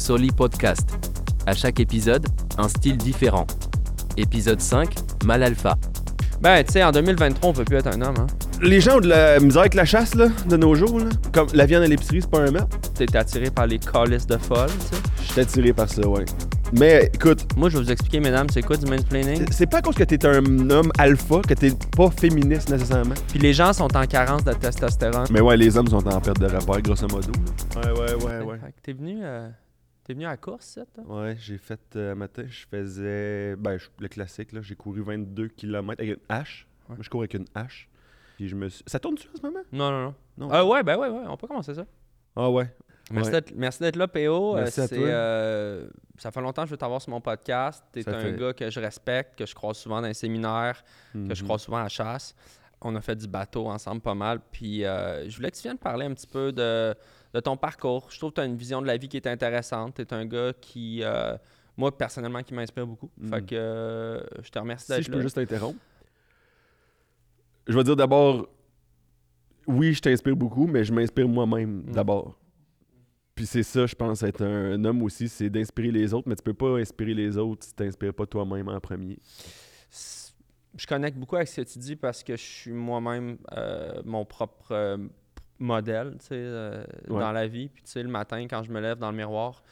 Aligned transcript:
Soli 0.00 0.30
Podcast. 0.30 0.88
À 1.46 1.54
chaque 1.54 1.78
épisode, 1.78 2.26
un 2.58 2.68
style 2.68 2.96
différent. 2.96 3.46
Épisode 4.16 4.60
5, 4.60 4.94
Mal 5.24 5.42
Alpha. 5.42 5.76
Ben, 6.40 6.64
tu 6.64 6.72
sais, 6.72 6.82
en 6.82 6.90
2023, 6.90 7.50
on 7.50 7.52
peut 7.52 7.64
plus 7.64 7.76
être 7.76 7.88
un 7.88 8.00
homme, 8.00 8.14
hein. 8.18 8.26
Les 8.62 8.80
gens 8.80 8.96
ont 8.96 9.00
de 9.00 9.08
la 9.08 9.38
misère 9.40 9.60
avec 9.60 9.74
la 9.74 9.84
chasse, 9.84 10.14
là, 10.14 10.28
de 10.48 10.56
nos 10.56 10.74
jours, 10.74 10.98
là. 11.00 11.06
Comme 11.32 11.48
la 11.52 11.66
viande 11.66 11.82
à 11.82 11.86
l'épicerie, 11.86 12.22
c'est 12.22 12.30
pas 12.30 12.40
un 12.40 12.50
meurtre. 12.50 12.78
T'es 12.94 13.14
attiré 13.14 13.50
par 13.50 13.66
les 13.66 13.78
calices 13.78 14.26
de 14.26 14.38
folle, 14.38 14.68
tu 14.68 14.96
sais. 14.96 15.02
Je 15.22 15.32
suis 15.32 15.40
attiré 15.40 15.72
par 15.74 15.88
ça, 15.88 16.06
ouais. 16.08 16.24
Mais 16.72 17.10
écoute, 17.12 17.44
Moi, 17.56 17.68
je 17.68 17.76
vais 17.78 17.84
vous 17.84 17.92
expliquer, 17.92 18.20
mesdames, 18.20 18.46
c'est 18.52 18.62
quoi 18.62 18.76
du 18.76 18.86
mansplaining? 18.86 19.44
c'est 19.50 19.66
pas 19.68 19.78
à 19.78 19.82
cause 19.82 19.96
que 19.96 20.04
t'es 20.04 20.24
un 20.24 20.70
homme 20.70 20.90
alpha 20.98 21.40
que 21.46 21.54
t'es 21.54 21.72
pas 21.96 22.10
féministe 22.10 22.70
nécessairement. 22.70 23.14
Puis 23.28 23.38
les 23.38 23.52
gens 23.52 23.72
sont 23.72 23.94
en 23.96 24.06
carence 24.06 24.44
de 24.44 24.52
testostérone. 24.52 25.26
Mais 25.30 25.40
ouais, 25.40 25.56
les 25.56 25.76
hommes 25.76 25.88
sont 25.88 26.06
en 26.06 26.20
perte 26.20 26.38
de 26.40 26.46
rapport, 26.46 26.80
grosso 26.80 27.06
modo. 27.08 27.32
Ouais, 27.76 27.90
ouais, 27.90 28.14
ouais, 28.24 28.44
ouais. 28.44 28.58
Fait 28.64 28.70
que 28.72 28.80
T'es 28.82 28.92
venu, 28.92 29.18
euh, 29.22 29.48
t'es 30.10 30.14
venu 30.14 30.26
à 30.26 30.30
la 30.30 30.36
course, 30.36 30.64
ça, 30.66 30.84
toi? 30.86 31.04
Ouais, 31.22 31.36
j'ai 31.38 31.56
fait 31.56 31.80
euh, 31.94 32.12
un 32.12 32.14
matin, 32.16 32.42
je 32.48 32.66
faisais 32.68 33.54
ben, 33.56 33.78
je- 33.78 33.86
le 34.00 34.08
classique, 34.08 34.50
là, 34.52 34.60
j'ai 34.60 34.74
couru 34.74 35.02
22 35.02 35.48
km 35.48 36.00
avec 36.02 36.16
une 36.16 36.22
hache. 36.28 36.66
Ouais. 36.88 36.96
Moi, 36.96 37.02
je 37.02 37.08
cours 37.10 37.20
avec 37.20 37.34
une 37.34 37.46
hache. 37.54 37.88
Puis 38.36 38.48
je 38.48 38.56
me 38.56 38.68
suis... 38.68 38.82
Ça 38.86 38.98
tourne-tu 38.98 39.28
en 39.32 39.36
ce 39.36 39.42
moment? 39.42 39.60
Non, 39.70 39.90
non, 39.90 40.02
non. 40.06 40.14
Non. 40.38 40.48
Ah 40.50 40.64
ouais, 40.66 40.82
ben 40.82 40.96
ouais, 40.98 41.08
ouais, 41.08 41.24
on 41.28 41.36
peut 41.36 41.46
commencer 41.46 41.74
ça. 41.74 41.86
Ah 42.34 42.50
ouais. 42.50 42.74
Merci 43.12 43.30
Ouais. 43.32 43.40
d'être- 43.80 43.96
là, 43.96 44.08
PO. 44.08 44.56
Euh, 44.56 44.64
à 44.66 44.70
toi. 44.88 44.98
euh, 44.98 45.88
ça 46.18 46.30
fait 46.32 46.40
longtemps 46.40 46.62
que 46.62 46.68
je 46.68 46.72
veux 46.72 46.76
t'avoir 46.78 47.00
sur 47.00 47.10
mon 47.10 47.20
podcast. 47.20 47.84
T'es 47.92 48.02
Ça 48.02 48.16
un 48.16 48.20
fait- 48.20 48.36
gars 48.36 48.52
que 48.52 48.68
je 48.70 48.80
respecte, 48.80 49.38
que 49.38 49.46
je 49.46 49.54
croise 49.54 49.76
souvent 49.76 50.00
dans 50.00 50.06
les 50.08 50.14
séminaires, 50.14 50.82
que 51.12 51.34
je 51.34 51.42
Mhm. 51.42 51.46
croise 51.46 51.62
souvent 51.62 51.78
à 51.78 51.82
la 51.84 51.88
chasse. 51.88 52.34
On 52.82 52.96
a 52.96 53.00
fait 53.00 53.14
du 53.16 53.28
bateau 53.28 53.68
ensemble 53.68 54.00
pas 54.00 54.14
mal. 54.14 54.40
Puis 54.50 54.84
euh, 54.84 55.28
je 55.28 55.36
voulais 55.36 55.50
que 55.50 55.56
tu 55.56 55.62
viennes 55.62 55.78
parler 55.78 56.06
un 56.06 56.14
petit 56.14 56.26
peu 56.26 56.50
de, 56.52 56.94
de 57.34 57.40
ton 57.40 57.56
parcours. 57.56 58.08
Je 58.10 58.18
trouve 58.18 58.30
que 58.30 58.36
tu 58.36 58.40
as 58.40 58.44
une 58.44 58.56
vision 58.56 58.80
de 58.82 58.86
la 58.86 58.96
vie 58.96 59.08
qui 59.08 59.16
est 59.16 59.26
intéressante. 59.26 59.94
Tu 59.96 60.02
es 60.02 60.12
un 60.14 60.26
gars 60.26 60.52
qui, 60.60 61.00
euh, 61.02 61.36
moi, 61.76 61.96
personnellement, 61.96 62.42
qui 62.42 62.54
m'inspire 62.54 62.86
beaucoup. 62.86 63.10
Mhm. 63.18 63.28
Fait 63.30 63.42
que 63.46 63.54
euh, 63.54 64.20
je 64.42 64.50
te 64.50 64.58
remercie 64.58 64.86
Si 64.86 64.92
d'être 64.92 65.02
je 65.04 65.10
là. 65.10 65.16
peux 65.16 65.22
juste 65.22 65.36
t'interrompre. 65.36 65.78
Je 67.66 67.76
vais 67.76 67.84
dire 67.84 67.96
d'abord, 67.96 68.48
oui, 69.66 69.92
je 69.92 70.00
t'inspire 70.00 70.34
beaucoup, 70.36 70.66
mais 70.66 70.82
je 70.84 70.92
m'inspire 70.92 71.28
moi-même 71.28 71.84
Mm. 71.86 71.92
d'abord. 71.92 72.36
Puis 73.34 73.46
c'est 73.46 73.62
ça, 73.62 73.86
je 73.86 73.94
pense, 73.94 74.22
être 74.22 74.42
un, 74.44 74.84
homme 74.84 75.02
aussi, 75.02 75.28
c'est 75.28 75.48
d'inspirer 75.48 75.90
les 75.90 76.12
autres, 76.12 76.28
mais 76.28 76.34
tu 76.36 76.42
peux 76.42 76.52
pas 76.54 76.78
inspirer 76.78 77.14
les 77.14 77.38
autres 77.38 77.64
si 77.64 77.70
tu 77.70 77.76
t'inspires 77.76 78.12
pas 78.12 78.26
toi-même 78.26 78.68
en 78.68 78.78
premier. 78.80 79.18
Je 80.76 80.86
connecte 80.86 81.16
beaucoup 81.18 81.36
avec 81.36 81.48
ce 81.48 81.60
que 81.62 81.66
tu 81.66 81.78
dis 81.78 81.96
parce 81.96 82.22
que 82.22 82.36
je 82.36 82.42
suis 82.42 82.72
moi-même 82.72 83.38
euh, 83.56 84.02
mon 84.04 84.24
propre 84.24 84.98
modèle 85.60 86.16
tu 86.18 86.26
sais, 86.26 86.34
euh, 86.34 86.82
Ouais. 87.08 87.20
dans 87.20 87.32
la 87.32 87.46
vie. 87.46 87.68
Puis 87.68 87.82
tu 87.84 87.90
sais, 87.90 88.02
le 88.02 88.08
matin, 88.08 88.46
quand 88.48 88.62
je 88.62 88.70
me 88.72 88.80
lève 88.80 88.98
dans 88.98 89.10
le 89.10 89.16
miroir, 89.16 89.62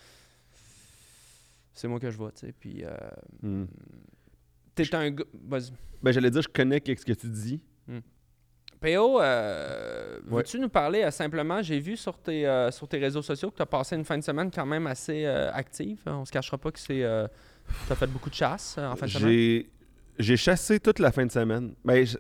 c'est 1.75 1.89
moi 1.89 1.98
que 2.00 2.11
je 2.11 2.17
vois. 2.17 2.31
tu 2.33 2.47
sais. 2.47 2.53
Puis 2.53 2.84
euh, 2.84 2.91
Mm. 3.42 3.64
t'es 4.75 4.94
un 4.94 5.11
gars. 5.11 5.25
Ben, 6.03 6.12
j'allais 6.12 6.31
dire, 6.31 6.42
je 6.42 6.48
connecte 6.48 6.89
avec 6.89 6.98
ce 7.00 7.05
que 7.06 7.12
tu 7.12 7.28
dis. 7.28 7.61
PO, 8.81 9.20
euh, 9.20 10.20
Ouais. 10.28 10.36
veux-tu 10.36 10.61
nous 10.61 10.69
parler 10.69 11.03
euh, 11.03 11.11
simplement? 11.11 11.61
J'ai 11.62 11.81
vu 11.81 11.97
sur 11.97 12.16
tes, 12.16 12.47
euh, 12.47 12.70
sur 12.70 12.86
tes 12.86 12.98
réseaux 12.98 13.22
sociaux 13.22 13.50
que 13.50 13.56
tu 13.56 13.62
as 13.62 13.66
passé 13.66 13.97
une 13.97 14.05
fin 14.05 14.16
de 14.16 14.22
semaine 14.22 14.53
quand 14.53 14.66
même 14.66 14.86
assez 14.86 15.27
active. 15.27 15.98
On 16.06 16.25
se 16.25 16.31
cachera 16.31 16.59
pas 16.59 16.70
que 16.70 16.78
c'est. 16.78 17.00
tu 17.86 17.92
as 17.92 17.97
fait 17.97 18.06
beaucoup 18.06 18.31
de 18.31 18.34
chasse 18.36 18.78
en 18.78 18.94
fin 18.94 19.06
de 19.06 19.11
semaine. 19.11 19.28
J'ai 19.28 19.70
j'ai 20.20 20.36
chassé 20.36 20.78
toute 20.81 20.98
la 21.00 21.11
fin 21.12 21.25
de 21.27 21.31
semaine. 21.33 21.75
Ben, 21.84 22.05
je- 22.06 22.19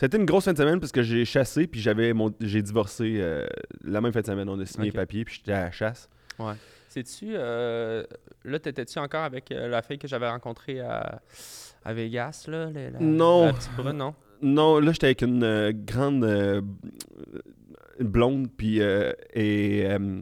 ça 0.00 0.04
a 0.04 0.06
été 0.06 0.16
une 0.16 0.24
grosse 0.24 0.46
fin 0.46 0.54
de 0.54 0.56
semaine 0.56 0.80
parce 0.80 0.92
que 0.92 1.02
j'ai 1.02 1.26
chassé 1.26 1.66
puis 1.66 1.78
j'avais 1.78 2.14
mon 2.14 2.32
j'ai 2.40 2.62
divorcé 2.62 3.16
euh, 3.18 3.46
la 3.84 4.00
même 4.00 4.14
fin 4.14 4.22
de 4.22 4.26
semaine. 4.26 4.48
On 4.48 4.58
a 4.58 4.64
signé 4.64 4.88
Ok. 4.88 4.94
les 4.94 4.98
papiers 4.98 5.24
puis 5.26 5.34
j'étais 5.36 5.52
à 5.52 5.64
la 5.64 5.70
chasse. 5.70 6.08
Sais-tu, 6.88 7.32
euh, 7.34 8.02
là, 8.46 8.58
t'étais-tu 8.58 8.98
encore 8.98 9.24
avec 9.24 9.52
euh, 9.52 9.68
la 9.68 9.82
fille 9.82 9.98
que 9.98 10.08
j'avais 10.08 10.26
rencontrée 10.28 10.80
à, 10.80 11.20
à 11.84 11.92
Vegas, 11.92 12.46
là? 12.48 12.70
la- 12.70 12.90
la- 12.90 12.98
Non. 12.98 13.44
La 13.44 13.52
petite 13.52 13.76
brune, 13.76 13.96
non? 13.98 14.14
Non, 14.40 14.80
là, 14.80 14.90
j'étais 14.92 15.08
avec 15.08 15.20
une 15.20 15.44
euh, 15.44 15.72
grande 15.74 16.24
blonde, 18.00 18.48
puis 18.56 18.80
euh, 18.80 19.12
et 19.34 19.84
euh, 19.86 20.20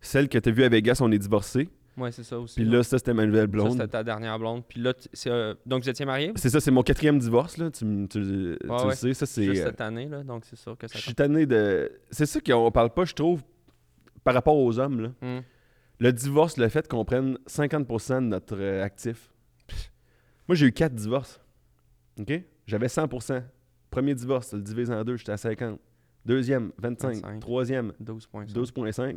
celle 0.00 0.28
que 0.30 0.38
tu 0.38 0.48
as 0.48 0.52
vue 0.52 0.64
à 0.64 0.68
Vegas, 0.70 0.98
on 1.02 1.12
est 1.12 1.18
divorcés. 1.18 1.68
Ouais, 1.96 2.12
c'est 2.12 2.24
ça 2.24 2.38
aussi. 2.38 2.56
Puis 2.56 2.64
là, 2.68 2.82
ça, 2.82 2.98
c'était 2.98 3.14
ma 3.14 3.24
nouvelle 3.24 3.42
Ça, 3.42 3.46
blonde. 3.46 3.72
c'était 3.72 3.88
ta 3.88 4.04
dernière 4.04 4.38
blonde. 4.38 4.64
Puis 4.68 4.80
là, 4.80 4.92
c'est, 5.12 5.30
euh, 5.30 5.54
donc 5.64 5.82
vous 5.82 5.88
étiez 5.88 6.04
mariés? 6.04 6.32
C'est 6.36 6.50
ça, 6.50 6.60
c'est 6.60 6.70
mon 6.70 6.82
quatrième 6.82 7.18
divorce, 7.18 7.56
là. 7.56 7.70
Tu, 7.70 7.84
tu, 8.08 8.20
le- 8.20 8.58
tu 8.60 8.68
Ouais, 8.68 8.84
le 8.86 8.94
sais, 8.94 9.14
ça, 9.14 9.24
c'est... 9.24 9.44
Juste 9.44 9.62
euh, 9.62 9.66
cette 9.66 9.80
année, 9.80 10.06
là, 10.06 10.22
donc 10.22 10.44
c'est 10.44 10.56
sûr 10.56 10.76
que 10.76 10.86
ça 10.88 10.98
Je 10.98 11.02
suis 11.02 11.14
tanné 11.14 11.46
de... 11.46 11.90
C'est 12.10 12.26
ça 12.26 12.38
qu'on 12.40 12.70
parle 12.70 12.90
pas, 12.90 13.04
je 13.06 13.14
trouve, 13.14 13.42
par 14.24 14.34
rapport 14.34 14.56
aux 14.56 14.78
hommes, 14.78 15.00
là. 15.00 15.08
Hum. 15.22 15.42
Le 15.98 16.12
divorce, 16.12 16.58
le 16.58 16.68
fait 16.68 16.86
qu'on 16.86 17.06
prenne 17.06 17.38
50% 17.48 18.16
de 18.16 18.20
notre 18.26 18.56
euh, 18.58 18.82
actif. 18.84 19.30
Moi, 20.48 20.54
j'ai 20.54 20.66
eu 20.66 20.72
quatre 20.72 20.94
divorces. 20.94 21.40
OK? 22.20 22.42
J'avais 22.66 22.88
100%. 22.88 23.42
Premier 23.90 24.14
divorce, 24.14 24.52
le 24.52 24.60
divise 24.60 24.90
en 24.90 25.02
deux, 25.04 25.16
j'étais 25.16 25.32
à 25.32 25.38
50. 25.38 25.80
Deuxième, 26.26 26.72
25. 26.76 27.14
25. 27.14 27.40
Troisième, 27.40 27.92
12,5. 28.04 28.52
12,5. 28.52 29.16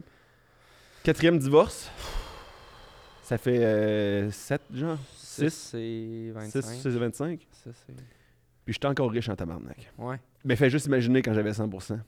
Quatrième 1.03 1.37
divorce, 1.39 1.91
ça 3.29 3.37
fait 3.37 4.31
7, 4.31 4.61
genre. 4.73 4.97
6, 5.15 5.49
6, 5.49 5.53
c'est 5.53 6.31
25. 6.33 6.63
6, 6.63 6.81
6, 6.81 6.87
25. 6.97 7.47
Ça, 7.51 7.69
c'est... 7.85 7.93
Puis 8.65 8.73
j'étais 8.73 8.87
encore 8.87 9.11
riche 9.11 9.29
en 9.29 9.35
tabarnak. 9.35 9.91
Ouais. 9.97 10.19
Mais 10.43 10.55
fais 10.55 10.69
juste 10.69 10.87
imaginer 10.87 11.21
quand 11.21 11.33
j'avais 11.33 11.51
100%. 11.51 11.99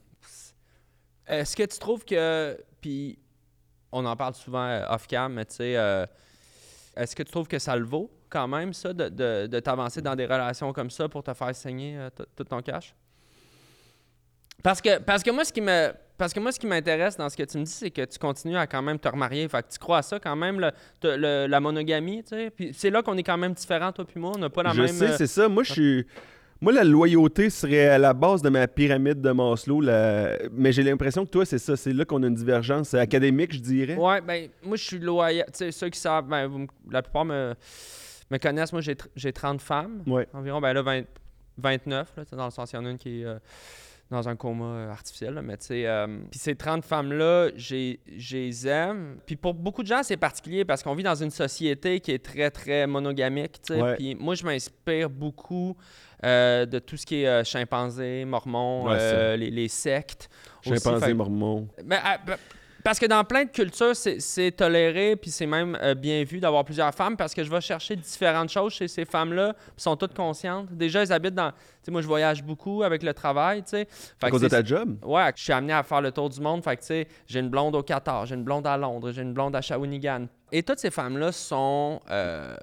Est-ce 1.27 1.55
que 1.55 1.63
tu 1.63 1.77
trouves 1.77 2.03
que. 2.03 2.59
Puis, 2.81 3.19
on 3.91 4.03
en 4.05 4.15
parle 4.15 4.33
souvent 4.33 4.65
euh, 4.65 4.85
off-cam, 4.89 5.33
mais 5.33 5.45
tu 5.45 5.55
sais, 5.55 5.77
euh, 5.77 6.05
est-ce 6.95 7.15
que 7.15 7.23
tu 7.23 7.31
trouves 7.31 7.47
que 7.47 7.59
ça 7.59 7.75
le 7.75 7.85
vaut 7.85 8.09
quand 8.29 8.47
même, 8.47 8.73
ça, 8.73 8.93
de, 8.93 9.09
de, 9.09 9.47
de 9.47 9.59
t'avancer 9.59 10.01
dans 10.01 10.15
des 10.15 10.25
relations 10.25 10.73
comme 10.73 10.89
ça 10.89 11.07
pour 11.07 11.23
te 11.23 11.33
faire 11.33 11.55
saigner 11.55 11.97
euh, 11.97 12.09
tout 12.35 12.43
ton 12.43 12.61
cash? 12.61 12.95
Parce 14.63 14.81
que, 14.81 14.99
parce 14.99 15.21
que 15.21 15.31
moi, 15.31 15.45
ce 15.45 15.53
qui 15.53 15.61
me. 15.61 15.93
Parce 16.21 16.33
que 16.33 16.39
moi, 16.39 16.51
ce 16.51 16.59
qui 16.59 16.67
m'intéresse 16.67 17.17
dans 17.17 17.27
ce 17.29 17.35
que 17.35 17.41
tu 17.41 17.57
me 17.57 17.63
dis, 17.63 17.71
c'est 17.71 17.89
que 17.89 18.05
tu 18.05 18.19
continues 18.19 18.55
à 18.55 18.67
quand 18.67 18.83
même 18.83 18.99
te 18.99 19.07
remarier. 19.07 19.47
Fait 19.49 19.63
que 19.63 19.71
tu 19.73 19.79
crois 19.79 19.97
à 19.97 20.01
ça 20.03 20.19
quand 20.19 20.35
même, 20.35 20.59
le- 20.59 20.69
te- 20.99 21.07
le- 21.07 21.47
la 21.47 21.59
monogamie, 21.59 22.21
tu 22.21 22.29
sais. 22.35 22.51
Puis 22.51 22.69
c'est 22.75 22.91
là 22.91 23.01
qu'on 23.01 23.17
est 23.17 23.23
quand 23.23 23.39
même 23.39 23.53
différents, 23.53 23.91
toi 23.91 24.05
puis 24.05 24.19
moi. 24.19 24.33
On 24.35 24.37
n'a 24.37 24.51
pas 24.51 24.61
la 24.61 24.69
je 24.71 24.81
même. 24.83 24.87
sais, 24.87 25.09
euh, 25.09 25.15
c'est 25.17 25.25
ça. 25.25 25.49
Moi, 25.49 25.63
je 25.63 25.71
suis. 25.71 26.05
Moi, 26.61 26.73
la 26.73 26.83
loyauté 26.83 27.49
serait 27.49 27.87
à 27.87 27.97
la 27.97 28.13
base 28.13 28.43
de 28.43 28.49
ma 28.49 28.67
pyramide 28.67 29.19
de 29.19 29.31
Maslow. 29.31 29.81
la- 29.81 30.37
Mais 30.51 30.71
j'ai 30.71 30.83
l'impression 30.83 31.25
que 31.25 31.31
toi, 31.31 31.43
c'est 31.43 31.57
ça. 31.57 31.75
C'est 31.75 31.91
là 31.91 32.05
qu'on 32.05 32.21
a 32.21 32.27
une 32.27 32.35
divergence. 32.35 32.93
Académique, 32.93 33.51
je 33.55 33.59
dirais. 33.59 33.95
Ouais, 33.95 34.21
ben, 34.21 34.47
moi, 34.61 34.77
je 34.77 34.83
suis 34.83 34.99
loyal. 34.99 35.47
Tu 35.47 35.57
sais, 35.57 35.71
ceux 35.71 35.89
qui 35.89 35.99
savent, 35.99 36.27
ben, 36.27 36.45
vous 36.45 36.67
la 36.91 37.01
plupart 37.01 37.25
me, 37.25 37.55
me 38.29 38.37
connaissent. 38.37 38.73
Moi, 38.73 38.81
j'ai 38.81 38.93
tr- 38.93 39.07
j'ai 39.15 39.33
30 39.33 39.59
femmes. 39.59 40.03
Ouais. 40.05 40.27
Environ, 40.35 40.61
ben 40.61 40.71
là, 40.73 40.83
20 40.83 41.01
29, 41.57 42.13
là, 42.15 42.23
dans 42.31 42.45
le 42.45 42.51
sens, 42.51 42.71
il 42.71 42.75
y 42.75 42.79
en 42.79 42.85
a 42.85 42.91
une 42.91 42.97
qui 42.99 43.21
est 43.21 43.25
euh, 43.25 43.39
dans 44.11 44.27
un 44.29 44.35
coma 44.35 44.65
euh, 44.65 44.91
artificiel, 44.91 45.33
là, 45.35 45.41
mais 45.41 45.57
tu 45.57 45.67
sais, 45.67 45.87
euh, 45.87 46.05
puis 46.29 46.39
ces 46.39 46.55
30 46.55 46.83
femmes-là, 46.83 47.49
j'ai 47.55 47.99
les 48.07 48.67
aime. 48.67 49.17
Puis 49.25 49.35
pour 49.37 49.53
beaucoup 49.53 49.81
de 49.81 49.87
gens, 49.87 50.03
c'est 50.03 50.17
particulier 50.17 50.65
parce 50.65 50.83
qu'on 50.83 50.93
vit 50.95 51.03
dans 51.03 51.15
une 51.15 51.31
société 51.31 51.99
qui 52.01 52.11
est 52.11 52.23
très, 52.23 52.51
très 52.51 52.85
monogamique, 52.87 53.61
tu 53.65 53.73
sais. 53.73 53.79
Puis 53.95 54.15
moi, 54.15 54.35
je 54.35 54.43
m'inspire 54.43 55.09
beaucoup 55.09 55.75
euh, 56.23 56.65
de 56.65 56.77
tout 56.79 56.97
ce 56.97 57.05
qui 57.05 57.23
est 57.23 57.27
euh, 57.27 57.43
chimpanzé, 57.43 58.25
mormon, 58.25 58.83
Ouais, 58.89 58.99
ça. 58.99 59.03
euh, 59.05 59.35
les, 59.37 59.49
les 59.49 59.67
sectes. 59.69 60.29
aussi. 60.65 60.75
Chimpanzé 60.83 61.05
Fait- 61.07 61.13
parce 62.83 62.99
que 62.99 63.05
dans 63.05 63.23
plein 63.23 63.45
de 63.45 63.49
cultures, 63.49 63.95
c'est- 63.95 64.51
toléré, 64.55 65.15
puis 65.15 65.31
c'est 65.31 65.45
même 65.45 65.77
euh, 65.81 65.93
bien 65.95 66.23
vu 66.23 66.39
d'avoir 66.39 66.63
plusieurs 66.65 66.93
femmes, 66.93 67.15
parce 67.17 67.33
que 67.33 67.43
je 67.43 67.49
vais 67.49 67.61
chercher 67.61 67.95
différentes 67.95 68.49
choses 68.49 68.73
chez 68.73 68.87
ces 68.87 69.05
femmes-là, 69.05 69.53
puis 69.53 69.73
sont 69.77 69.95
toutes 69.95 70.13
conscientes. 70.15 70.67
Déjà, 70.71 71.01
elles 71.03 71.11
habitent 71.13 71.35
dans... 71.35 71.51
Tu 71.51 71.57
sais, 71.83 71.91
moi, 71.91 72.01
je 72.01 72.07
voyage 72.07 72.43
beaucoup 72.43 72.83
avec 72.83 73.03
le 73.03 73.13
travail, 73.13 73.63
tu 73.63 73.69
sais. 73.69 73.87
À 74.21 74.29
cause 74.29 74.41
de 74.41 74.47
ta 74.47 74.63
job? 74.63 74.97
Ouais, 75.03 75.31
je 75.35 75.43
suis 75.43 75.53
amené 75.53 75.73
à 75.73 75.83
faire 75.83 76.01
le 76.01 76.11
tour 76.11 76.29
du 76.29 76.39
monde. 76.41 76.63
Fait 76.63 76.75
que, 76.75 76.81
tu 76.81 76.87
sais, 76.87 77.07
j'ai 77.27 77.39
une 77.39 77.49
blonde 77.49 77.75
au 77.75 77.83
Qatar, 77.83 78.25
j'ai 78.25 78.35
une 78.35 78.43
blonde 78.43 78.67
à 78.67 78.77
Londres, 78.77 79.11
j'ai 79.11 79.21
une 79.21 79.33
blonde 79.33 79.55
à 79.55 79.61
Shawinigan. 79.61 80.27
Et 80.51 80.63
toutes 80.63 80.79
ces 80.79 80.91
femmes-là 80.91 81.31
sont 81.31 82.01
euh, 82.11 82.55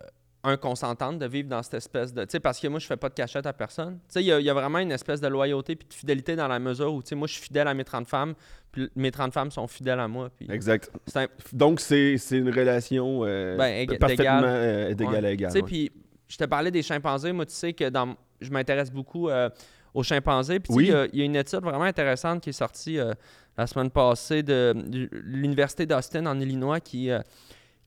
un 0.44 0.56
consentantes 0.56 1.18
de 1.18 1.26
vivre 1.26 1.48
dans 1.48 1.62
cette 1.62 1.74
espèce 1.74 2.14
de. 2.14 2.22
Tu 2.22 2.30
sais, 2.32 2.40
parce 2.40 2.60
que 2.60 2.68
moi, 2.68 2.78
je 2.78 2.86
fais 2.86 2.96
pas 2.96 3.08
de 3.08 3.14
cachette 3.14 3.44
à 3.46 3.52
personne. 3.52 3.94
Tu 4.08 4.14
sais, 4.14 4.22
il 4.22 4.26
y, 4.26 4.44
y 4.44 4.50
a 4.50 4.54
vraiment 4.54 4.78
une 4.78 4.92
espèce 4.92 5.20
de 5.20 5.26
loyauté 5.28 5.74
puis 5.74 5.88
de 5.88 5.94
fidélité 5.94 6.36
dans 6.36 6.46
la 6.48 6.58
mesure 6.60 6.94
où, 6.94 7.02
tu 7.02 7.08
sais, 7.08 7.14
moi, 7.16 7.26
je 7.26 7.34
suis 7.34 7.42
fidèle 7.42 7.66
à 7.66 7.74
mes 7.74 7.84
30 7.84 8.06
femmes, 8.06 8.34
puis 8.70 8.88
mes 8.94 9.10
30 9.10 9.32
femmes 9.32 9.50
sont 9.50 9.66
fidèles 9.66 9.98
à 10.00 10.06
moi. 10.06 10.30
Puis 10.36 10.46
Exact. 10.50 10.90
un- 11.16 11.26
Donc, 11.52 11.80
c'est 11.80 12.14
une 12.30 12.50
relation 12.50 13.22
euh, 13.24 13.56
Ben, 13.56 13.84
éga- 13.86 13.98
parfaitement 13.98 14.24
d'égal. 14.40 14.44
euh, 14.44 14.94
d'égal 14.94 15.24
à 15.26 15.30
égal. 15.32 15.50
Tu 15.52 15.58
sais, 15.58 15.64
puis 15.64 15.90
je 16.28 16.36
te 16.36 16.44
parlais 16.44 16.70
des 16.70 16.82
chimpanzés. 16.82 17.32
Moi, 17.32 17.44
tu 17.46 17.54
sais 17.54 17.72
que 17.72 17.88
dans, 17.88 18.14
je 18.40 18.50
m'intéresse 18.50 18.92
beaucoup 18.92 19.28
euh, 19.28 19.50
aux 19.92 20.04
chimpanzés. 20.04 20.60
Puis 20.60 20.72
Oui. 20.72 20.84
il 21.12 21.16
y 21.16 21.18
y, 21.18 21.22
a 21.22 21.24
une 21.24 21.34
étude 21.36 21.60
vraiment 21.62 21.82
intéressante 21.84 22.42
qui 22.42 22.50
est 22.50 22.52
sortie 22.52 22.98
euh, 23.00 23.12
la 23.56 23.66
semaine 23.66 23.90
passée 23.90 24.44
de, 24.44 24.72
l'Université 25.10 25.84
d'Austin 25.84 26.26
en 26.26 26.38
Illinois 26.38 26.78
qui, 26.78 27.10
euh, 27.10 27.18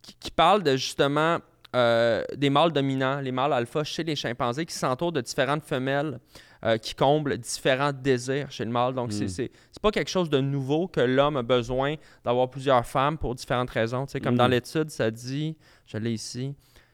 qui, 0.01 0.15
qui 0.19 0.31
parle 0.31 0.63
de 0.63 0.75
justement 0.75 1.37
euh, 1.75 2.23
des 2.35 2.49
mâles 2.49 2.71
dominants, 2.73 3.19
les 3.21 3.31
mâles 3.31 3.53
alpha 3.53 3.83
chez 3.83 4.03
les 4.03 4.15
chimpanzés 4.15 4.65
qui 4.65 4.73
s'entourent 4.73 5.11
de 5.13 5.21
différentes 5.21 5.63
femelles 5.63 6.19
euh, 6.63 6.77
qui 6.77 6.93
comblent 6.93 7.37
différents 7.39 7.91
désirs 7.93 8.51
chez 8.51 8.65
le 8.65 8.71
mâle. 8.71 8.93
Donc, 8.93 9.11
c'est- 9.13 9.25
Mm. 9.25 9.29
c'est 9.71 9.81
pas 9.81 9.89
quelque 9.89 10.09
chose 10.11 10.29
de 10.29 10.39
nouveau 10.39 10.87
que 10.87 11.01
l'homme 11.01 11.37
a 11.37 11.41
besoin 11.41 11.95
d'avoir 12.23 12.49
plusieurs 12.49 12.85
femmes 12.85 13.17
pour 13.17 13.33
différentes 13.33 13.71
raisons. 13.71 14.05
Tu 14.05 14.11
sais, 14.11 14.19
comme 14.19 14.35
dans 14.35 14.47
Mm. 14.47 14.51
l'étude, 14.51 14.89
ça 14.91 15.09
dit, 15.09 15.57
je 15.87 15.97
l'ai 15.97 16.11
ici, 16.13 16.53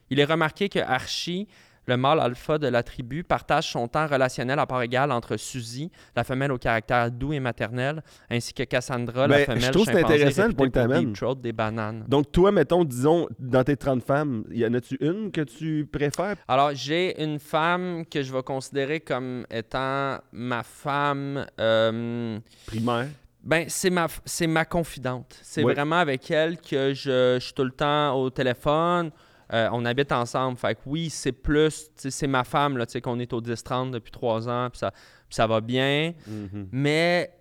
il 0.09 0.19
est 0.21 0.25
remarqué 0.25 0.69
que 0.69 0.79
Archie, 0.79 1.47
le 1.87 1.95
mâle 1.97 2.19
alpha 2.19 2.57
de 2.57 2.67
la 2.67 2.83
tribu, 2.83 3.23
partage 3.23 3.71
son 3.71 3.87
temps 3.87 4.07
relationnel 4.07 4.59
à 4.59 4.65
part 4.65 4.81
égale 4.81 5.11
entre 5.11 5.37
Suzy, 5.37 5.89
la 6.15 6.23
femelle 6.23 6.51
au 6.51 6.57
caractère 6.57 7.09
doux 7.09 7.31
et 7.33 7.39
maternel, 7.39 8.03
ainsi 8.29 8.53
que 8.53 8.63
Cassandra, 8.63 9.27
la 9.27 9.37
Ben, 9.37 9.45
femelle 9.45 9.63
je 9.63 9.71
trouve 9.71 9.85
chimpanzé 9.85 10.03
intéressant 10.03 10.47
le 10.47 10.53
point 10.53 10.69
que 10.69 11.33
des 11.35 11.53
bananes. 11.53 12.05
Donc, 12.07 12.31
toi, 12.31 12.51
mettons, 12.51 12.83
disons, 12.83 13.27
dans 13.39 13.63
tes 13.63 13.77
30 13.77 14.03
femmes, 14.03 14.43
y 14.51 14.65
en 14.65 14.73
a-tu 14.73 14.97
une 14.99 15.31
que 15.31 15.41
tu 15.41 15.87
préfères? 15.89 16.35
Alors, 16.47 16.71
j'ai 16.73 17.23
une 17.23 17.39
femme 17.39 18.03
que 18.05 18.21
je 18.21 18.33
vais 18.33 18.43
considérer 18.43 18.99
comme 18.99 19.45
étant 19.49 20.17
ma 20.33 20.63
femme. 20.63 21.45
euh, 21.59 22.37
Primaire. 22.65 23.07
ben, 23.43 23.65
c'est 23.69 23.89
ma, 23.89 24.07
c'est 24.25 24.47
ma 24.47 24.65
confidente. 24.65 25.39
C'est 25.41 25.61
vraiment 25.61 25.99
avec 25.99 26.29
elle 26.31 26.57
que 26.59 26.93
je, 26.93 27.37
je 27.39 27.39
suis 27.39 27.53
tout 27.53 27.63
le 27.63 27.71
temps 27.71 28.13
au 28.13 28.29
téléphone. 28.29 29.11
Euh, 29.53 29.69
on 29.71 29.85
habite 29.85 30.11
ensemble. 30.11 30.57
Fait 30.57 30.75
que 30.75 30.81
oui, 30.85 31.09
c'est 31.09 31.31
plus. 31.31 31.89
C'est 31.95 32.27
ma 32.27 32.43
femme, 32.43 32.77
là, 32.77 32.85
qu'on 33.01 33.19
est 33.19 33.31
au 33.33 33.41
10-30 33.41 33.91
depuis 33.91 34.11
trois 34.11 34.49
ans, 34.49 34.69
puis 34.69 34.79
ça, 34.79 34.91
ça 35.29 35.47
va 35.47 35.61
bien. 35.61 36.13
Mhm. 36.27 36.67
Mais 36.71 37.31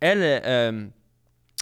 elle, 0.00 0.20
euh, 0.22 0.86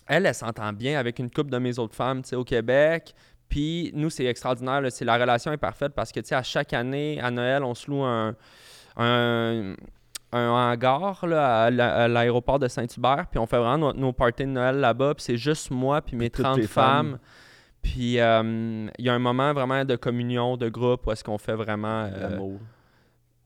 elle, 0.06 0.27
elle 0.27 0.35
s'entend 0.35 0.73
bien 0.73 0.99
avec 0.99 1.19
une 1.19 1.31
couple 1.31 1.50
de 1.50 1.59
mes 1.59 1.79
autres 1.79 1.94
femmes 1.94 2.23
au 2.32 2.44
Québec. 2.44 3.15
Puis 3.49 3.91
nous, 3.94 4.11
c'est 4.11 4.27
extraordinaire. 4.27 4.81
là, 4.81 4.91
c'est 4.91 5.05
la 5.05 5.17
relation 5.17 5.50
est 5.53 5.56
parfaite 5.56 5.93
parce 5.94 6.12
que 6.12 6.21
tu 6.21 6.29
sais, 6.29 6.35
à 6.37 6.43
chaque 6.43 6.73
année, 6.73 7.19
à 7.21 7.31
Noël, 7.31 7.65
on 7.65 7.75
se 7.75 7.91
loue 7.91 8.03
un, 8.05 8.37
un, 8.97 9.75
un 10.33 10.49
hangar 10.49 11.26
là, 11.26 11.65
à 11.65 11.71
l'a- 11.71 11.94
à 12.05 12.09
l'aéroport 12.09 12.59
de 12.59 12.69
Saint-Hubert. 12.69 13.26
Puis 13.31 13.38
on 13.38 13.47
fait 13.47 13.59
vraiment 13.59 13.79
nos, 13.79 13.93
nos 13.93 14.12
parties 14.12 14.44
de 14.44 14.50
Noël 14.50 14.76
là-bas. 14.76 15.15
Puis 15.15 15.25
c'est 15.25 15.37
juste 15.37 15.71
moi 15.71 16.00
puis 16.00 16.17
mes 16.17 16.31
toutes 16.31 16.44
30 16.44 16.61
tes 16.61 16.67
femmes. 16.67 17.11
femmes. 17.12 17.19
Puis 17.82 18.19
euh, 18.21 18.88
il 18.99 19.05
y 19.05 19.09
a 19.09 19.15
un 19.15 19.19
moment 19.19 19.53
vraiment 19.53 19.85
de 19.85 19.97
communion, 19.97 20.56
de 20.56 20.69
groupe 20.69 21.06
où 21.06 21.12
est-ce 21.12 21.25
qu'on 21.25 21.38
fait 21.38 21.55
vraiment... 21.55 22.05
euh, 22.12 22.31
L'amour. 22.31 22.61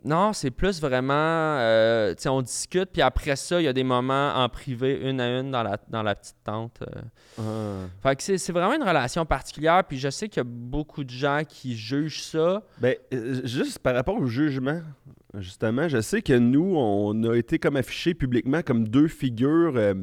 non, 0.05 0.33
c'est 0.33 0.51
plus 0.51 0.81
vraiment, 0.81 1.13
euh, 1.15 2.15
tu 2.15 2.23
sais, 2.23 2.29
on 2.29 2.43
discute, 2.43 2.91
puis 2.93 3.01
après 3.01 3.37
ça, 3.37 3.61
il 3.61 3.65
y 3.65 3.69
a 3.69 3.73
des 3.73 3.85
moments 3.85 4.35
en 4.35 4.49
privé, 4.49 5.01
une 5.09 5.21
à 5.21 5.39
une, 5.39 5.51
dans 5.51 5.63
la, 5.63 5.79
dans 5.89 6.03
la 6.03 6.15
petite 6.15 6.37
tente. 6.45 6.83
euh. 6.83 7.01
Ah. 7.39 7.89
Fait 8.03 8.17
que 8.17 8.23
c'est 8.23 8.37
c'est 8.39 8.53
vraiment 8.53 8.75
une 8.75 8.83
relation 8.83 9.25
particulière, 9.25 9.83
puis 9.85 9.99
je 9.99 10.11
sais 10.11 10.29
qu'il 10.29 10.39
y 10.39 10.47
a 10.47 10.49
beaucoup 10.49 11.05
de 11.05 11.11
gens 11.11 11.41
qui 11.49 11.77
jugent 11.77 12.23
ça. 12.23 12.63
Ben, 12.79 12.97
juste 13.45 13.79
par 13.79 13.95
rapport 13.95 14.17
au 14.17 14.27
jugement, 14.27 14.83
justement, 15.39 15.89
je 15.89 16.01
sais 16.01 16.21
que 16.23 16.35
nous, 16.37 16.75
on 16.77 17.23
a 17.31 17.35
été 17.37 17.59
comme 17.59 17.77
affichés 17.77 18.15
publiquement 18.15 18.61
comme 18.63 18.87
deux 18.89 19.09
figures 19.09 19.75
euh, 19.77 19.95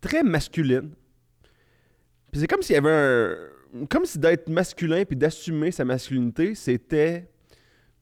très 0.00 0.22
masculines. 0.22 0.92
Puis 2.32 2.40
c'est 2.40 2.46
comme 2.48 2.62
s'il 2.62 2.74
y 2.74 2.78
avait 2.78 2.90
un. 2.90 3.36
Comme 3.88 4.04
si 4.04 4.18
d'être 4.18 4.48
masculin 4.48 5.04
puis 5.04 5.16
d'assumer 5.16 5.70
sa 5.70 5.84
masculinité, 5.84 6.54
c'était 6.54 7.28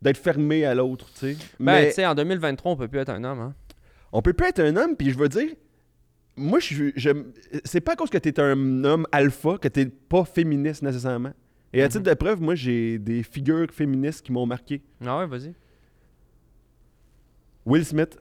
d'être 0.03 0.17
fermé 0.19 0.65
à 0.65 0.75
l'autre, 0.75 1.11
tu 1.13 1.19
sais. 1.19 1.37
Ben, 1.59 1.65
Mais 1.73 1.89
tu 1.89 1.95
sais, 1.97 2.07
en 2.07 2.15
2023, 2.15 2.73
on 2.73 2.77
peut 2.77 2.89
plus 2.89 3.01
être 3.01 3.11
un 3.11 3.23
homme, 3.23 3.41
hein. 3.41 3.55
on 4.13 4.23
peut 4.23 4.33
pas 4.33 4.49
être 4.49 4.61
un 4.61 4.75
homme, 4.77 4.97
puis 4.97 5.11
je 5.11 5.19
veux 5.19 5.29
dire, 5.29 5.51
moi, 6.37 6.59
je, 6.59 6.65
suis- 6.65 6.93
je 6.97 7.11
c'est 7.65 7.81
pas 7.81 7.93
à 7.93 7.97
cause 7.97 8.09
que 8.11 8.19
t'es 8.19 8.41
un 8.41 8.83
homme 8.85 9.07
alpha 9.13 9.59
que 9.59 9.69
t'es 9.69 9.87
pas 9.87 10.25
féministe 10.25 10.83
nécessairement. 10.83 11.33
Et 11.73 11.83
à 11.83 11.85
Mhm. 11.87 11.91
titre 11.93 12.05
de 12.05 12.15
preuve, 12.15 12.41
moi, 12.41 12.55
j'ai 12.57 12.99
des 12.99 13.23
figures 13.23 13.69
féministes 13.73 14.25
qui 14.25 14.33
m'ont 14.33 14.47
marqué. 14.47 14.81
Ah 15.05 15.19
ouais, 15.19 15.27
vas-y. 15.27 15.55
Will 17.67 17.85
Smith, 17.85 18.19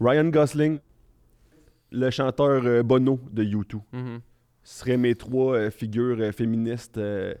Ryan 0.00 0.24
Gosling, 0.30 0.78
le 1.92 2.10
chanteur 2.10 2.62
euh, 2.64 2.82
Bono 2.82 3.20
de 3.30 3.44
U2. 3.44 3.80
Mhm. 3.92 4.20
Ce 4.64 4.80
seraient 4.80 4.96
mes 4.96 5.14
trois 5.14 5.54
euh, 5.56 5.70
figures 5.70 6.16
euh, 6.18 6.32
féministes. 6.32 6.96
euh. 6.98 7.34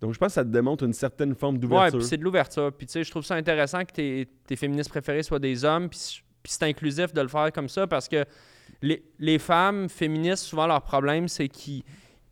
donc, 0.00 0.12
je 0.12 0.18
pense 0.18 0.28
que 0.28 0.34
ça 0.34 0.44
te 0.44 0.50
démontre 0.50 0.84
une 0.84 0.92
certaine 0.92 1.34
forme 1.34 1.54
Ouais, 1.56 1.60
d'ouverture. 1.60 1.98
puis 1.98 2.06
c'est 2.08 2.16
de 2.18 2.24
l'ouverture. 2.24 2.72
Puis 2.76 2.86
tu 2.86 2.92
sais, 2.92 3.04
je 3.04 3.10
trouve 3.10 3.24
ça 3.24 3.36
intéressant 3.36 3.84
que 3.84 3.92
tes, 3.92 4.28
tes 4.46 4.56
féministes 4.56 4.90
préférés 4.90 5.22
soient 5.22 5.38
des 5.38 5.64
hommes, 5.64 5.88
puis 5.88 5.98
puis 6.42 6.52
c'est 6.52 6.64
inclusif 6.64 7.12
de 7.12 7.20
le 7.20 7.26
faire 7.26 7.50
comme 7.52 7.68
ça, 7.68 7.88
parce 7.88 8.08
que 8.08 8.24
les, 8.80 9.02
les 9.18 9.38
femmes 9.40 9.88
féministes, 9.88 10.44
souvent 10.44 10.68
leur 10.68 10.80
problème, 10.80 11.26
c'est 11.26 11.48
qu'ils 11.48 11.82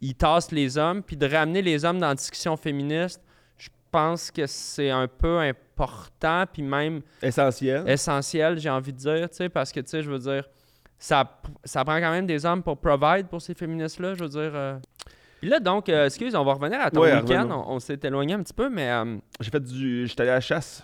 ils 0.01 0.15
tassent 0.15 0.53
les 0.53 0.79
hommes, 0.79 1.03
puis 1.03 1.17
de 1.17 1.27
ramener 1.27 1.63
les 1.63 1.85
hommes 1.85 1.99
dans 1.99 2.07
la 2.09 2.15
discussion 2.15 2.57
féministe, 2.57 3.21
je 3.59 3.69
pense 3.91 4.31
que 4.31 4.47
c'est 4.47 4.91
un 4.91 5.09
peu 5.09 5.39
important, 5.41 6.45
puis 6.53 6.63
même 6.63 7.01
Essentiel. 7.23 7.89
essentiel, 7.89 8.59
j'ai 8.61 8.71
envie 8.71 8.93
de 8.93 8.99
dire, 8.99 9.29
tu 9.31 9.37
sais, 9.37 9.49
parce 9.49 9.73
que, 9.73 9.81
tu 9.81 9.89
sais, 9.89 10.03
je 10.03 10.11
veux 10.11 10.19
dire, 10.21 10.49
ça, 10.99 11.39
ça 11.65 11.85
prend 11.85 11.99
quand 12.01 12.11
même 12.11 12.27
des 12.27 12.45
hommes 12.47 12.63
pour 12.63 12.79
provide 12.79 13.27
pour 13.29 13.43
ces 13.43 13.55
féministes-là, 13.55 14.15
je 14.15 14.25
veux 14.25 14.29
dire. 14.31 14.53
euh. 14.55 14.79
Puis 15.41 15.51
là, 15.51 15.61
donc, 15.61 15.89
euh, 15.89 16.07
excuse, 16.07 16.35
on 16.35 16.45
va 16.45 16.55
revenir 16.55 16.81
à 16.81 16.91
ton 16.91 17.03
Ouais, 17.03 17.15
week-end, 17.21 17.49
on, 17.51 17.75
on 17.75 17.79
s'est 17.81 17.99
éloigné 18.03 18.33
un 18.35 18.43
petit 18.43 18.55
peu, 18.55 18.71
mais... 18.71 18.89
euh, 18.91 19.17
J'ai 19.41 19.51
fait 19.51 19.61
du. 19.63 20.07
J'étais 20.07 20.23
allé 20.23 20.31
à 20.31 20.35
la 20.35 20.41
chasse. 20.41 20.83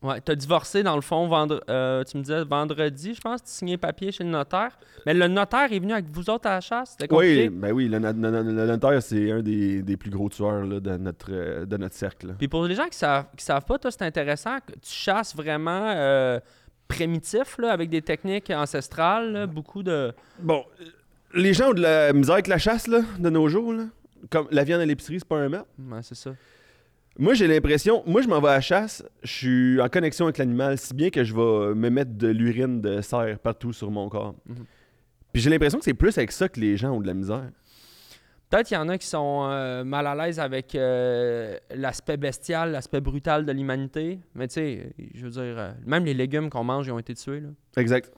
Ouais, 0.00 0.20
t'as 0.20 0.36
divorcé 0.36 0.84
dans 0.84 0.94
le 0.94 1.00
fond, 1.00 1.26
vendre, 1.26 1.60
euh, 1.68 2.04
tu 2.04 2.18
me 2.18 2.22
disais 2.22 2.44
vendredi, 2.44 3.14
je 3.14 3.20
pense, 3.20 3.42
tu 3.42 3.50
signais 3.50 3.76
papier 3.76 4.12
chez 4.12 4.22
le 4.22 4.30
notaire. 4.30 4.78
Mais 5.04 5.12
le 5.12 5.26
notaire 5.26 5.72
est 5.72 5.78
venu 5.80 5.92
avec 5.92 6.06
vous 6.06 6.30
autres 6.30 6.46
à 6.46 6.50
la 6.56 6.60
chasse, 6.60 6.90
c'était 6.92 7.08
compliqué? 7.08 7.48
Oui, 7.48 7.56
ben 7.56 7.72
oui, 7.72 7.88
le, 7.88 7.98
no- 7.98 8.12
no- 8.12 8.30
no- 8.30 8.42
le 8.44 8.66
notaire, 8.66 9.02
c'est 9.02 9.32
un 9.32 9.42
des, 9.42 9.82
des 9.82 9.96
plus 9.96 10.10
gros 10.10 10.28
tueurs 10.28 10.64
là, 10.64 10.78
de, 10.78 10.96
notre, 10.98 11.64
de 11.64 11.76
notre 11.76 11.96
cercle. 11.96 12.34
Puis 12.38 12.46
pour 12.46 12.64
les 12.66 12.76
gens 12.76 12.86
qui 12.86 12.96
savent, 12.96 13.24
qui 13.36 13.44
savent 13.44 13.64
pas, 13.64 13.76
toi, 13.76 13.90
c'est 13.90 14.02
intéressant 14.02 14.58
que 14.64 14.72
tu 14.74 14.92
chasses 14.92 15.34
vraiment 15.34 15.92
euh, 15.96 16.38
primitif, 16.88 17.58
là, 17.58 17.70
avec 17.72 17.90
des 17.90 18.02
techniques 18.02 18.50
ancestrales, 18.50 19.32
là, 19.32 19.46
beaucoup 19.46 19.82
de... 19.82 20.12
Bon, 20.40 20.64
les 21.34 21.52
gens 21.52 21.70
ont 21.70 21.74
de 21.74 21.82
la 21.82 22.12
misère 22.12 22.34
avec 22.34 22.46
la 22.46 22.58
chasse 22.58 22.86
là, 22.86 23.00
de 23.18 23.30
nos 23.30 23.48
jours. 23.48 23.72
Là. 23.72 23.84
Comme 24.30 24.48
la 24.50 24.64
viande 24.64 24.80
à 24.80 24.86
l'épicerie, 24.86 25.18
c'est 25.18 25.28
pas 25.28 25.38
un 25.38 25.48
meurtre. 25.48 25.68
Ouais, 25.78 26.00
c'est 26.02 26.16
ça. 26.16 26.34
Moi, 27.18 27.34
j'ai 27.34 27.48
l'impression, 27.48 28.02
moi, 28.06 28.22
je 28.22 28.28
m'en 28.28 28.40
vais 28.40 28.48
à 28.48 28.54
la 28.54 28.60
chasse, 28.60 29.04
je 29.24 29.32
suis 29.32 29.80
en 29.80 29.88
connexion 29.88 30.26
avec 30.26 30.38
l'animal, 30.38 30.78
si 30.78 30.94
bien 30.94 31.10
que 31.10 31.24
je 31.24 31.34
vais 31.34 31.74
me 31.74 31.90
mettre 31.90 32.12
de 32.12 32.28
l'urine 32.28 32.80
de 32.80 33.00
cerf 33.00 33.40
partout 33.40 33.72
sur 33.72 33.90
mon 33.90 34.08
corps. 34.08 34.36
Mhm. 34.46 34.64
Puis 35.32 35.42
j'ai 35.42 35.50
l'impression 35.50 35.78
que 35.78 35.84
c'est 35.84 35.94
plus 35.94 36.16
avec 36.16 36.32
ça 36.32 36.48
que 36.48 36.60
les 36.60 36.76
gens 36.76 36.92
ont 36.92 37.00
de 37.00 37.06
la 37.06 37.14
misère. 37.14 37.50
Peut-être 38.50 38.66
qu'il 38.66 38.76
y 38.76 38.80
en 38.80 38.88
a 38.88 38.96
qui 38.96 39.06
sont 39.06 39.46
euh, 39.50 39.84
mal 39.84 40.06
à 40.06 40.14
l'aise 40.14 40.40
avec 40.40 40.74
euh, 40.74 41.58
l'aspect 41.74 42.16
bestial, 42.16 42.72
l'aspect 42.72 43.00
brutal 43.00 43.44
de 43.44 43.52
l'humanité. 43.52 44.20
Mais 44.34 44.48
tu 44.48 44.54
sais, 44.54 44.92
je 45.14 45.24
veux 45.24 45.30
dire, 45.30 45.58
euh, 45.58 45.72
même 45.84 46.06
les 46.06 46.14
légumes 46.14 46.48
qu'on 46.48 46.64
mange, 46.64 46.86
ils 46.86 46.92
ont 46.92 46.98
été 46.98 47.14
tués, 47.14 47.40
là. 47.40 47.48
Exact. 47.76 48.10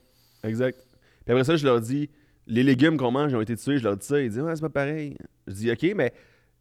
Exact. 0.45 0.87
Puis 1.25 1.33
après 1.33 1.43
ça, 1.43 1.57
je 1.57 1.67
leur 1.67 1.81
dis, 1.81 2.09
les 2.47 2.63
légumes 2.63 2.97
qu'on 2.97 3.11
mange 3.11 3.33
ils 3.33 3.37
ont 3.37 3.41
été 3.41 3.57
tués, 3.57 3.79
je 3.79 3.85
leur 3.85 3.97
dis 3.97 4.07
ça, 4.07 4.21
ils 4.21 4.31
disent, 4.31 4.41
ouais, 4.41 4.55
c'est 4.55 4.63
pas 4.63 4.69
pareil. 4.69 5.17
Je 5.49 5.53
dis, 5.55 5.71
ok, 5.73 5.93
mais 5.97 6.13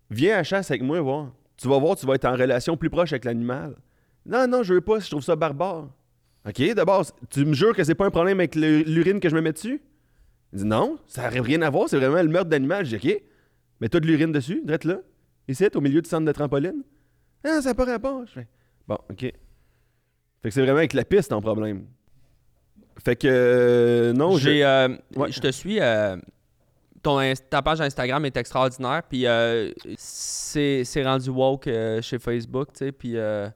viens 0.09 0.37
à 0.39 0.43
chasse 0.43 0.71
avec 0.71 0.81
moi, 0.81 0.99
voir. 0.99 1.31
Tu 1.55 1.67
vas 1.67 1.77
voir, 1.77 1.95
tu 1.95 2.07
vas 2.07 2.15
être 2.15 2.25
en 2.25 2.35
relation 2.35 2.75
plus 2.75 2.89
proche 2.89 3.13
avec 3.13 3.25
l'animal. 3.25 3.75
Non, 4.25 4.47
non, 4.47 4.63
je 4.63 4.73
veux 4.73 4.81
pas, 4.81 4.99
je 4.99 5.09
trouve 5.09 5.23
ça 5.23 5.35
barbare. 5.35 5.89
Ok, 6.47 6.73
d'abord, 6.73 7.05
tu 7.29 7.45
me 7.45 7.53
jures 7.53 7.75
que 7.75 7.83
c'est 7.83 7.95
pas 7.95 8.05
un 8.05 8.11
problème 8.11 8.39
avec 8.39 8.55
l'urine 8.55 9.19
que 9.19 9.29
je 9.29 9.35
me 9.35 9.41
mets 9.41 9.53
dessus? 9.53 9.81
Il 10.53 10.59
dit, 10.59 10.65
non, 10.65 10.97
ça 11.05 11.29
n'a 11.29 11.41
rien 11.41 11.61
à 11.61 11.69
voir, 11.69 11.87
c'est 11.87 11.97
vraiment 11.97 12.21
le 12.23 12.29
meurtre 12.29 12.49
d'animal. 12.49 12.85
Je 12.85 12.95
dis, 12.95 13.09
ok, 13.09 13.21
mais 13.79 13.89
t'as 13.89 13.99
de 13.99 14.07
l'urine 14.07 14.31
dessus, 14.31 14.61
drette 14.63 14.83
là, 14.85 14.97
ici, 15.47 15.67
au 15.75 15.81
milieu 15.81 16.01
du 16.01 16.09
centre 16.09 16.25
de 16.25 16.31
trampoline. 16.31 16.83
Ah, 17.43 17.61
ça 17.61 17.69
n'a 17.69 17.75
pas 17.75 17.85
rapport. 17.85 18.25
Je 18.25 18.31
fais, 18.33 18.47
bon, 18.87 18.97
ok. 19.09 19.19
Fait 19.21 19.33
que 20.43 20.49
c'est 20.51 20.61
vraiment 20.61 20.77
avec 20.79 20.93
la 20.93 21.03
piste 21.05 21.29
ton 21.29 21.41
problème. 21.41 21.85
Fait 23.03 23.15
que, 23.15 23.27
euh, 23.29 24.13
non, 24.13 24.37
je- 24.37 24.49
J'ai, 24.49 24.65
euh, 24.65 24.89
Ouais. 25.15 25.31
Je 25.31 25.39
te 25.39 25.51
suis. 25.51 25.79
euh, 25.79 26.17
ton, 27.01 27.19
ta 27.49 27.61
page 27.61 27.79
Instagram 27.81 28.25
est 28.25 28.35
extraordinaire. 28.35 29.03
Puis 29.09 29.25
euh, 29.25 29.71
c'est 29.97 30.83
c'est 30.83 31.03
rendu 31.03 31.29
woke 31.29 31.69
chez 32.01 32.19
Facebook. 32.19 32.73
tu 32.73 32.79
sais, 32.79 32.91
Puis 32.91 33.09
il 33.09 33.15
y, 33.15 33.19
a- 33.19 33.53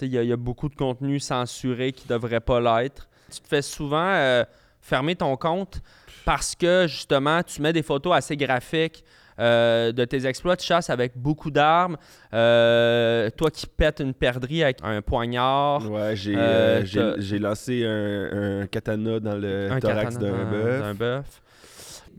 il 0.00 0.28
y 0.28 0.32
a 0.32 0.36
beaucoup 0.36 0.68
de 0.68 0.74
contenu 0.76 1.18
censuré 1.20 1.90
qui 1.92 2.06
ne 2.08 2.14
devrait 2.14 2.40
pas 2.40 2.60
l'être. 2.60 3.08
Tu 3.32 3.40
te 3.40 3.48
fais 3.48 3.62
souvent 3.62 4.12
euh, 4.14 4.44
fermer 4.80 5.16
ton 5.16 5.36
compte 5.36 5.80
parce 6.24 6.54
que 6.54 6.86
justement, 6.88 7.42
tu 7.42 7.60
mets 7.62 7.72
des 7.72 7.82
photos 7.82 8.14
assez 8.14 8.36
graphiques. 8.36 9.04
Euh, 9.42 9.92
de 9.92 10.04
tes 10.06 10.24
exploits 10.26 10.56
de 10.56 10.60
chasse 10.62 10.88
avec 10.88 11.12
beaucoup 11.16 11.50
d'armes, 11.50 11.96
Euh, 12.32 13.28
toi 13.36 13.50
qui 13.50 13.66
pètes 13.66 14.00
une 14.00 14.14
perdrix 14.14 14.62
avec 14.62 14.78
un 14.82 15.02
poignard, 15.02 15.90
Ouais, 15.90 16.16
j'ai 16.16 16.34
Euh, 16.36 16.82
j'ai- 17.18 17.38
lancé 17.38 17.84
un, 17.84 18.60
un 18.62 18.66
katana 18.66 19.20
dans 19.20 19.36
le 19.36 19.70
un 19.72 19.80
thorax 19.80 20.16
d'un 20.18 20.94
bœuf. 20.94 21.40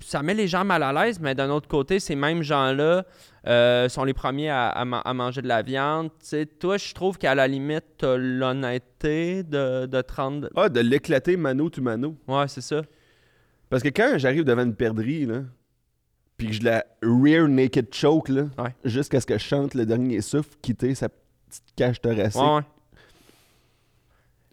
Ça 0.02 0.22
met 0.22 0.34
les 0.34 0.48
gens 0.48 0.66
mal 0.66 0.84
à 0.84 0.92
l'aise, 0.92 1.20
mais 1.22 1.34
d'un 1.34 1.50
autre 1.50 1.68
côté, 1.68 2.00
ces 2.00 2.16
mêmes 2.16 2.44
gens-là 2.44 3.06
sont 3.90 4.04
les 4.04 4.14
premiers 4.14 4.50
à, 4.50 4.68
à 4.70 4.84
ma- 4.86 5.00
à 5.00 5.14
manger 5.14 5.42
de 5.42 5.48
la 5.48 5.62
viande. 5.62 6.10
Tu 6.30 6.46
toi, 6.60 6.78
je 6.78 6.94
trouve 6.94 7.18
qu'à 7.18 7.34
la 7.36 7.48
limite, 7.48 7.86
t'as 8.00 8.18
l'honnêteté 8.18 9.44
de, 9.44 9.86
de 9.86 10.02
te 10.02 10.14
rendre... 10.14 10.50
Ah, 10.56 10.70
de 10.70 10.80
l'éclater 10.82 11.38
mano 11.38 11.70
to 11.70 11.82
mano. 11.82 12.16
Ouais, 12.28 12.48
c'est 12.48 12.62
ça. 12.62 12.82
Parce 13.70 13.82
que 13.82 13.90
quand 13.90 14.14
j'arrive 14.18 14.44
devant 14.44 14.64
une 14.64 14.76
perdrix, 14.76 15.26
là, 15.26 15.42
puis 16.38 16.48
que 16.48 16.54
je 16.54 16.64
la 16.64 16.86
rear 17.04 17.48
naked 17.48 17.94
choke, 17.94 18.30
là, 18.30 18.44
Ouais. 18.58 18.76
jusqu'à 18.86 19.22
ce 19.22 19.26
que 19.26 19.38
je 19.38 19.44
chante 19.44 19.74
le 19.76 19.86
dernier 19.86 20.22
souffle, 20.22 20.56
quitter 20.62 20.96
sa 20.96 21.10
petite 21.10 21.64
cage 21.76 22.02
thoracique. 22.02 22.42
Ouais, 22.42 22.56
ouais. 22.56 22.62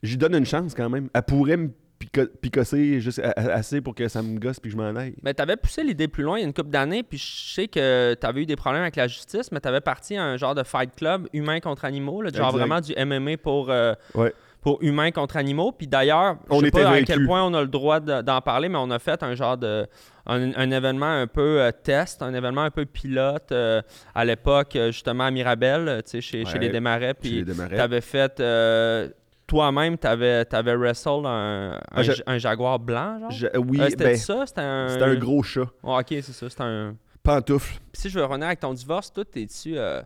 J'y 0.03 0.17
donne 0.17 0.35
une 0.35 0.47
chance 0.47 0.75
quand 0.75 0.89
même. 0.89 1.09
Elle 1.13 1.23
pourrait 1.23 1.57
me 1.59 1.71
pico- 1.99 2.27
picosser 2.41 3.01
juste 3.01 3.19
assez 3.37 3.81
pour 3.83 3.95
que 3.95 4.09
ça 4.09 4.23
me 4.23 4.39
gosse 4.39 4.59
puis 4.59 4.71
que 4.71 4.77
je 4.77 4.83
m'en 4.83 4.97
aille. 4.97 5.15
Mais 5.23 5.35
t'avais 5.35 5.57
poussé 5.57 5.83
l'idée 5.83 6.09
plus 6.09 6.23
loin 6.25 6.39
il 6.39 6.41
y 6.41 6.45
a 6.45 6.47
une 6.47 6.55
couple 6.55 6.71
d'années, 6.71 7.03
puis 7.03 7.19
je 7.19 7.55
sais 7.55 7.69
que 7.69 8.15
t'avais 8.15 8.43
eu 8.43 8.47
des 8.47 8.57
problèmes 8.57 8.83
avec 8.83 8.97
la 8.97 9.09
justice, 9.09 9.53
mais 9.53 9.61
t'avais 9.61 9.83
parti 9.83 10.17
à 10.17 10.25
un 10.25 10.37
genre 10.39 10.55
de 10.55 10.63
fight 10.63 10.95
club 10.97 11.29
humain 11.35 11.61
contre 11.61 11.85
animaux, 11.85 12.23
là, 12.23 12.31
genre 12.33 12.53
vraiment 12.53 12.81
du 12.81 12.95
MMA 12.97 13.37
pour, 13.37 13.71
euh, 13.71 13.93
Ouais. 14.15 14.33
Pour 14.61 14.79
humains 14.83 15.11
contre 15.11 15.37
animaux. 15.37 15.73
Puis 15.73 15.87
d'ailleurs, 15.87 16.37
je 16.49 16.55
On 16.55 16.61
sais 16.61 16.71
pas 16.71 16.91
à 16.91 17.03
quel 17.03 17.25
point 17.27 17.43
on 17.45 17.55
a 17.55 17.61
le 17.63 17.69
droit 17.69 18.01
de- 18.01 18.21
d'en 18.23 18.41
parler, 18.41 18.69
mais 18.69 18.79
on 18.79 18.91
a 18.91 18.99
fait 18.99 19.23
un 19.23 19.35
genre 19.35 19.57
de 19.57 19.87
un, 20.27 20.53
un 20.55 20.71
événement 20.71 21.07
un 21.11 21.27
peu 21.27 21.61
euh, 21.63 21.71
test, 21.73 22.23
un 22.23 22.35
événement 22.35 22.63
un 22.63 22.71
peu 22.71 22.85
pilote 22.85 23.53
euh, 23.53 23.81
à 24.15 24.25
l'époque, 24.25 24.77
euh, 24.77 24.93
justement 24.93 25.25
à 25.25 25.31
Mirabel, 25.31 26.03
tu 26.05 26.11
sais, 26.11 26.21
chez, 26.21 26.45
chez 26.45 26.59
les. 26.59 26.71
Chez 27.15 27.15
Puis 27.15 27.45
Desmarais. 27.45 27.77
t'avais 27.77 28.01
fait 28.03 28.39
euh, 28.39 29.09
toi-même, 29.47 29.97
t'avais 29.99 30.47
avais 30.55 30.77
wrestle 30.77 31.25
un, 31.27 31.73
un, 31.73 31.81
Ah, 31.91 32.03
je- 32.03 32.23
un 32.27 32.39
jaguar 32.39 32.79
blanc, 32.79 33.19
genre? 33.19 33.31
Je- 33.31 33.59
oui, 33.59 33.79
c'était 33.91 34.05
ben, 34.05 34.17
ça, 34.17 34.45
c'était 34.47 34.61
un. 34.61 34.89
c'était 34.91 35.05
un 35.05 35.17
gros 35.17 35.43
chat. 35.43 35.67
Ok, 35.83 36.07
c'est 36.09 36.23
ça, 36.33 36.49
c'était 36.51 36.63
un. 36.63 36.95
Pantoufle. 37.23 37.79
Puis 37.93 38.03
si 38.03 38.11
je 38.11 38.19
veux 38.19 38.25
revenir 38.25 38.47
avec 38.47 38.61
ton 38.61 38.73
divorce, 38.73 39.13
toi, 39.13 39.25
t'es-tu 39.25 39.77
euh, 39.77 40.01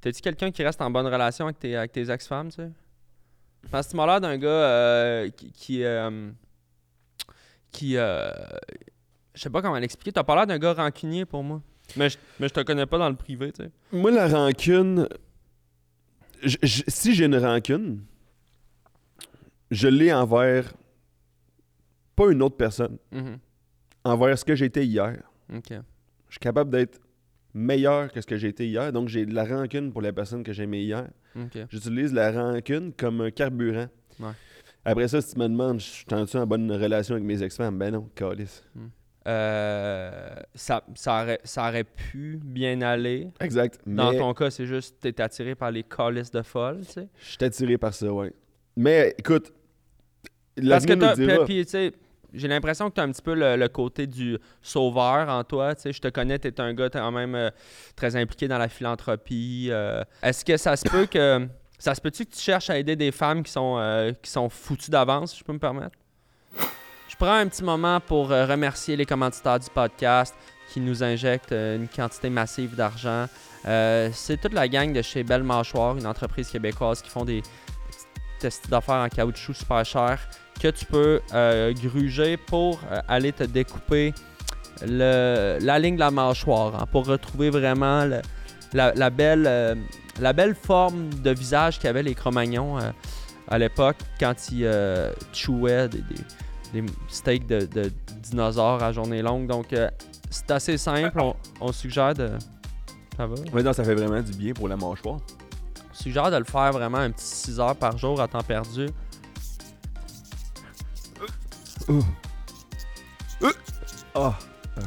t'es-tu 0.00 0.20
quelqu'un 0.20 0.50
qui 0.50 0.62
reste 0.64 0.80
en 0.82 0.90
bonne 0.90 1.06
relation 1.06 1.44
avec 1.46 1.58
tes, 1.58 1.76
avec 1.76 1.92
tes 1.92 2.10
ex-femmes, 2.10 2.48
tu 2.50 2.56
sais? 2.56 2.70
Parce 3.70 3.86
que 3.86 3.92
tu 3.92 3.96
m'as 3.96 4.06
l'air 4.06 4.20
d'un 4.20 4.36
gars 4.38 4.48
euh, 4.48 5.30
qui. 5.30 5.50
qui, 5.52 5.84
euh, 5.84 6.30
qui, 7.70 7.96
euh, 7.96 8.30
je 9.34 9.40
sais 9.40 9.50
pas 9.50 9.62
comment 9.62 9.78
l'expliquer. 9.78 10.12
T'as 10.12 10.24
pas 10.24 10.34
l'air 10.36 10.46
d'un 10.46 10.58
gars 10.58 10.74
rancunier 10.74 11.24
pour 11.24 11.42
moi. 11.42 11.62
Mais 11.96 12.10
je, 12.10 12.18
mais 12.38 12.48
je 12.48 12.54
te 12.54 12.60
connais 12.60 12.86
pas 12.86 12.98
dans 12.98 13.08
le 13.08 13.16
privé, 13.16 13.50
tu 13.52 13.64
sais. 13.64 13.70
Moi, 13.92 14.10
la 14.10 14.28
rancune. 14.28 15.08
je- 16.42 16.56
je- 16.62 16.82
si 16.88 17.14
j'ai 17.14 17.24
une 17.26 17.36
rancune, 17.36 18.04
je 19.70 19.88
l'ai 19.88 20.12
envers. 20.12 20.72
Pas 22.14 22.30
une 22.30 22.42
autre 22.42 22.56
personne. 22.56 22.98
Mhm. 23.10 23.38
Envers 24.04 24.38
ce 24.38 24.44
que 24.44 24.54
j'étais 24.54 24.84
hier. 24.84 25.16
Ok. 25.54 25.70
Je 25.70 26.32
suis 26.34 26.40
capable 26.40 26.70
d'être 26.70 27.00
meilleur 27.54 28.12
que 28.12 28.20
ce 28.20 28.26
que 28.26 28.36
j'ai 28.36 28.48
été 28.48 28.66
hier. 28.66 28.92
Donc, 28.92 29.08
j'ai 29.08 29.26
de 29.26 29.34
la 29.34 29.44
rancune 29.44 29.92
pour 29.92 30.02
la 30.02 30.12
personne 30.12 30.42
que 30.42 30.52
j'aimais 30.52 30.82
hier. 30.82 31.08
J'utilise 31.70 32.12
la 32.12 32.32
rancune 32.32 32.92
comme 32.92 33.20
un 33.20 33.30
carburant. 33.30 33.88
Ouais. 34.20 34.32
Après 34.84 35.08
ça, 35.08 35.20
si 35.20 35.34
tu 35.34 35.38
me 35.40 35.48
demandes, 35.48 35.80
je 35.80 36.26
suis 36.26 36.38
en 36.38 36.46
bonne 36.46 36.70
relation 36.72 37.14
avec 37.14 37.24
mes 37.24 37.42
ex-femmes, 37.42 37.78
ben 37.78 37.92
non, 37.92 38.08
calice. 38.14 38.64
Euh, 39.28 40.34
ça, 40.54 40.84
ça, 40.96 41.22
aurait, 41.22 41.38
ça 41.44 41.68
aurait 41.68 41.84
pu 41.84 42.40
bien 42.42 42.80
aller. 42.82 43.28
Exact. 43.40 43.78
Dans 43.86 44.10
Mais 44.10 44.18
ton 44.18 44.34
cas, 44.34 44.50
c'est 44.50 44.66
juste 44.66 44.96
que 45.00 45.08
t'es 45.08 45.22
attiré 45.22 45.54
par 45.54 45.70
les 45.70 45.84
calices 45.84 46.32
de 46.32 46.42
folle, 46.42 46.80
tu 46.84 46.92
sais. 46.92 47.08
je 47.20 47.30
suis 47.30 47.44
attiré 47.44 47.78
par 47.78 47.94
ça, 47.94 48.12
ouais. 48.12 48.32
Mais 48.76 49.14
écoute, 49.16 49.52
Parce 50.68 50.84
que 50.84 50.94
t'as, 50.94 51.14
puis, 51.44 51.64
tu 51.64 51.70
sais, 51.70 51.92
j'ai 52.34 52.48
l'impression 52.48 52.88
que 52.88 52.94
tu 52.94 53.00
as 53.00 53.04
un 53.04 53.12
petit 53.12 53.22
peu 53.22 53.34
le, 53.34 53.68
côté 53.68 54.06
du 54.06 54.38
sauveur 54.62 55.28
en 55.28 55.44
toi. 55.44 55.74
Tu 55.74 55.82
sais, 55.82 55.92
je 55.92 56.00
te 56.00 56.08
connais, 56.08 56.38
tu 56.38 56.48
es 56.48 56.60
un 56.60 56.72
gars 56.74 56.88
quand 56.90 57.10
même 57.10 57.34
euh, 57.34 57.50
très 57.96 58.16
impliqué 58.16 58.48
dans 58.48 58.58
la 58.58 58.68
philanthropie. 58.68 59.68
euh. 59.70 60.02
Est-ce 60.22 60.44
que 60.44 60.56
ça 60.56 60.76
se 60.76 60.88
peut 60.88 61.06
que. 61.06 61.46
Ça 61.78 61.96
se 61.96 62.00
peut-tu 62.00 62.24
que 62.24 62.32
tu 62.32 62.40
cherches 62.40 62.70
à 62.70 62.78
aider 62.78 62.94
des 62.94 63.10
femmes 63.10 63.42
qui 63.42 63.50
sont, 63.50 63.76
euh, 63.76 64.12
qui 64.22 64.30
sont 64.30 64.48
foutues 64.48 64.92
d'avance, 64.92 65.32
si 65.32 65.40
je 65.40 65.44
peux 65.44 65.52
me 65.52 65.58
permettre? 65.58 65.98
Je 67.08 67.16
prends 67.16 67.34
un 67.34 67.48
petit 67.48 67.64
moment 67.64 67.98
pour 67.98 68.28
remercier 68.28 68.94
les 68.94 69.04
commanditaires 69.04 69.58
du 69.58 69.68
podcast 69.68 70.32
qui 70.72 70.78
nous 70.78 71.02
injectent 71.02 71.52
une 71.52 71.88
quantité 71.88 72.30
massive 72.30 72.76
d'argent. 72.76 73.26
C'est 73.64 74.40
toute 74.40 74.54
la 74.54 74.68
gang 74.68 74.92
de 74.92 75.02
chez 75.02 75.24
Belle 75.24 75.42
Mâchoire, 75.42 75.96
une 75.96 76.06
entreprise 76.06 76.48
québécoise 76.48 77.02
qui 77.02 77.10
font 77.10 77.24
des 77.24 77.42
petites 77.42 78.08
testes 78.38 78.70
d'affaires 78.70 78.94
en 79.02 79.08
caoutchouc 79.08 79.54
super 79.54 79.84
chers 79.84 80.20
que 80.60 80.68
tu 80.68 80.84
peux 80.86 81.20
euh, 81.34 81.72
gruger 81.74 82.36
pour 82.36 82.80
euh, 82.90 83.00
aller 83.08 83.32
te 83.32 83.44
découper 83.44 84.14
le- 84.84 85.58
la 85.60 85.78
ligne 85.78 85.94
de 85.96 86.00
la 86.00 86.10
mâchoire 86.10 86.74
hein, 86.80 86.86
pour 86.90 87.06
retrouver 87.06 87.50
vraiment 87.50 88.04
le- 88.04 88.22
la, 88.72 88.92
la 88.94 89.10
belle, 89.10 89.44
euh, 89.46 89.74
la 90.20 90.32
belle 90.32 90.54
forme 90.54 91.10
de 91.22 91.30
visage 91.30 91.78
qu'avaient 91.78 92.02
les 92.02 92.14
Cro-Magnons 92.14 92.78
à 93.48 93.58
l'époque 93.58 93.96
quand 94.18 94.34
ils 94.50 94.68
chewaient 95.32 95.88
des, 95.88 95.98
des- 95.98 96.80
des 96.80 96.86
steaks 97.08 97.46
de, 97.46 97.66
de 97.66 97.92
dinosaures 98.22 98.82
à 98.82 98.92
journée 98.92 99.20
longue. 99.20 99.46
Donc, 99.46 99.74
c'est 100.30 100.50
assez 100.50 100.78
simple. 100.78 101.20
On, 101.20 101.34
on 101.60 101.70
suggère 101.72 102.14
de. 102.14 102.30
Ça 103.16 103.26
va? 103.26 103.34
Ouais, 103.52 103.62
non, 103.62 103.74
ça 103.74 103.84
fait 103.84 103.94
vraiment 103.94 104.22
du 104.22 104.32
bien 104.32 104.54
pour 104.54 104.68
la 104.68 104.76
mâchoire. 104.76 105.18
On 105.90 105.94
suggère 105.94 106.30
de 106.30 106.36
le 106.38 106.44
faire 106.44 106.72
vraiment 106.72 106.96
un 106.98 107.10
petit 107.10 107.26
6 107.26 107.60
heures 107.60 107.76
par 107.76 107.98
jour 107.98 108.18
à 108.22 108.26
temps 108.28 108.42
perdu. 108.42 108.86
Ah, 114.14 114.38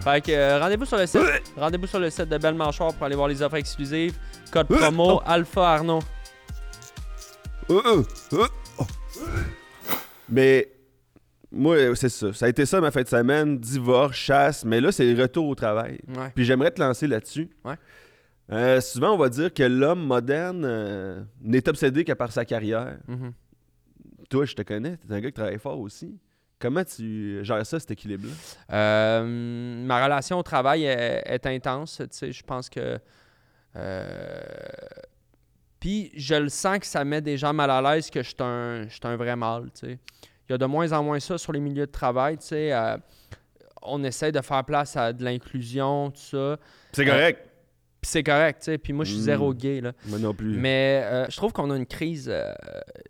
Fait 0.03 0.21
que 0.21 0.31
euh, 0.31 0.59
rendez-vous 0.59 0.85
sur 0.85 0.97
le 0.97 1.05
site. 1.07 1.21
rendez-vous 1.57 1.87
sur 1.87 1.99
le 1.99 2.09
site 2.09 2.29
de 2.29 2.37
pour 2.37 3.03
aller 3.05 3.15
voir 3.15 3.27
les 3.27 3.41
offres 3.41 3.55
exclusives. 3.55 4.17
Code 4.51 4.67
promo 4.67 5.21
Alpha 5.25 5.73
Arnaud. 5.75 5.99
Euh, 7.69 7.81
euh, 7.85 8.03
euh, 8.33 8.47
oh. 8.79 8.83
Mais 10.29 10.69
moi, 11.51 11.95
c'est 11.95 12.09
ça. 12.09 12.33
Ça 12.33 12.45
a 12.45 12.49
été 12.49 12.65
ça 12.65 12.79
ma 12.81 12.91
fête 12.91 13.05
de 13.05 13.09
semaine, 13.09 13.57
divorce, 13.57 14.15
chasse, 14.15 14.65
mais 14.65 14.81
là, 14.81 14.91
c'est 14.91 15.11
le 15.11 15.21
retour 15.21 15.47
au 15.47 15.55
travail. 15.55 15.99
Ouais. 16.15 16.31
Puis 16.35 16.45
j'aimerais 16.45 16.71
te 16.71 16.81
lancer 16.81 17.07
là-dessus. 17.07 17.49
Ouais. 17.63 17.75
Euh, 18.51 18.79
souvent, 18.81 19.13
on 19.13 19.17
va 19.17 19.29
dire 19.29 19.53
que 19.53 19.63
l'homme 19.63 20.05
moderne 20.05 20.63
euh, 20.65 21.23
n'est 21.41 21.67
obsédé 21.67 22.03
que 22.03 22.13
par 22.13 22.31
sa 22.31 22.45
carrière. 22.45 22.97
Mhm. 23.07 23.33
Toi, 24.29 24.45
je 24.45 24.53
te 24.53 24.61
connais, 24.61 24.97
t'es 24.97 25.13
un 25.13 25.19
gars 25.21 25.29
qui 25.29 25.33
travaille 25.33 25.59
fort 25.59 25.79
aussi. 25.79 26.15
Comment 26.59 26.83
tu 26.83 27.39
gères 27.43 27.65
ça, 27.65 27.79
cet 27.79 27.91
équilibre-là? 27.91 28.33
Euh, 28.75 29.85
ma 29.85 30.03
relation 30.03 30.39
au 30.39 30.43
travail 30.43 30.85
est, 30.85 31.21
est 31.25 31.45
intense. 31.47 31.97
Tu 31.97 32.07
sais, 32.11 32.31
je 32.31 32.43
pense 32.43 32.69
que. 32.69 32.97
euh, 33.75 34.41
Puis 35.79 36.11
je 36.15 36.35
le 36.35 36.49
sens 36.49 36.79
que 36.79 36.85
ça 36.85 37.03
met 37.03 37.21
des 37.21 37.37
gens 37.37 37.53
mal 37.53 37.69
à 37.69 37.81
l'aise 37.81 38.09
que 38.09 38.23
je 38.23 38.29
suis 38.29 38.37
un, 38.39 38.83
je 38.87 38.93
suis 38.93 39.01
un 39.03 39.15
vrai 39.17 39.35
mâle. 39.35 39.69
Tu 39.73 39.87
sais. 39.87 39.99
Il 40.47 40.51
y 40.51 40.55
a 40.55 40.57
de 40.57 40.65
moins 40.65 40.91
en 40.93 41.03
moins 41.03 41.19
ça 41.19 41.37
sur 41.37 41.51
les 41.51 41.59
milieux 41.59 41.85
de 41.85 41.91
travail. 41.91 42.37
Tu 42.37 42.47
sais. 42.47 42.73
euh, 42.73 42.97
on 43.87 44.03
essaie 44.03 44.31
de 44.31 44.41
faire 44.41 44.63
place 44.63 44.95
à 44.95 45.13
de 45.13 45.23
l'inclusion, 45.23 46.09
tout 46.09 46.19
ça. 46.19 46.57
C'est 46.91 47.05
correct. 47.05 47.47
Puis 48.05 48.11
c'est 48.11 48.23
correct, 48.23 48.59
tu 48.59 48.65
sais. 48.65 48.77
Puis 48.77 48.93
moi, 48.93 49.03
je 49.03 49.11
suis 49.13 49.19
Mm. 49.21 49.23
zéro 49.23 49.53
gay, 49.55 49.81
là. 49.81 49.93
Moi 50.05 50.19
non 50.19 50.31
plus. 50.33 50.57
Mais 50.57 51.01
euh, 51.05 51.25
je 51.27 51.35
trouve 51.37 51.51
qu'on 51.53 51.71
a 51.71 51.75
une 51.75 51.87
crise, 51.87 52.29
euh, 52.31 52.51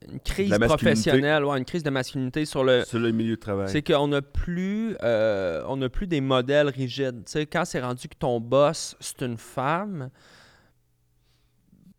une 0.09 0.21
crise 0.21 0.49
La 0.49 0.57
masculinité. 0.57 0.67
professionnelle, 1.01 1.43
ouais, 1.43 1.57
une 1.57 1.65
crise 1.65 1.83
de 1.83 1.89
masculinité 1.89 2.45
sur 2.45 2.63
le, 2.63 2.85
Sur 2.85 2.99
le 2.99 3.11
milieu 3.11 3.35
de 3.35 3.39
travail. 3.41 3.67
c'est 3.67 3.81
qu'on 3.81 4.07
n'a 4.07 4.21
plus, 4.21 4.95
euh, 5.03 5.63
on 5.67 5.75
n'a 5.75 5.89
plus 5.89 6.07
des 6.07 6.21
modèles 6.21 6.69
rigides. 6.69 7.25
Tu 7.25 7.31
sais, 7.33 7.45
quand 7.45 7.65
c'est 7.65 7.81
rendu 7.81 8.07
que 8.07 8.15
ton 8.17 8.39
boss, 8.39 8.95
c'est 9.01 9.21
une 9.23 9.37
femme, 9.37 10.09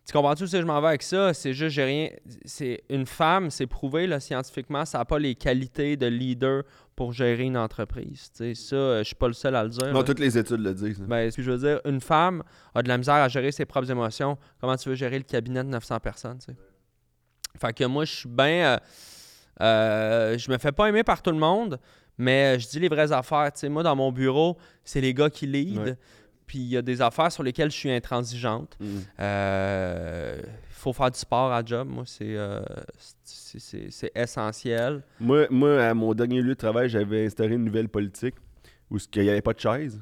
tu 0.06 0.12
comprends-tu 0.12 0.44
où 0.44 0.46
je 0.46 0.58
m'en 0.58 0.80
vais 0.80 0.88
avec 0.88 1.02
ça? 1.02 1.34
C'est 1.34 1.52
juste, 1.52 1.75
j'ai 1.75 1.84
rien. 1.84 2.08
C'est 2.44 2.84
une 2.88 3.06
femme, 3.06 3.50
c'est 3.50 3.66
prouvé 3.66 4.06
là, 4.06 4.20
scientifiquement, 4.20 4.84
ça 4.84 4.98
n'a 4.98 5.04
pas 5.04 5.18
les 5.18 5.34
qualités 5.34 5.96
de 5.96 6.06
leader 6.06 6.62
pour 6.94 7.12
gérer 7.12 7.42
une 7.42 7.56
entreprise. 7.56 8.30
Tu 8.30 8.54
sais, 8.54 8.54
ça, 8.54 8.76
euh, 8.76 8.98
je 9.00 9.04
suis 9.04 9.14
pas 9.16 9.26
le 9.26 9.32
seul 9.32 9.56
à 9.56 9.64
le 9.64 9.68
dire. 9.70 9.88
Non, 9.88 9.98
là. 9.98 10.04
toutes 10.04 10.20
les 10.20 10.38
études 10.38 10.60
le 10.60 10.72
disent. 10.75 11.00
Ben, 11.00 11.30
ce 11.30 11.36
que 11.36 11.42
je 11.42 11.50
veux 11.50 11.58
dire, 11.58 11.80
une 11.84 12.00
femme 12.00 12.44
a 12.75 12.82
de 12.82 12.88
la 12.88 12.98
misère 12.98 13.16
à 13.16 13.28
gérer 13.28 13.50
ses 13.50 13.64
propres 13.64 13.90
émotions. 13.90 14.38
Comment 14.60 14.76
tu 14.76 14.88
veux 14.88 14.94
gérer 14.94 15.18
le 15.18 15.25
cabinet 15.25 15.64
de 15.64 15.68
900 15.70 15.98
personnes? 15.98 16.38
Fait 17.60 17.72
que 17.72 17.84
moi, 17.84 18.04
je 18.04 18.14
suis 18.14 18.28
bien... 18.28 18.46
euh, 18.64 18.78
euh, 19.60 20.38
je 20.38 20.50
me 20.50 20.58
fais 20.58 20.72
pas 20.72 20.88
aimer 20.88 21.02
par 21.02 21.22
tout 21.22 21.30
le 21.30 21.38
monde, 21.38 21.80
mais 22.18 22.58
je 22.60 22.68
dis 22.68 22.78
les 22.78 22.88
vraies 22.88 23.12
affaires. 23.12 23.50
Moi, 23.64 23.82
dans 23.82 23.96
mon 23.96 24.12
bureau, 24.12 24.56
c'est 24.84 25.00
les 25.00 25.14
gars 25.14 25.30
qui 25.30 25.46
lead. 25.46 25.78
Ouais. 25.78 25.96
Puis 26.46 26.58
il 26.58 26.68
y 26.68 26.76
a 26.76 26.82
des 26.82 27.02
affaires 27.02 27.32
sur 27.32 27.42
lesquelles 27.42 27.70
je 27.70 27.76
suis 27.76 27.90
intransigeante. 27.90 28.76
Mm. 28.80 28.86
Euh, 29.20 30.40
Il 30.42 30.74
faut 30.78 30.92
faire 30.92 31.10
du 31.10 31.18
sport 31.18 31.52
à 31.52 31.64
job. 31.64 31.88
Moi, 31.88 32.04
c'est 32.06 32.36
euh, 32.36 32.60
c'est- 33.24 33.90
c'est- 33.90 34.12
essentiel. 34.14 35.02
Moi, 35.18 35.46
moi, 35.50 35.82
à 35.84 35.94
mon 35.94 36.14
dernier 36.14 36.40
lieu 36.42 36.50
de 36.50 36.54
travail, 36.54 36.88
j'avais 36.88 37.26
instauré 37.26 37.54
une 37.54 37.64
nouvelle 37.64 37.88
politique 37.88 38.34
où 38.90 38.98
il 39.16 39.22
n'y 39.22 39.30
avait 39.30 39.42
pas 39.42 39.52
de 39.54 39.58
chaise. 39.60 40.00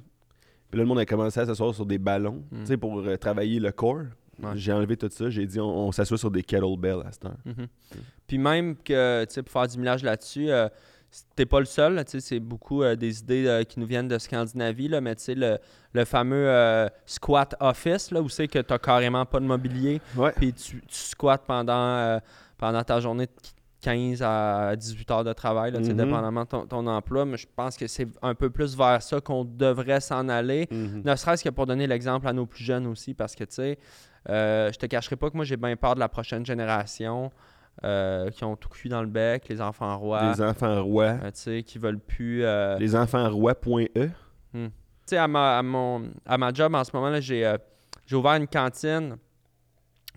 Puis 0.70 0.78
là, 0.78 0.82
le 0.82 0.88
monde 0.88 0.98
a 0.98 1.06
commencé 1.06 1.40
à 1.40 1.46
s'asseoir 1.46 1.74
sur 1.74 1.86
des 1.86 1.98
ballons, 1.98 2.42
Mm. 2.50 2.60
tu 2.60 2.66
sais, 2.66 2.76
pour 2.76 2.98
euh, 3.00 3.16
travailler 3.16 3.60
le 3.60 3.72
corps. 3.72 4.02
Ouais. 4.42 4.50
J'ai 4.56 4.72
enlevé 4.72 4.96
tout 4.96 5.08
ça. 5.10 5.30
J'ai 5.30 5.46
dit, 5.46 5.60
on, 5.60 5.86
on 5.86 5.92
s'assoit 5.92 6.18
sur 6.18 6.30
des 6.30 6.42
kettlebells 6.42 7.02
à 7.06 7.12
cette 7.12 7.24
heure. 7.24 7.36
Mhm. 7.44 7.68
Puis 8.26 8.36
même 8.36 8.74
que, 8.76 9.24
tu 9.26 9.34
sais, 9.34 9.42
pour 9.44 9.52
faire 9.52 9.68
du 9.68 9.78
millage 9.78 10.02
là-dessus, 10.02 10.50
euh, 10.50 10.68
t'es 11.36 11.46
pas 11.46 11.60
le 11.60 11.66
seul, 11.66 12.02
c'est 12.06 12.40
beaucoup 12.40 12.82
euh, 12.82 12.96
des 12.96 13.20
idées 13.20 13.46
euh, 13.46 13.62
qui 13.64 13.78
nous 13.80 13.86
viennent 13.86 14.08
de 14.08 14.18
Scandinavie, 14.18 14.88
là, 14.88 15.00
mais 15.00 15.14
tu 15.14 15.22
sais, 15.24 15.34
le, 15.34 15.58
le 15.92 16.04
fameux 16.04 16.48
euh, 16.48 16.88
squat 17.06 17.54
office, 17.60 18.10
là, 18.10 18.20
où 18.20 18.28
c'est 18.28 18.48
que 18.48 18.58
t'as 18.58 18.78
carrément 18.78 19.24
pas 19.26 19.40
de 19.40 19.44
mobilier, 19.46 20.00
puis 20.32 20.52
tu, 20.52 20.80
tu 20.80 20.94
squattes 20.96 21.44
pendant, 21.46 22.20
pendant 22.58 22.82
ta 22.82 23.00
journée 23.00 23.26
de 23.26 23.32
15 23.80 24.22
à 24.22 24.74
18 24.76 25.10
heures 25.10 25.24
de 25.24 25.32
travail, 25.34 25.70
là, 25.72 25.78
Mhm. 25.80 25.92
dépendamment 25.94 26.44
de 26.44 26.48
ton, 26.48 26.66
ton 26.66 26.86
emploi. 26.86 27.26
Mais 27.26 27.36
je 27.36 27.46
pense 27.54 27.76
que 27.76 27.86
c'est 27.86 28.08
un 28.22 28.34
peu 28.34 28.48
plus 28.48 28.74
vers 28.76 29.02
ça 29.02 29.20
qu'on 29.20 29.44
devrait 29.44 30.00
s'en 30.00 30.28
aller. 30.30 30.66
Mhm. 30.70 31.02
Ne 31.04 31.16
serait-ce 31.16 31.44
que 31.44 31.50
pour 31.50 31.66
donner 31.66 31.86
l'exemple 31.86 32.26
à 32.26 32.32
nos 32.32 32.46
plus 32.46 32.64
jeunes 32.64 32.86
aussi, 32.86 33.12
parce 33.12 33.34
que, 33.34 33.44
tu 33.44 33.54
sais, 33.56 33.78
je 34.26 34.76
te 34.78 34.86
cacherai 34.86 35.16
pas 35.16 35.28
que 35.30 35.36
moi, 35.36 35.44
j'ai 35.44 35.58
bien 35.58 35.76
peur 35.76 35.94
de 35.96 36.00
la 36.00 36.08
prochaine 36.08 36.46
génération 36.46 37.30
euh, 37.82 38.30
qui 38.30 38.44
ont 38.44 38.56
tout 38.56 38.68
cuit 38.68 38.88
dans 38.88 39.00
le 39.02 39.08
bec, 39.08 39.48
les 39.48 39.60
enfants 39.60 39.98
rois, 39.98 40.32
Les 40.32 40.40
enfants 40.42 40.82
rois. 40.84 41.16
euh, 41.22 41.30
tu 41.32 41.40
sais, 41.40 41.62
qui 41.62 41.78
veulent 41.78 41.98
plus... 41.98 42.44
euh, 42.44 42.76
Les 42.78 42.94
enfants 42.94 43.28
rois.e. 43.30 43.88
tu 43.94 44.70
sais, 45.06 45.16
à 45.16 45.26
ma, 45.28 45.58
à, 45.58 45.62
mon, 45.62 46.10
à 46.24 46.38
ma 46.38 46.52
job 46.52 46.74
en 46.74 46.84
ce 46.84 46.90
moment, 46.94 47.18
j'ai 47.20 47.56
ouvert 48.12 48.34
une 48.34 48.46
cantine 48.48 49.16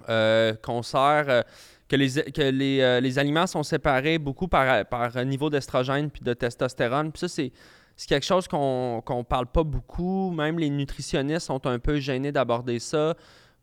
qu'on 0.05 0.83
sert, 0.83 1.43
que, 1.89 1.95
les, 1.95 2.09
que 2.31 2.41
les, 2.51 2.81
euh, 2.81 2.99
les 2.99 3.17
aliments 3.19 3.47
sont 3.47 3.63
séparés 3.63 4.17
beaucoup 4.19 4.47
par, 4.47 4.85
par 4.85 5.25
niveau 5.25 5.49
d'estrogène 5.49 6.09
puis 6.11 6.21
de 6.21 6.33
testostérone. 6.33 7.11
Puis 7.11 7.21
ça, 7.21 7.27
c'est 7.27 7.51
c'est 7.99 8.09
quelque 8.09 8.25
chose 8.27 8.47
qu'on 8.47 9.01
qu'on 9.03 9.23
parle 9.23 9.47
pas 9.47 9.63
beaucoup. 9.63 10.29
Même 10.29 10.59
les 10.59 10.69
nutritionnistes 10.69 11.47
sont 11.47 11.65
un 11.65 11.79
peu 11.79 11.97
gênés 11.99 12.31
d'aborder 12.31 12.77
ça. 12.77 13.15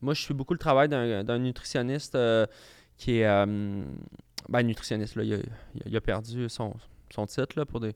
Moi, 0.03 0.13
je 0.15 0.27
fais 0.27 0.35
beaucoup 0.35 0.55
le 0.55 0.59
travail 0.59 0.89
d'un 0.89 1.23
d'un 1.23 1.39
nutritionniste 1.39 2.17
euh, 2.17 2.45
qui 2.97 3.19
est... 3.19 3.27
euh, 3.27 3.85
ben, 4.49 4.63
nutritionniste, 4.63 5.17
là, 5.17 5.25
il 5.25 5.35
a, 5.35 5.39
il 5.87 5.97
a 5.97 6.01
perdu 6.01 6.49
son, 6.49 6.75
son 7.11 7.27
titre 7.27 7.57
là, 7.57 7.65
pour 7.65 7.81
des, 7.81 7.95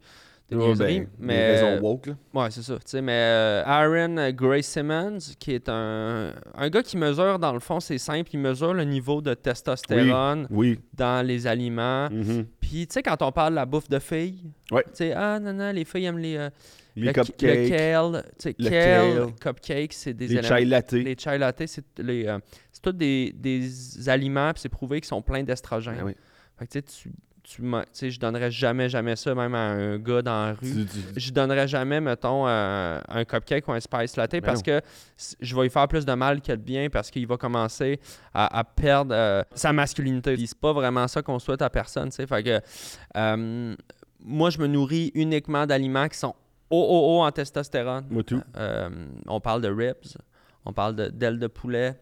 Ouais, 0.51 0.57
niaiseries, 0.69 1.01
ben, 1.01 1.09
mais... 1.19 1.79
woke, 1.81 2.07
là. 2.07 2.15
Ouais, 2.33 2.51
c'est 2.51 2.63
ça. 2.63 2.77
Tu 2.77 2.83
sais, 2.87 3.03
mais 3.03 3.13
euh, 3.13 3.63
Aaron 3.67 4.31
Gray 4.33 4.63
Simmons, 4.63 5.19
qui 5.39 5.53
est 5.53 5.69
un, 5.69 6.33
un 6.55 6.71
gars 6.71 6.83
qui 6.83 6.97
mesure, 6.97 7.39
dans 7.39 7.53
le 7.53 7.61
fond, 7.61 7.81
c'est 7.81 7.99
simple, 7.99 8.31
il 8.33 8.39
mesure 8.41 8.73
le 8.73 8.85
niveau 8.85 9.21
de 9.21 9.35
testostérone 9.35 10.47
Oui. 10.51 10.81
dans 10.95 11.27
les 11.27 11.47
aliments. 11.47 12.09
Mhm. 12.11 12.47
Puis, 12.61 12.87
tu 12.87 12.95
sais, 12.95 13.03
quand 13.03 13.21
on 13.23 13.31
parle 13.33 13.51
de 13.53 13.57
la 13.57 13.67
bouffe 13.67 13.89
de 13.91 13.99
filles, 13.99 14.51
Ouais. 14.71 14.85
tu 14.85 14.91
sais, 14.95 15.13
ah 15.13 15.39
non, 15.39 15.53
non, 15.53 15.71
les 15.71 15.85
filles 15.85 16.07
aiment 16.07 16.19
les. 16.19 16.37
euh, 16.37 16.49
Les 16.97 17.07
le, 17.07 17.13
cupcakes, 17.13 17.41
Le 17.41 17.69
kale, 17.69 18.25
Le 18.59 18.69
kale, 18.71 19.15
kale. 19.17 19.33
cupcakes, 19.41 19.93
c'est 19.93 20.15
des 20.15 20.27
les 20.29 20.43
chai 20.43 20.65
latte. 20.65 20.93
Les 20.93 21.17
chai 21.19 21.37
latte, 21.39 21.63
c'est 21.67 21.85
les, 21.99 22.27
euh, 22.27 22.39
c'est 22.73 22.81
tous 22.83 22.93
des, 22.93 23.33
des 23.37 24.09
aliments, 24.09 24.51
puis 24.53 24.63
c'est 24.63 24.69
prouvé 24.71 25.01
qu'ils 25.01 25.09
sont 25.09 25.21
pleins 25.23 25.43
d'estrogène. 25.43 25.97
Ah 26.01 26.05
oui. 26.07 26.15
Fait 26.59 26.67
que, 26.67 26.73
tu 26.73 26.91
sais, 26.91 27.11
tu, 27.49 27.63
sais, 27.93 28.11
je 28.11 28.21
donnerais 28.21 28.51
jamais, 28.51 28.89
jamais 28.89 29.17
ça, 29.17 29.35
même 29.35 29.55
à 29.55 29.71
un 29.71 29.99
gars 29.99 30.21
dans 30.21 30.47
la 30.47 30.53
rue 30.53 30.87
je 31.17 31.31
donnerais 31.33 31.67
jamais, 31.67 32.01
mettons, 32.01 32.47
un, 32.47 33.01
un 33.09 33.25
cupcake 33.25 33.67
ou 33.69 33.73
un 33.73 33.81
spice 33.81 34.17
latte 34.17 34.41
parce 34.43 34.63
que 34.63 34.81
je 35.41 35.57
vais 35.57 35.63
lui 35.63 35.71
faire 35.71 35.89
plus 35.89 36.05
de 36.05 36.13
mal 36.13 36.43
que 36.43 36.53
de 36.53 36.57
bien 36.57 36.89
parce 36.91 37.11
qu'il 37.11 37.27
va 37.27 37.37
commencer 37.37 38.01
à, 38.35 38.59
à 38.59 38.65
perdre 38.65 39.15
euh, 39.15 39.43
sa 39.55 39.73
masculinité. 39.73 40.37
C'est 40.47 40.59
pas 40.59 40.73
vraiment 40.73 41.09
ça 41.09 41.23
qu'on 41.23 41.39
souhaite 41.39 41.63
à 41.63 41.71
personne, 41.71 42.11
tu 42.11 42.17
sais. 42.17 42.27
Fait 42.27 42.43
que 42.43 42.61
euh, 43.17 43.75
moi, 44.21 44.51
je 44.51 44.59
me 44.59 44.67
nourris 44.67 45.11
uniquement 45.15 45.67
d'aliments 45.67 46.09
qui 46.09 46.19
sont 46.19 46.35
haut, 46.71 46.77
haut, 46.77 47.17
haut 47.17 47.23
en 47.23 47.31
testostérone. 47.33 48.07
Moi 48.11 48.23
tout. 48.25 48.43
Euh, 48.57 49.07
on 49.27 49.41
parle 49.41 49.63
de 49.63 49.69
ribs, 49.69 50.19
on 50.65 50.73
parle 50.73 50.97
de 50.97 51.09
d'ailes 51.09 51.39
de 51.39 51.47
poulet, 51.47 51.99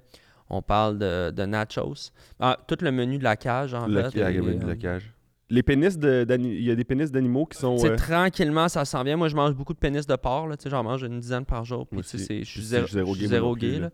on 0.50 0.62
parle 0.62 0.98
de, 0.98 1.30
de 1.30 1.44
nachos. 1.44 2.10
Ah, 2.40 2.58
tout 2.66 2.78
le 2.80 2.90
menu 2.90 3.18
de 3.18 3.24
la 3.24 3.36
cage, 3.36 3.74
en 3.74 3.86
Le, 3.86 4.10
fait. 4.10 4.18
et, 4.18 4.34
gamine 4.34 4.58
de 4.58 4.66
la 4.66 4.76
cage. 4.76 5.12
Les 5.48 5.62
pénis 5.62 5.96
de 5.96 6.26
il 6.40 6.62
y 6.64 6.70
a 6.70 6.74
des 6.74 6.84
pénis 6.84 7.10
d'animaux 7.12 7.46
qui 7.46 7.56
sont 7.58 7.76
euh, 7.86 7.96
tranquillement, 7.96 8.68
ça 8.68 8.84
s'en 8.84 9.04
vient. 9.04 9.16
Moi, 9.16 9.28
je 9.28 9.36
mange 9.36 9.54
beaucoup 9.54 9.74
de 9.74 9.78
pénis 9.78 10.04
de 10.06 10.16
porc. 10.16 10.48
là. 10.48 10.56
Tu 10.56 10.64
sais, 10.64 10.70
J'en 10.70 10.82
mange 10.82 11.02
une 11.04 11.20
dizaine 11.20 11.44
par 11.44 11.64
jour. 11.64 11.86
Puis, 11.86 12.00
je 12.02 12.44
suis 12.44 12.62
zéro, 12.62 12.86
zéro 12.88 13.14
gay, 13.14 13.26
zéro 13.28 13.54
plus, 13.54 13.72
là. 13.74 13.78
là. 13.78 13.90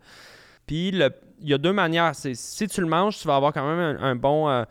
Puis, 0.65 0.87
il 0.89 1.49
y 1.49 1.53
a 1.53 1.57
deux 1.59 1.73
manières. 1.73 2.15
C'est 2.15 2.33
si 2.35 2.67
tu 2.67 2.81
le 2.81 2.87
manges, 2.87 3.19
tu 3.19 3.27
vas 3.27 3.35
avoir 3.35 3.53
quand 3.53 3.67
même 3.67 3.97
un, 3.99 4.03
un 4.03 4.15
bon, 4.15 4.49
euh, 4.49 4.63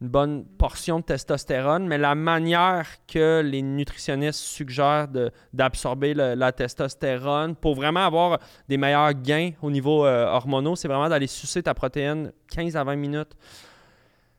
une 0.00 0.08
bonne 0.08 0.44
portion 0.44 1.00
de 1.00 1.04
testostérone. 1.04 1.88
Mais 1.88 1.98
la 1.98 2.14
manière 2.14 2.86
que 3.12 3.42
les 3.44 3.62
nutritionnistes 3.62 4.38
suggèrent 4.38 5.08
de- 5.08 5.32
d'absorber 5.52 6.14
la 6.14 6.52
testostérone 6.52 7.56
pour 7.56 7.74
vraiment 7.74 8.06
avoir 8.06 8.38
des 8.68 8.76
meilleurs 8.76 9.12
gains 9.14 9.50
au 9.60 9.72
niveau 9.72 10.06
euh, 10.06 10.26
hormonaux, 10.26 10.76
c'est 10.76 10.86
vraiment 10.86 11.08
d'aller 11.08 11.26
sucer 11.26 11.64
ta 11.64 11.74
protéine 11.74 12.30
15 12.52 12.76
à 12.76 12.84
20 12.84 12.94
minutes. 12.94 13.32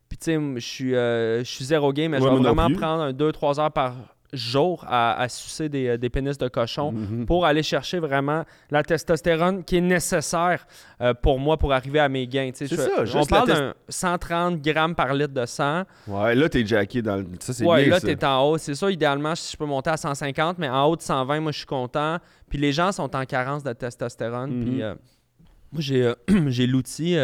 Puis, 0.09 0.17
tu 0.17 0.25
sais, 0.25 0.39
je 0.55 0.59
suis 0.59 0.95
euh, 0.95 1.39
je 1.39 1.49
suis 1.49 1.65
zéro 1.65 1.93
gay, 1.93 2.07
mais 2.07 2.17
Ouais, 2.19 2.27
je 2.27 2.33
vais 2.35 2.41
vraiment 2.41 2.69
prendre 2.71 3.03
un 3.03 3.11
2-3 3.13 3.59
heures 3.59 3.71
par 3.71 3.93
jour 4.31 4.85
à, 4.87 5.19
à 5.19 5.27
sucer 5.27 5.69
des, 5.69 5.87
euh, 5.87 5.97
des 5.97 6.09
pénis 6.11 6.37
de 6.37 6.47
cochon 6.47 6.91
mhm. 6.91 7.25
pour 7.25 7.47
aller 7.47 7.63
chercher 7.63 7.97
vraiment 7.97 8.43
la 8.69 8.83
testostérone 8.83 9.63
qui 9.63 9.77
est 9.77 9.81
nécessaire 9.81 10.67
euh, 11.01 11.15
pour 11.15 11.39
moi 11.39 11.57
pour 11.57 11.73
arriver 11.73 11.99
à 11.99 12.09
mes 12.09 12.27
gains. 12.27 12.51
Tu 12.51 12.67
sais, 12.67 12.75
C'est 12.75 13.05
je- 13.05 13.05
ça, 13.11 13.19
on 13.19 13.25
parle 13.25 13.48
d'un 13.48 13.74
130 13.87 14.61
grammes 14.61 14.93
par 14.93 15.15
litre 15.15 15.33
de 15.33 15.45
sang. 15.48 15.81
Ouais, 16.07 16.35
là 16.35 16.48
t'es 16.48 16.63
jacké 16.63 17.01
dans 17.01 17.15
le 17.15 17.25
ça 17.39 17.53
c'est 17.53 17.65
Ouais, 17.65 17.81
bien 17.85 17.93
là, 17.93 18.00
ça. 18.00 18.05
tu 18.07 18.13
es 18.13 18.24
en 18.25 18.43
haut. 18.50 18.57
C'est 18.59 18.75
ça, 18.75 18.91
idéalement, 18.91 19.33
si 19.33 19.51
je 19.53 19.57
peux 19.57 19.65
monter 19.65 19.89
à 19.89 19.98
150, 19.98 20.59
mais 20.59 20.69
en 20.69 20.85
haut 20.85 20.95
de 20.95 21.01
120, 21.01 21.39
moi, 21.39 21.51
je 21.51 21.57
suis 21.57 21.65
content. 21.65 22.17
Puis 22.50 22.59
les 22.59 22.72
gens 22.72 22.91
sont 22.91 23.15
en 23.15 23.25
carence 23.25 23.63
de 23.63 23.74
testostérone. 23.74 24.51
Mhm. 24.51 24.63
Puis 24.63 24.83
euh, 24.83 24.93
moi, 25.72 25.81
j'ai 25.81 26.03
euh, 26.05 26.13
j'ai 26.50 26.67
l'outil. 26.67 27.15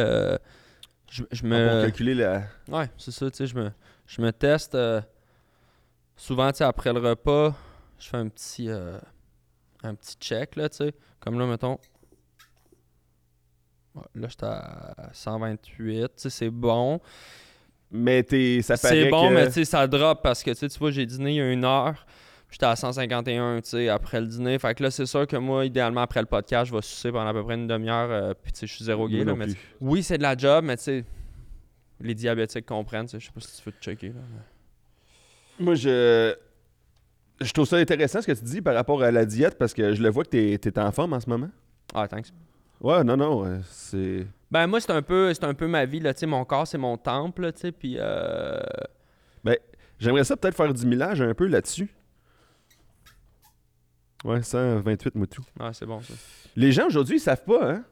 Je, 1.10 1.24
je 1.32 1.42
Ah, 1.44 1.48
me. 1.48 1.70
Pour 1.72 1.82
calculer 1.82 2.14
la 2.16 2.44
Ouais, 2.68 2.90
c'est 2.98 3.12
ça, 3.12 3.30
tu 3.32 3.38
sais, 3.38 3.48
je 3.48 3.56
me, 3.56 3.72
je 4.08 4.22
me 4.22 4.32
teste 4.32 4.76
euh, 4.76 5.02
souvent, 6.16 6.52
tu 6.52 6.58
sais, 6.60 6.64
après 6.64 6.92
le 6.94 7.00
repas, 7.00 7.56
je 8.00 8.08
fais 8.10 8.18
un 8.18 8.28
petit, 8.28 8.70
euh, 8.70 8.98
un 9.84 9.96
petit 9.96 10.16
check, 10.20 10.56
là, 10.56 10.70
tu 10.70 10.78
sais, 10.78 10.94
comme 11.20 11.38
là, 11.40 11.46
mettons, 11.46 11.80
Ouais, 13.96 14.04
là, 14.16 14.28
j'étais 14.28 14.46
à 14.46 15.10
128, 15.14 16.02
tu 16.08 16.10
sais, 16.18 16.30
c'est 16.30 16.50
bon. 16.50 17.00
mais 17.92 18.24
t'es 18.24 18.62
ça 18.62 18.76
C'est 18.76 19.10
bon, 19.10 19.30
que- 19.30 19.34
mais 19.36 19.48
tu 19.48 19.54
sais, 19.54 19.66
ça 19.66 19.88
drop 19.88 20.22
parce 20.22 20.44
que, 20.44 20.52
tu 20.52 20.68
vois, 20.80 20.92
j'ai 20.92 21.06
dîné 21.06 21.32
il 21.32 21.36
y 21.36 21.42
a 21.42 21.50
une 21.52 21.64
heure, 21.64 22.06
j'étais 22.56 22.68
à 22.68 22.76
151, 22.78 23.60
tu 23.60 23.70
sais, 23.70 23.90
après 23.90 24.22
le 24.22 24.28
dîner. 24.28 24.58
Fait 24.60 24.74
que 24.74 24.82
là, 24.82 24.90
c'est 24.90 25.06
sûr 25.06 25.28
que 25.28 25.36
moi, 25.36 25.66
idéalement, 25.66 26.00
après 26.00 26.22
le 26.22 26.26
podcast, 26.26 26.70
je 26.72 26.74
vais 26.74 26.82
sucer 26.82 27.12
pendant 27.12 27.28
à 27.28 27.34
peu 27.34 27.44
près 27.44 27.56
une 27.56 27.68
demi-heure, 27.68 28.10
euh, 28.10 28.34
puis 28.42 28.54
tu 28.54 28.60
sais, 28.60 28.68
je 28.68 28.74
suis 28.76 28.86
zéro 28.86 29.10
gay, 29.10 29.26
là, 29.26 29.36
mais 29.36 29.48
oui, 29.82 30.02
c'est 30.02 30.18
de 30.18 30.24
la 30.24 30.38
job, 30.38 30.64
mais 30.64 30.78
tu 30.78 30.84
sais, 30.84 31.06
les 32.00 32.14
diabétiques 32.16 32.66
comprennent, 32.66 33.08
tu 33.08 33.12
sais, 33.12 33.20
je 33.20 33.26
sais 33.26 33.32
pas 33.34 33.42
si 33.42 33.58
tu 33.62 33.62
veux 33.66 33.74
te 33.74 33.84
checker, 33.84 34.08
là. 34.08 34.22
mais- 35.60 35.66
Moi, 35.66 35.76
je. 35.76 36.34
Je 37.42 37.52
trouve 37.52 37.68
ça 37.68 37.76
intéressant 37.76 38.22
ce 38.22 38.28
que 38.28 38.32
tu 38.32 38.46
dis 38.46 38.62
par 38.62 38.74
rapport 38.74 39.04
à 39.04 39.12
la 39.12 39.26
diète 39.26 39.58
parce 39.58 39.74
que 39.74 39.94
je 39.94 40.02
le 40.02 40.08
vois 40.10 40.24
que 40.24 40.30
t'es 40.30 40.54
es 40.54 40.80
en 40.80 40.94
forme 40.94 41.12
en 41.12 41.20
ce 41.20 41.30
moment. 41.30 41.50
Ah, 41.94 42.08
thanks. 42.08 42.28
Ouais, 42.80 43.04
non, 43.04 43.18
non, 43.18 43.46
euh, 43.46 43.60
c'est. 43.70 44.26
Ben 44.50 44.68
moi 44.68 44.80
c'est 44.80 44.92
un 44.92 45.02
peu 45.02 45.34
c'est 45.34 45.44
un 45.44 45.54
peu 45.54 45.68
ma 45.68 45.84
vie 45.84 46.00
là, 46.00 46.14
tu 46.14 46.22
sais 46.22 46.26
mon 46.28 46.46
corps 46.46 46.66
c'est 46.66 46.78
mon 46.78 46.96
temple, 46.98 47.42
là, 47.42 47.52
tu 47.52 47.60
sais 47.60 47.72
puis 47.74 47.98
euh... 48.00 48.62
J'aimerais 50.00 50.24
ça 50.24 50.38
peut-être 50.38 50.56
faire 50.56 50.74
du 50.74 50.86
millage 50.86 51.22
un 51.22 51.34
peu 51.34 51.48
là-dessus. 51.48 51.90
Ouais, 54.26 54.42
128 54.42 55.16
moutou. 55.16 55.44
ah, 55.60 55.72
c'est 55.72 55.86
bon 55.86 56.02
ça. 56.02 56.14
Les 56.56 56.72
gens 56.72 56.88
aujourd'hui, 56.88 57.18
ils 57.18 57.20
savent 57.20 57.44
pas, 57.44 57.74
hein? 57.74 57.84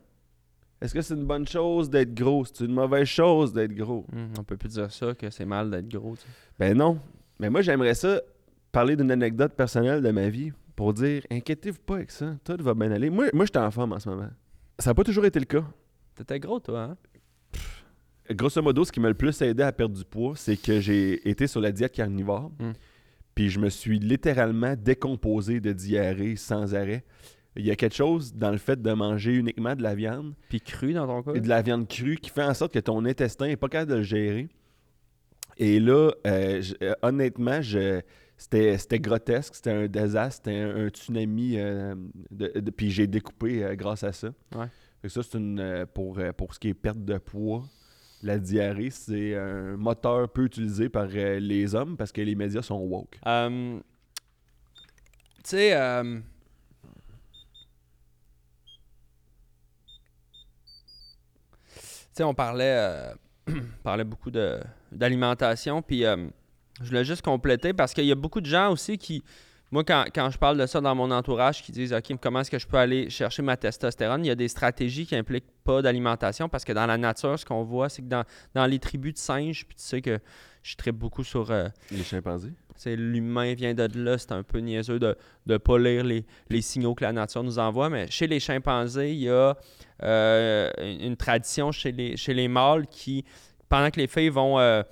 Est-ce 0.82 0.94
que 0.94 1.02
c'est 1.02 1.14
une 1.14 1.26
bonne 1.26 1.48
chose 1.48 1.90
d'être 1.90 2.14
gros? 2.14 2.44
C'est 2.44 2.66
une 2.66 2.74
mauvaise 2.74 3.08
chose 3.08 3.54
d'être 3.54 3.74
gros? 3.74 4.06
Hum, 4.12 4.34
on 4.40 4.44
peut 4.44 4.58
plus 4.58 4.70
dire 4.70 4.92
ça 4.92 5.14
que 5.14 5.30
c'est 5.30 5.46
mal 5.46 5.70
d'être 5.70 5.88
gros, 5.88 6.16
tu 6.16 6.24
sais. 6.24 6.28
Ben 6.58 6.76
non. 6.76 7.00
Mais 7.40 7.50
moi, 7.50 7.62
j'aimerais 7.62 7.94
ça 7.94 8.20
parler 8.72 8.96
d'une 8.96 9.12
anecdote 9.12 9.54
personnelle 9.54 10.02
de 10.02 10.10
ma 10.10 10.30
vie 10.30 10.52
pour 10.76 10.94
dire 10.94 11.22
inquiétez-vous 11.30 11.82
pas 11.86 11.96
avec 11.96 12.10
ça, 12.10 12.36
tout 12.44 12.58
va 12.60 12.74
bien 12.74 12.92
aller. 12.92 13.12
Moi, 13.12 13.28
moi 13.32 13.46
j'étais 13.46 13.60
en 13.60 13.70
forme 13.70 13.94
en 13.94 14.00
ce 14.00 14.10
moment. 14.10 14.30
Ça 14.80 14.90
n'a 14.90 14.94
pas 14.96 15.04
toujours 15.04 15.26
été 15.26 15.40
le 15.40 15.46
cas. 15.46 15.64
T'étais 16.16 16.40
gros 16.40 16.60
toi 16.60 16.82
hein? 16.82 16.98
Grosso 18.32 18.62
modo, 18.62 18.84
ce 18.86 18.92
qui 18.92 19.00
m'a 19.00 19.10
le 19.10 19.14
plus 19.14 19.40
aidé 19.42 19.64
à 19.64 19.72
perdre 19.72 19.96
du 19.96 20.06
poids, 20.06 20.34
c'est 20.36 20.58
que 20.58 20.80
j'ai 20.80 21.30
été 21.30 21.46
sur 21.46 21.62
la 21.62 21.72
diète 21.72 21.92
carnivore. 21.92 22.52
Mm. 22.60 22.72
Puis 23.36 23.50
je 23.50 23.60
me 23.60 23.70
suis 23.70 24.00
littéralement 24.00 24.76
décomposé 24.76 25.60
de 25.60 25.74
diarrhée 25.74 26.36
sans 26.36 26.76
arrêt. 26.76 27.04
Il 27.56 27.66
y 27.66 27.72
a 27.72 27.76
quelque 27.76 27.96
chose 27.96 28.34
dans 28.34 28.52
le 28.52 28.58
fait 28.58 28.82
de 28.82 28.92
manger 28.94 29.34
uniquement 29.36 29.76
de 29.76 29.84
la 29.84 29.94
viande 29.96 30.34
Puis 30.50 30.60
cru 30.62 30.94
dans 30.94 31.06
ton 31.08 31.22
cas? 31.24 31.34
et 31.38 31.42
de 31.42 31.48
la 31.50 31.62
viande 31.62 31.88
crue 31.88 32.16
qui 32.18 32.30
fait 32.32 32.44
en 32.44 32.54
sorte 32.54 32.74
que 32.74 32.80
ton 32.80 33.06
intestin 33.06 33.48
n'est 33.48 33.56
pas 33.58 33.70
capable 33.70 33.92
de 33.92 33.98
le 33.98 34.04
gérer. 34.04 34.48
Et 35.58 35.80
là, 35.80 36.12
euh, 36.26 36.62
je- 36.62 36.74
euh, 36.82 36.94
honnêtement, 37.04 37.62
je, 37.62 38.02
c'était, 38.38 39.00
grotesque, 39.00 39.54
c'était 39.56 39.70
un 39.72 39.88
désastre, 39.88 40.42
c'était 40.46 40.58
un, 40.60 40.86
un 40.86 40.90
tsunami. 40.90 41.54
euh, 41.58 41.94
de, 42.32 42.60
de- 42.60 42.72
puis 42.72 42.90
j'ai 42.90 43.06
découpé 43.06 43.64
euh, 43.64 43.76
grâce 43.76 44.04
à 44.04 44.12
ça. 44.14 44.30
Ouais. 44.56 44.66
Ça, 45.10 45.22
c'est 45.22 45.38
une. 45.38 45.86
pour, 45.94 46.18
pour 46.38 46.54
ce 46.56 46.60
qui 46.60 46.70
est 46.70 46.74
perte 46.74 47.04
de 47.06 47.18
poids, 47.20 47.66
la 48.24 48.40
diarrhée, 48.40 48.90
c'est 48.90 49.36
un 49.36 49.76
moteur 49.78 50.30
peu 50.30 50.46
utilisé 50.46 50.90
par 50.90 51.08
euh, 51.14 51.40
les 51.40 51.76
hommes 51.76 51.98
parce 51.98 52.12
que 52.12 52.22
les 52.22 52.36
médias 52.36 52.62
sont 52.62 52.78
woke. 52.78 53.20
Euh, 53.28 53.80
tu 55.44 55.50
sais 55.50 55.74
euh, 55.76 56.20
on 62.20 62.34
parlait, 62.34 62.76
euh, 62.78 63.14
parlait 63.84 64.04
beaucoup 64.04 64.32
d'alimentation, 64.92 65.82
puis 65.82 66.04
je 66.04 66.88
voulais 66.88 67.04
juste 67.04 67.24
compléter 67.24 67.74
parce 67.74 67.94
qu'il 67.94 68.06
y 68.06 68.12
a 68.12 68.16
beaucoup 68.16 68.40
de 68.40 68.46
gens 68.46 68.72
aussi 68.72 68.98
qui, 68.98 69.24
moi, 69.74 69.84
quand, 69.84 70.06
quand 70.14 70.30
je 70.30 70.38
parle 70.38 70.60
de 70.60 70.68
ça 70.68 70.80
dans 70.82 70.94
mon 70.94 71.10
entourage, 71.10 71.64
qui 71.64 71.72
disent 71.72 71.94
OK, 71.94 72.16
comment 72.22 72.42
est-ce 72.42 72.52
que 72.52 72.60
je 72.60 72.68
peux 72.68 72.78
aller 72.78 73.10
chercher 73.10 73.42
ma 73.42 73.58
testostérone 73.58 74.24
Il 74.24 74.28
y 74.28 74.32
a 74.32 74.36
des 74.36 74.48
stratégies 74.48 75.08
qui 75.08 75.16
impliquent 75.16 75.50
pas 75.64 75.82
d'alimentation 75.82 76.48
parce 76.48 76.64
que 76.64 76.74
dans 76.74 76.86
la 76.86 76.96
nature, 76.96 77.40
ce 77.40 77.44
qu'on 77.44 77.64
voit, 77.64 77.90
c'est 77.90 78.04
que 78.04 78.08
dans, 78.08 78.24
dans 78.54 78.68
les 78.68 78.78
tribus 78.78 79.14
de 79.14 79.18
singes, 79.18 79.66
puis 79.66 79.76
tu 79.76 79.82
sais 79.82 80.00
que 80.00 80.20
je 80.62 80.76
traite 80.76 80.96
beaucoup 80.96 81.24
sur 81.24 81.50
euh, 81.50 81.70
Les 81.90 82.04
chimpanzés? 82.04 82.54
c'est 82.76 82.96
l'humain 82.96 83.56
vient 83.56 83.74
de 83.74 83.90
là, 83.96 84.20
c'est 84.20 84.32
un 84.32 84.44
peu 84.44 84.60
niaiseux 84.60 85.00
de 85.00 85.18
ne 85.48 85.58
pas 85.58 85.80
lire 85.80 86.04
les, 86.04 86.24
les 86.50 86.62
signaux 86.62 86.94
que 86.94 87.04
la 87.04 87.12
nature 87.12 87.42
nous 87.42 87.58
envoie, 87.58 87.90
mais 87.90 88.10
chez 88.12 88.28
les 88.28 88.40
chimpanzés, 88.40 89.14
il 89.14 89.22
y 89.22 89.30
a 89.30 89.58
euh, 90.04 90.72
une, 90.78 91.02
une 91.02 91.18
tradition 91.18 91.72
chez 91.72 91.92
les, 91.92 92.16
chez 92.16 92.36
les 92.36 92.48
mâles 92.48 92.86
qui, 92.86 93.26
pendant 93.70 93.90
que 93.90 94.00
les 94.00 94.08
filles 94.08 94.30
vont 94.30 94.60
euh, 94.60 94.84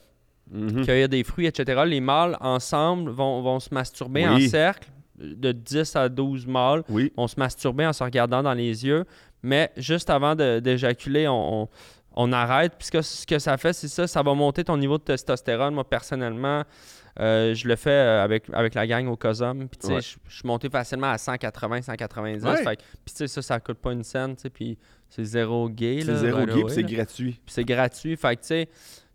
Mhm. 0.51 0.85
cueillir 0.85 1.07
des 1.09 1.23
fruits, 1.23 1.45
etc., 1.47 1.81
les 1.85 2.01
mâles 2.01 2.37
ensemble 2.41 3.09
vont, 3.11 3.41
vont 3.41 3.59
se 3.59 3.73
masturber 3.73 4.27
en 4.27 4.39
cercle 4.39 4.89
de 5.17 5.51
10 5.51 5.95
à 5.95 6.09
12 6.09 6.45
mâles 6.47 6.83
Oui. 6.89 7.13
on 7.15 7.27
se 7.27 7.39
masturber 7.39 7.85
en 7.85 7.93
se 7.93 8.03
regardant 8.03 8.43
dans 8.43 8.53
les 8.53 8.85
yeux, 8.85 9.05
mais 9.43 9.71
juste 9.77 10.09
avant 10.09 10.35
d'éjaculer, 10.35 11.27
on, 11.27 11.63
on- 11.63 11.67
on 12.13 12.33
arrête. 12.33 12.73
Puis 12.77 12.87
ce 12.87 12.91
que, 12.91 13.01
ce 13.01 13.25
que 13.25 13.39
ça 13.39 13.55
fait, 13.57 13.71
c'est 13.71 13.87
ça, 13.87 14.05
ça 14.05 14.21
va 14.21 14.33
monter 14.33 14.65
ton 14.65 14.75
niveau 14.75 14.97
de 14.97 15.03
testostérone. 15.03 15.73
Moi, 15.73 15.87
personnellement, 15.87 16.63
euh, 17.21 17.53
je 17.53 17.65
le 17.69 17.77
fais 17.77 17.89
euh, 17.89 18.21
avec, 18.21 18.43
avec 18.51 18.73
la 18.73 18.85
gang 18.85 19.07
au 19.07 19.15
COSOM. 19.15 19.69
Puis 19.69 19.77
tu 19.79 19.87
sais, 19.87 19.93
Ouais. 19.93 20.01
je 20.01 20.15
je 20.27 20.35
suis 20.35 20.45
monté 20.45 20.69
facilement 20.69 21.09
à 21.09 21.17
180, 21.17 21.83
190. 21.83 22.43
Ouais. 22.43 22.57
Fait 22.63 22.75
puis 23.05 23.13
tu 23.13 23.15
sais, 23.15 23.27
ça, 23.27 23.41
ça 23.41 23.59
coûte 23.61 23.77
pas 23.77 23.93
une 23.93 24.03
scène, 24.03 24.35
tu 24.35 24.41
sais, 24.41 24.49
puis 24.49 24.77
c'est 25.07 25.23
zéro 25.23 25.69
gay. 25.69 26.01
C'est 26.05 26.17
zéro 26.17 26.45
gay, 26.45 26.63
puis 26.65 26.73
c'est 26.73 26.83
gratuit. 26.83 27.31
Puis 27.45 27.53
c'est 27.53 27.63
gratuit. 27.63 28.17
Fait 28.17 28.35
que, 28.35 28.41
tu 28.41 28.47
sais, 28.47 28.69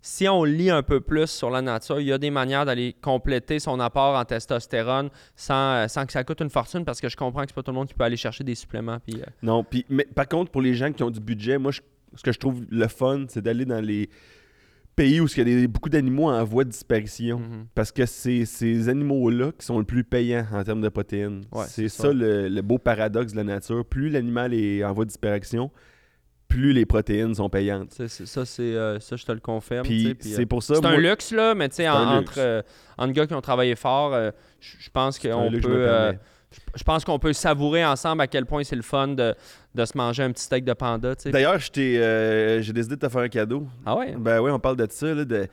si 0.09 0.29
on 0.29 0.45
lit 0.45 0.71
un 0.71 0.85
peu 0.85 1.01
plus 1.01 1.27
sur 1.27 1.51
la 1.51 1.61
nature, 1.63 1.99
il 2.01 2.07
y 2.07 2.13
a 2.13 2.19
des 2.19 2.31
manières 2.31 2.65
d'aller 2.65 2.95
compléter 3.03 3.59
son 3.59 3.81
apport 3.81 4.17
en 4.17 4.25
testostérone 4.25 5.11
sans, 5.35 5.55
euh, 5.75 5.89
sans 5.89 6.07
que 6.07 6.13
ça 6.13 6.23
coûte 6.23 6.41
une 6.41 6.49
fortune 6.51 6.85
parce 6.85 7.01
que 7.01 7.09
je 7.09 7.17
comprends 7.17 7.43
que 7.43 7.49
c'est 7.49 7.55
pas 7.55 7.63
tout 7.65 7.73
le 7.73 7.77
monde 7.77 7.89
qui 7.89 7.95
peut 7.95 8.05
aller 8.05 8.17
chercher 8.17 8.45
des 8.45 8.55
suppléments. 8.55 8.99
Puis, 9.05 9.17
euh, 9.21 9.25
Non, 9.43 9.65
puis 9.65 9.85
mais 9.89 10.05
par 10.05 10.29
contre, 10.29 10.53
pour 10.53 10.63
les 10.63 10.75
gens 10.75 10.93
qui 10.93 11.03
ont 11.03 11.11
du 11.11 11.19
budget, 11.21 11.59
moi, 11.59 11.73
je- 11.73 11.81
ce 12.15 12.23
que 12.23 12.31
je 12.31 12.39
trouve 12.39 12.63
le 12.71 12.87
fun, 12.87 13.25
c'est 13.29 13.43
d'aller 13.43 13.65
dans 13.65 13.81
les 13.85 14.09
pays 14.95 15.21
où 15.21 15.27
il 15.27 15.37
y 15.39 15.41
a 15.41 15.45
des- 15.45 15.67
beaucoup 15.67 15.89
d'animaux 15.91 16.31
en 16.31 16.45
voie 16.45 16.63
de 16.65 16.71
disparition. 16.71 17.41
mhm. 17.41 17.67
Parce 17.75 17.91
que 17.91 18.07
c'est 18.07 18.45
ces 18.45 18.89
animaux-là 18.89 19.51
qui 19.59 19.67
sont 19.67 19.79
le 19.79 19.85
plus 19.85 20.05
payants 20.05 20.47
en 20.53 20.63
termes 20.63 20.81
de 20.83 20.89
protéines. 20.89 21.43
Ouais, 21.53 21.65
c'est 21.67 21.89
c'est 21.89 21.89
ça, 21.89 22.03
ça. 22.05 22.13
le, 22.13 22.49
le 22.49 22.63
beau 22.63 22.79
paradoxe 22.79 23.33
de 23.33 23.39
la 23.39 23.45
nature. 23.45 23.85
Plus 23.85 24.09
l'animal 24.09 24.55
est 24.55 24.85
en 24.85 24.93
voie 24.93 25.05
de 25.05 25.11
disparition, 25.11 25.71
plus 26.49 26.73
les 26.73 26.87
protéines 26.87 27.35
sont 27.35 27.49
payantes. 27.51 27.93
C'est- 27.93 28.09
c'est- 28.09 28.27
ça, 28.27 28.45
c'est, 28.47 28.63
euh, 28.63 28.99
ça, 29.01 29.17
je 29.17 29.25
te 29.25 29.33
le 29.33 29.41
confirme. 29.41 29.85
Puis 29.87 30.15
puis, 30.15 30.33
euh, 30.33 30.37
c'est 30.37 30.47
pour 30.47 30.63
ça, 30.63 30.75
c'est 30.77 30.87
un 30.87 30.97
luxe, 30.97 31.33
là, 31.33 31.55
mais 31.55 31.69
tu 31.69 31.77
sais, 31.77 31.83
C'est 31.83 31.89
en- 31.89 32.19
entre, 32.19 32.35
euh, 32.39 32.63
entre 32.99 33.13
gars 33.13 33.27
qui 33.27 33.35
ont 33.35 33.41
travaillé 33.41 33.75
fort, 33.77 34.15
euh, 34.15 34.31
je 34.61 34.89
pense 34.91 35.19
c'est 35.19 35.31
qu'on 35.31 35.51
peut. 35.51 35.59
euh, 35.89 36.13
je 36.75 36.85
pense 36.85 37.05
qu'on 37.05 37.19
peut 37.19 37.33
savourer 37.33 37.85
ensemble 37.85 38.23
à 38.23 38.27
quel 38.29 38.47
point 38.47 38.63
c'est 38.65 38.77
le 38.77 38.83
fun 38.83 39.09
de, 39.09 39.35
de 39.75 39.85
se 39.85 39.97
manger 39.99 40.23
un 40.23 40.33
petit 40.33 40.45
steak 40.45 40.65
de 40.65 40.73
panda. 40.73 41.15
D'ailleurs, 41.27 41.59
je 41.59 41.71
t'ai, 41.71 41.99
euh, 41.99 42.63
j'ai 42.63 42.73
décidé 42.73 42.95
de 42.97 43.01
te 43.01 43.09
faire 43.09 43.23
un 43.23 43.29
cadeau. 43.29 43.67
Ah 43.85 43.97
ouais? 43.97 44.15
Ben 44.17 44.41
oui, 44.41 44.51
on 44.51 44.59
parle 44.61 44.77
de 44.77 44.87
ça, 44.89 45.13
là, 45.13 45.25
de 45.25 45.47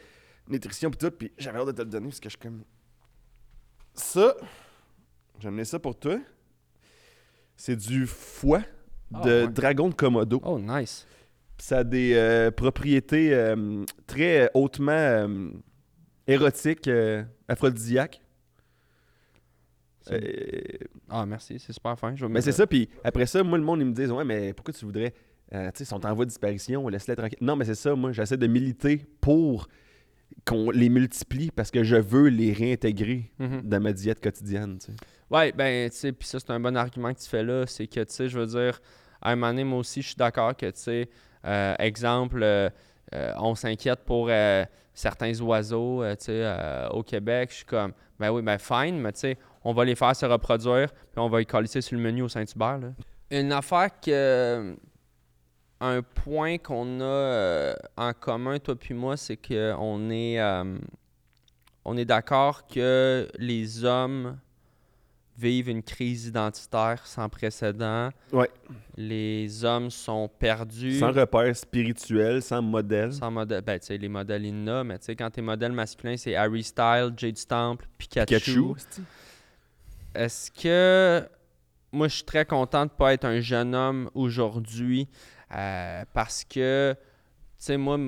nutrition 0.48 0.90
pis 0.92 0.98
tout, 0.98 1.12
puis 1.12 1.32
j'avais 1.38 1.58
hâte 1.60 1.68
de 1.68 1.72
te 1.72 1.82
le 1.82 1.90
donner 1.90 2.08
parce 2.08 2.20
que 2.20 2.30
je 2.30 2.38
suis 2.38 2.40
comme... 2.40 2.62
Ça, 3.96 4.36
j'ai 5.40 5.48
amené 5.48 5.66
ça 5.66 5.80
pour 5.80 5.98
toi. 6.00 6.18
C'est 7.56 7.76
du 7.76 8.08
foie 8.08 8.62
de 9.24 9.42
Ah, 9.44 9.46
ouais. 9.46 9.48
dragon 9.48 9.90
de 9.90 9.94
Komodo. 9.94 10.42
Oh, 10.44 10.60
nice. 10.60 11.06
Ça 11.60 11.80
a 11.80 11.84
des 11.84 12.14
euh, 12.16 12.52
propriétés 12.52 13.34
euh, 13.34 13.84
très 14.08 14.50
hautement 14.54 14.92
euh, 14.92 15.50
érotiques, 16.28 16.90
aphrodisiaques. 17.48 18.22
Ah, 21.10 21.26
merci, 21.26 21.60
c'est 21.60 21.74
super 21.74 21.98
fin. 21.98 22.16
Je 22.16 22.26
vais 22.26 22.32
mais 22.32 22.42
c'est 22.42 22.52
ça, 22.52 22.68
puis 22.68 22.90
après 23.04 23.26
ça, 23.26 23.44
moi, 23.44 23.58
le 23.58 23.64
monde, 23.64 23.80
ils 23.82 23.86
me 23.86 23.94
disent 23.94 24.12
Ouais, 24.12 24.26
mais 24.26 24.54
pourquoi 24.54 24.74
tu 24.74 24.84
voudrais. 24.86 25.12
tu 25.52 25.58
sais, 25.76 25.86
sont 25.86 26.06
en 26.06 26.14
voie 26.14 26.26
de 26.26 26.30
disparition, 26.30 26.88
laisse-les 26.90 27.16
tranquille. 27.16 27.38
Non, 27.42 27.56
mais 27.56 27.66
c'est 27.66 27.76
ça, 27.76 27.96
moi, 27.96 28.12
j'essaie 28.12 28.38
de 28.38 28.48
militer 28.48 29.06
pour 29.22 29.68
qu'on 30.46 30.72
les 30.72 30.90
multiplie 30.90 31.52
parce 31.52 31.70
que 31.72 31.84
je 31.84 31.96
veux 31.96 32.28
les 32.28 32.52
réintégrer 32.52 33.32
Mhm. 33.40 33.62
dans 33.64 33.80
ma 33.82 33.94
diète 33.94 34.20
quotidienne. 34.22 34.80
tu 34.80 34.88
sais. 34.88 34.94
Ouais, 35.30 35.52
ben, 35.52 35.90
tu 35.90 35.96
sais, 35.96 36.12
puis 36.12 36.28
ça, 36.28 36.40
c'est 36.40 36.50
un 36.52 36.60
bon 36.60 36.76
argument 36.76 37.14
que 37.14 37.20
tu 37.20 37.30
fais 37.30 37.44
là. 37.44 37.66
C'est 37.68 37.88
que, 37.88 38.00
tu 38.02 38.12
sais, 38.14 38.28
je 38.28 38.40
veux 38.40 38.48
dire, 38.48 38.82
à 39.24 39.32
un 39.32 39.36
moment 39.36 39.52
donné, 39.52 39.64
moi 39.64 39.80
aussi, 39.80 40.02
je 40.02 40.08
suis 40.08 40.16
d'accord 40.16 40.56
que, 40.56 40.66
tu 40.68 40.80
sais, 40.80 41.10
euh, 41.46 41.76
exemple, 41.80 42.42
euh, 42.44 42.70
euh, 43.16 43.34
on 43.38 43.56
s'inquiète 43.56 44.02
pour 44.06 44.30
certains 44.94 45.40
oiseaux, 45.40 46.04
tu 46.16 46.26
sais, 46.26 46.88
au 46.92 47.02
Québec. 47.04 47.50
Je 47.52 47.56
suis 47.58 47.66
comme, 47.66 47.94
ben 48.20 48.30
oui, 48.32 48.42
ben 48.42 48.58
fine, 48.58 49.00
mais 49.00 49.14
tu 49.14 49.20
sais, 49.22 49.38
on 49.64 49.74
va 49.74 49.86
les 49.86 49.96
faire 49.96 50.16
se 50.16 50.26
reproduire, 50.26 50.92
puis 50.92 51.20
on 51.20 51.30
va 51.30 51.40
les 51.40 51.46
coller 51.46 51.68
sur 51.68 51.98
le 51.98 52.04
menu 52.04 52.24
au 52.24 52.30
Saint-Hubert. 52.30 52.80
Une 53.32 53.52
affaire 53.52 53.90
que. 54.00 54.76
Un 55.86 56.02
point 56.02 56.60
qu'on 56.60 57.02
a 57.02 57.76
en 57.98 58.14
commun, 58.14 58.58
toi 58.58 58.74
puis 58.74 58.94
moi, 58.94 59.18
c'est 59.18 59.36
qu'on 59.36 60.10
est. 60.10 60.40
on 61.84 61.98
est 61.98 62.06
d'accord 62.06 62.68
que 62.68 63.28
les 63.38 63.84
hommes 63.84 64.38
vivent 65.38 65.70
une 65.70 65.82
crise 65.82 66.28
identitaire 66.28 67.06
sans 67.08 67.28
précédent. 67.28 68.10
Ouais. 68.32 68.50
Les 68.96 69.66
hommes 69.66 69.90
sont 69.90 70.30
perdus. 70.40 71.00
Sans 71.00 71.12
repère 71.12 71.56
spirituel, 71.56 72.42
sans 72.42 72.62
modèle. 72.62 73.12
sans 73.14 73.32
modèle. 73.32 73.62
Ben, 73.62 73.80
tu 73.80 73.88
sais, 73.88 73.98
les 73.98 74.10
modèles 74.10 74.46
Inna, 74.46 74.84
mais 74.84 75.00
tu 75.00 75.06
sais, 75.06 75.16
quand 75.16 75.30
tes 75.32 75.42
modèles 75.42 75.72
masculins, 75.72 76.18
c'est 76.18 76.36
Harry 76.36 76.64
Styles, 76.64 77.14
Jade 77.18 77.38
Stample, 77.38 77.86
Pikachu. 77.98 78.26
Pikachu. 78.28 78.62
Est-ce 80.16 80.52
que. 80.52 81.28
Moi, 81.92 82.08
je 82.08 82.16
suis 82.16 82.24
très 82.24 82.46
content 82.46 82.86
de 82.86 82.92
ne 82.92 82.98
pas 82.98 83.14
être 83.14 83.26
un 83.26 83.40
jeune 83.40 83.76
homme 83.76 84.10
aujourd'hui 84.16 85.08
euh, 85.56 86.04
parce 86.12 86.44
que, 86.44 86.96
tu 86.96 87.00
sais, 87.58 87.78
moi, 87.78 88.00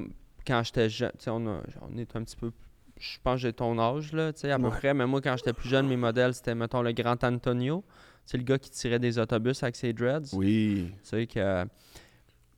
quand 0.45 0.63
j'étais 0.63 0.89
jeune, 0.89 1.11
tu 1.17 1.25
sais, 1.25 1.29
on, 1.29 1.45
a- 1.47 1.61
on 1.81 1.95
est 1.97 2.15
un 2.15 2.23
petit 2.23 2.35
peu. 2.35 2.51
Je 2.99 3.17
pense 3.23 3.36
que 3.36 3.41
j'ai 3.41 3.53
ton 3.53 3.77
âge, 3.77 4.13
là, 4.13 4.31
tu 4.31 4.41
sais, 4.41 4.51
à 4.51 4.58
peu 4.60 4.69
près, 4.69 4.93
mais 4.93 5.05
moi, 5.05 5.21
quand 5.21 5.36
j'étais 5.38 5.51
plus 5.53 5.67
jeune, 5.69 5.88
mes 5.88 5.97
modèles, 5.97 6.34
c'était, 6.34 6.55
mettons, 6.55 6.81
le 6.81 6.93
grand 6.93 7.21
Antonio. 7.23 7.84
C'est 8.25 8.38
le 8.38 8.43
gars 8.43 8.58
qui 8.58 8.69
tirait 8.71 8.99
des 8.99 9.19
autobus 9.19 9.62
avec 9.63 9.75
ses 9.75 9.93
dreads. 9.93 10.34
Oui. 10.34 10.91
Tu 11.03 11.10
sais 11.10 11.27
que. 11.27 11.65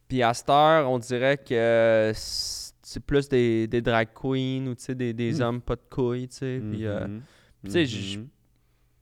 Puis 0.07 0.23
à 0.23 0.33
cette 0.33 0.49
heure, 0.49 0.89
on 0.89 0.99
dirait 0.99 1.37
que 1.37 2.11
c'est 2.15 3.03
plus 3.05 3.27
des, 3.27 3.67
des 3.67 3.81
drag 3.81 4.07
queens 4.13 4.67
ou 4.67 4.75
tu 4.75 4.83
sais, 4.83 4.95
des, 4.95 5.11
des 5.11 5.39
Mm. 5.39 5.41
hommes 5.41 5.61
pas 5.61 5.75
de 5.75 5.81
couilles, 5.89 6.29
tu 6.29 6.37
sais. 6.37 6.61
Puis 6.71 6.85
euh, 6.85 7.05
Mhm. 7.07 7.21
tu 7.65 7.71
sais, 7.85 8.17
Mhm. 8.17 8.27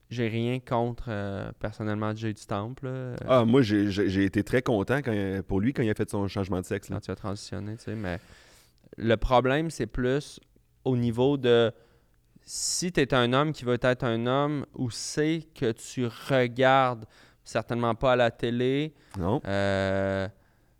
j'ai 0.09 0.27
rien 0.27 0.59
contre 0.59 1.05
euh, 1.09 1.51
personnellement 1.59 2.15
Jay 2.15 2.33
du 2.33 2.43
Temple 2.45 2.85
là, 2.87 3.15
Ah, 3.27 3.45
moi, 3.45 3.61
j'ai 3.61 4.23
été 4.25 4.43
très 4.43 4.63
content 4.63 4.99
quand, 5.03 5.41
pour 5.47 5.59
lui 5.59 5.73
quand 5.73 5.83
il 5.83 5.89
a 5.91 5.93
fait 5.93 6.09
son 6.09 6.27
changement 6.27 6.61
de 6.61 6.65
sexe. 6.65 6.89
là. 6.89 6.95
quand 6.95 7.01
tu 7.01 7.11
as 7.11 7.15
transitionné, 7.15 7.75
tu 7.77 7.83
sais. 7.83 7.95
Mais 7.95 8.19
le 8.97 9.17
problème, 9.17 9.69
c'est 9.69 9.85
plus 9.85 10.39
au 10.85 10.95
niveau 10.95 11.37
de 11.37 11.71
si 12.43 12.91
tu 12.91 13.01
es 13.01 13.13
un 13.13 13.33
homme 13.33 13.51
qui 13.51 13.65
veut 13.65 13.79
être 13.81 14.03
un 14.03 14.27
homme 14.27 14.65
ou 14.75 14.91
c'est 14.91 15.47
que 15.55 15.71
tu 15.71 16.05
regardes 16.29 17.05
certainement 17.43 17.95
pas 17.95 18.13
à 18.13 18.15
la 18.15 18.31
télé. 18.31 18.93
Non, 19.17 19.41
euh, 19.45 20.27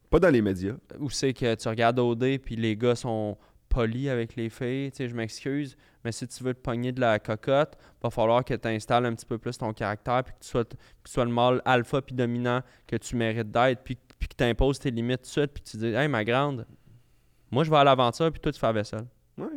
pas 0.10 0.20
dans 0.20 0.30
les 0.30 0.42
médias. 0.42 0.76
Ou 1.00 1.10
c'est 1.10 1.34
que 1.34 1.56
tu 1.56 1.68
regardes 1.68 2.00
OD 2.00 2.40
puis 2.40 2.56
les 2.56 2.78
gars 2.78 2.96
sont 2.96 3.38
polis 3.68 4.08
avec 4.10 4.36
les 4.36 4.50
filles, 4.50 4.92
tu 4.92 4.98
sais, 4.98 5.10
je 5.10 5.16
m'excuse, 5.16 5.76
mais 6.06 6.14
si 6.14 6.26
tu 6.28 6.44
veux 6.44 6.54
te 6.54 6.62
pogner 6.62 6.94
de 6.94 7.02
la 7.02 7.20
cocotte, 7.20 7.78
va 8.02 8.10
falloir 8.10 8.46
que 8.46 8.54
tu 8.54 8.68
installes 8.70 9.06
un 9.06 9.14
petit 9.14 9.26
peu 9.26 9.38
plus 9.38 9.58
ton 9.58 9.74
caractère 9.74 10.24
puis 10.24 10.34
que 10.34 10.40
tu 10.40 10.48
sois, 10.48 10.64
que 10.64 10.76
tu 11.04 11.12
sois 11.12 11.26
le 11.26 11.32
mâle 11.32 11.62
alpha 11.66 12.02
puis 12.02 12.16
dominant 12.16 12.62
que 12.88 12.96
tu 12.96 13.18
mérites 13.18 13.52
d'être 13.52 13.84
puis, 13.84 13.98
puis 14.18 14.30
que 14.30 14.36
tu 14.38 14.44
imposes 14.46 14.80
tes 14.80 14.92
limites 14.92 15.24
tout 15.24 15.26
de 15.26 15.32
suite 15.32 15.52
puis 15.52 15.64
tu 15.64 15.78
dis 15.78 15.88
"Hey 15.88 16.08
ma 16.08 16.24
grande, 16.24 16.66
moi 17.52 17.66
je 17.66 17.70
vais 17.70 17.78
à 17.78 17.84
l'aventure 17.84 18.32
puis 18.32 18.40
toi 18.40 18.52
tu 18.54 18.60
fais 18.60 18.68
la 18.68 18.74
vaisselle." 18.74 19.08
Ouais. 19.38 19.48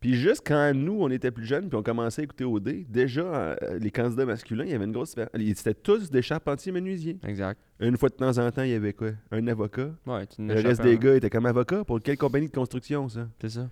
Puis 0.00 0.14
juste 0.14 0.42
quand 0.46 0.72
nous, 0.74 0.96
on 1.00 1.10
était 1.10 1.32
plus 1.32 1.44
jeunes, 1.44 1.68
puis 1.68 1.76
on 1.76 1.82
commençait 1.82 2.22
à 2.22 2.24
écouter 2.24 2.44
OD, 2.44 2.84
déjà, 2.88 3.22
euh, 3.22 3.78
les 3.80 3.90
candidats 3.90 4.24
masculins, 4.26 4.64
il 4.64 4.70
y 4.70 4.74
avait 4.74 4.84
une 4.84 4.92
grosse 4.92 5.10
différence. 5.10 5.30
Ils 5.36 5.50
étaient 5.50 5.74
tous 5.74 6.08
des 6.10 6.22
charpentiers 6.22 6.70
menuisiers. 6.70 7.18
Exact. 7.26 7.58
Une 7.80 7.96
fois 7.96 8.10
de 8.10 8.14
temps 8.14 8.38
en 8.38 8.50
temps, 8.52 8.62
il 8.62 8.70
y 8.70 8.74
avait 8.74 8.92
quoi? 8.92 9.10
Un 9.32 9.46
avocat. 9.48 9.90
Ouais, 10.06 10.26
tu 10.26 10.46
Le 10.46 10.54
reste 10.60 10.82
des 10.82 10.96
gars 10.98 11.16
étaient 11.16 11.30
comme 11.30 11.46
avocats. 11.46 11.84
Pour 11.84 12.00
quelle 12.00 12.16
compagnie 12.16 12.46
de 12.46 12.54
construction, 12.54 13.08
ça? 13.08 13.28
C'est 13.40 13.48
ça. 13.50 13.68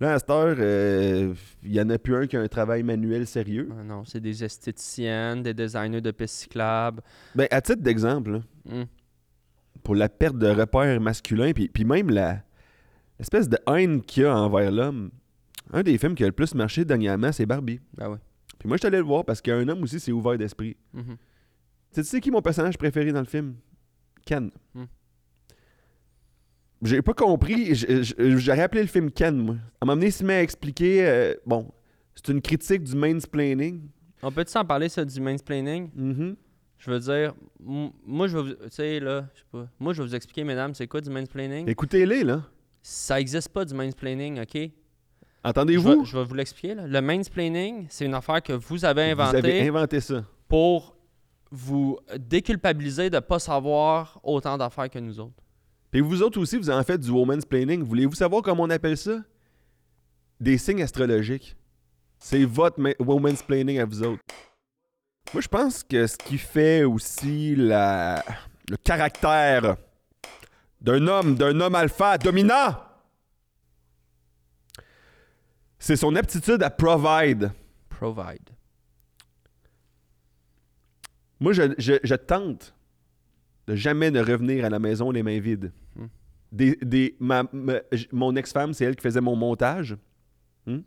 Là, 0.00 0.14
à 0.14 0.18
cette 0.18 0.30
heure, 0.30 0.56
euh, 0.58 1.32
il 1.62 1.72
y 1.72 1.80
en 1.80 1.88
a 1.90 1.98
plus 1.98 2.16
un 2.16 2.26
qui 2.26 2.36
a 2.36 2.40
un 2.40 2.48
travail 2.48 2.82
manuel 2.82 3.28
sérieux. 3.28 3.68
Ah 3.78 3.84
non, 3.84 4.04
c'est 4.04 4.18
des 4.20 4.42
esthéticiennes, 4.42 5.44
des 5.44 5.54
designers 5.54 6.00
de 6.00 6.10
pistes 6.10 6.34
cyclables. 6.34 7.00
Ben, 7.36 7.46
à 7.52 7.60
titre 7.62 7.80
d'exemple, 7.80 8.40
Hum. 8.68 8.86
pour 9.84 9.94
la 9.94 10.08
perte 10.08 10.36
de 10.38 10.48
repères 10.48 11.00
masculins, 11.00 11.52
puis, 11.52 11.68
puis 11.68 11.84
même 11.84 12.10
la 12.10 12.42
l'espèce 13.18 13.48
de 13.48 13.58
haine 13.66 14.02
qu'il 14.02 14.22
y 14.24 14.26
a 14.26 14.36
envers 14.36 14.70
l'homme, 14.70 15.10
un 15.72 15.82
des 15.82 15.96
films 15.98 16.14
qui 16.14 16.24
a 16.24 16.26
le 16.26 16.32
plus 16.32 16.54
marché 16.54 16.84
dernièrement, 16.84 17.32
c'est 17.32 17.46
Barbie. 17.46 17.80
Ben 17.94 18.10
oui. 18.10 18.18
Puis 18.58 18.68
moi, 18.68 18.76
je 18.76 18.80
suis 18.80 18.86
allé 18.86 18.98
le 18.98 19.04
voir 19.04 19.24
parce 19.24 19.40
qu'un 19.40 19.66
homme 19.68 19.82
aussi, 19.82 20.00
c'est 20.00 20.12
ouvert 20.12 20.38
d'esprit. 20.38 20.76
Tu 20.94 21.00
sais, 21.90 22.02
tu 22.02 22.08
sais 22.08 22.20
qui 22.20 22.28
est 22.28 22.32
mon 22.32 22.42
personnage 22.42 22.78
préféré 22.78 23.12
dans 23.12 23.20
le 23.20 23.26
film? 23.26 23.54
Ken. 24.24 24.50
Hmm. 24.74 24.84
J'ai 26.82 27.02
pas 27.02 27.14
compris. 27.14 27.74
J'aurais 27.74 28.62
appelé 28.62 28.82
le 28.82 28.88
film 28.88 29.10
Ken, 29.10 29.36
moi. 29.36 29.56
À 29.80 29.86
donné, 29.86 30.08
il 30.08 30.30
à 30.30 30.42
expliquer. 30.42 31.06
euh, 31.06 31.34
bon, 31.46 31.70
c'est 32.14 32.28
une 32.28 32.40
critique 32.40 32.82
du 32.84 32.94
mansplaining. 32.94 33.88
On 34.22 34.30
peut-tu 34.30 34.52
s'en 34.52 34.64
parler 34.64 34.88
ça 34.88 35.04
du 35.04 35.20
mansplaining? 35.20 35.90
Mhm. 35.94 36.36
Je 36.78 36.90
veux 36.90 37.00
dire, 37.00 37.34
moi, 37.60 38.26
je 38.26 38.36
vais 38.36 38.42
vous. 38.42 38.54
Tu 38.54 38.70
sais, 38.70 39.00
là, 39.00 39.26
je 39.34 39.40
sais 39.40 39.46
pas. 39.50 39.68
Moi, 39.78 39.94
je 39.94 40.02
vais 40.02 40.08
vous 40.08 40.14
expliquer, 40.14 40.44
mesdames, 40.44 40.74
c'est 40.74 40.86
quoi 40.86 41.00
du 41.00 41.10
mansplaining? 41.10 41.68
Écoutez-les, 41.68 42.24
là. 42.24 42.42
Ça 42.86 43.18
existe 43.18 43.48
pas 43.48 43.64
du 43.64 43.72
mansplaining, 43.72 44.42
OK? 44.42 44.70
Entendez-vous? 45.42 46.04
je 46.04 46.18
vais 46.18 46.24
vous 46.24 46.34
l'expliquer. 46.34 46.74
Le 46.74 47.00
mansplaining, 47.00 47.86
c'est 47.88 48.04
une 48.04 48.12
affaire 48.12 48.42
que 48.42 48.52
vous 48.52 48.84
avez 48.84 49.14
Vous 49.14 49.22
inventée 49.22 49.38
avez 49.38 49.68
inventé 49.68 50.00
ça. 50.02 50.22
pour 50.46 50.94
vous 51.50 51.98
déculpabiliser 52.18 53.08
de 53.08 53.20
pas 53.20 53.38
savoir 53.38 54.20
autant 54.22 54.58
d'affaires 54.58 54.90
que 54.90 54.98
nous 54.98 55.18
autres. 55.18 55.32
Puis 55.90 56.00
vous 56.02 56.22
autres 56.22 56.38
aussi, 56.38 56.58
vous 56.58 56.68
en 56.68 56.82
faites 56.82 57.00
du 57.00 57.10
woman's 57.10 57.46
planning. 57.46 57.82
Voulez-vous 57.82 58.14
savoir 58.16 58.42
comment 58.42 58.64
on 58.64 58.70
appelle 58.70 58.98
ça? 58.98 59.18
Des 60.38 60.58
signes 60.58 60.82
astrologiques. 60.82 61.56
C'est 62.18 62.44
votre 62.44 62.78
ma- 62.78 62.92
woman's 62.98 63.42
planning 63.42 63.78
à 63.78 63.86
vous 63.86 64.02
autres. 64.02 64.20
Moi, 65.32 65.40
je 65.40 65.48
pense 65.48 65.82
que 65.82 66.06
ce 66.06 66.18
qui 66.18 66.36
fait 66.36 66.84
aussi 66.84 67.56
la... 67.56 68.22
le 68.68 68.76
caractère 68.76 69.76
d'un 70.84 71.06
homme, 71.08 71.34
d'un 71.34 71.58
homme 71.60 71.74
alpha 71.74 72.18
dominant, 72.18 72.76
c'est 75.78 75.96
son 75.96 76.14
aptitude 76.14 76.62
à 76.62 76.70
provide. 76.70 77.50
Provide. 77.88 78.50
Moi, 81.40 81.52
je, 81.52 81.62
je- 81.78 81.98
je 82.02 82.14
tente 82.14 82.74
de 83.66 83.74
jamais 83.74 84.10
ne 84.10 84.20
revenir 84.22 84.64
à 84.64 84.70
la 84.70 84.78
maison 84.78 85.10
les 85.10 85.22
mains 85.22 85.40
vides. 85.40 85.72
Hmm. 85.96 86.06
Des, 86.52 86.76
des- 86.82 87.16
ma- 87.18 87.44
ma- 87.52 87.80
j- 87.92 88.08
mon 88.12 88.36
ex-femme, 88.36 88.72
c'est 88.74 88.84
elle 88.84 88.94
qui 88.96 89.02
faisait 89.02 89.20
mon 89.20 89.36
montage. 89.36 89.96
Hmm? 90.66 90.80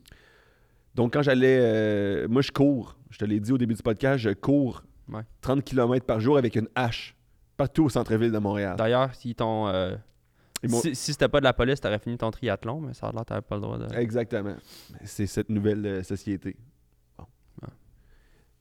Donc, 0.96 1.14
quand 1.14 1.22
j'allais. 1.24 1.58
euh, 1.60 2.28
moi, 2.28 2.42
je 2.42 2.52
cours. 2.52 2.98
Je 3.10 3.18
te 3.18 3.26
l'ai 3.26 3.40
dit 3.40 3.52
au 3.52 3.58
début 3.58 3.74
du 3.74 3.84
podcast, 3.84 4.20
je 4.20 4.30
cours 4.32 4.84
Ouais. 5.10 5.22
30 5.42 5.64
km 5.64 6.06
par 6.06 6.20
jour 6.20 6.38
avec 6.38 6.56
une 6.56 6.68
hache 6.76 7.16
partout 7.58 7.86
au 7.86 7.90
centre-ville 7.90 8.32
de 8.32 8.38
Montréal. 8.38 8.76
D'ailleurs, 8.78 9.14
si 9.16 9.34
ton. 9.36 9.68
euh, 9.68 9.96
si 10.66 10.96
si 10.96 11.12
c'était 11.14 11.28
pas 11.28 11.40
de 11.40 11.44
la 11.46 11.54
police, 11.54 11.80
t'aurais 11.82 12.00
fini 12.00 12.18
ton 12.18 12.32
triathlon, 12.32 12.80
mais 12.82 12.94
ça 12.94 13.08
a 13.08 13.12
l'air 13.12 13.26
t'avais 13.26 13.42
pas 13.42 13.56
le 13.56 13.62
droit 13.62 13.78
de. 13.78 13.94
Exactement. 13.96 14.56
C'est 15.04 15.28
cette 15.28 15.50
nouvelle 15.50 15.86
euh, 15.86 16.04
société. 16.04 16.56
Bon. 17.18 17.26
Ah. 17.64 17.68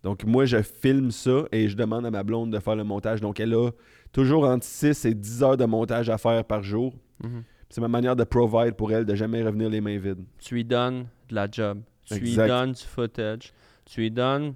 Donc, 0.03 0.25
moi, 0.25 0.45
je 0.45 0.61
filme 0.63 1.11
ça 1.11 1.45
et 1.53 1.69
je 1.69 1.77
demande 1.77 2.05
à 2.07 2.11
ma 2.11 2.23
blonde 2.23 2.53
de 2.53 2.59
faire 2.59 2.77
le 2.77 2.85
montage. 2.85 3.21
Donc, 3.21 3.41
elle 3.41 3.55
a 3.55 3.71
toujours 4.13 4.45
entre 4.45 4.65
6 4.67 5.05
et 5.07 5.15
10 5.15 5.43
heures 5.43 5.57
de 5.57 5.65
montage 5.65 6.11
à 6.11 6.19
faire 6.19 6.45
par 6.45 6.63
jour. 6.63 6.95
Mhm. 7.23 7.43
C'est 7.71 7.81
ma 7.81 7.89
manière 7.89 8.15
de 8.15 8.25
provide 8.25 8.75
pour 8.75 8.93
elle, 8.93 9.05
de 9.05 9.15
jamais 9.15 9.43
revenir 9.43 9.69
les 9.69 9.81
mains 9.81 9.99
vides. 9.99 10.25
Tu 10.39 10.55
lui 10.55 10.65
donnes 10.65 11.07
de 11.29 11.35
la 11.35 11.49
job. 11.51 11.81
Tu 12.05 12.15
Exact. 12.15 12.43
lui 12.43 12.49
donnes 12.49 12.73
du 12.73 12.83
footage. 12.85 13.53
Tu 13.87 14.01
lui 14.03 14.11
donnes 14.11 14.55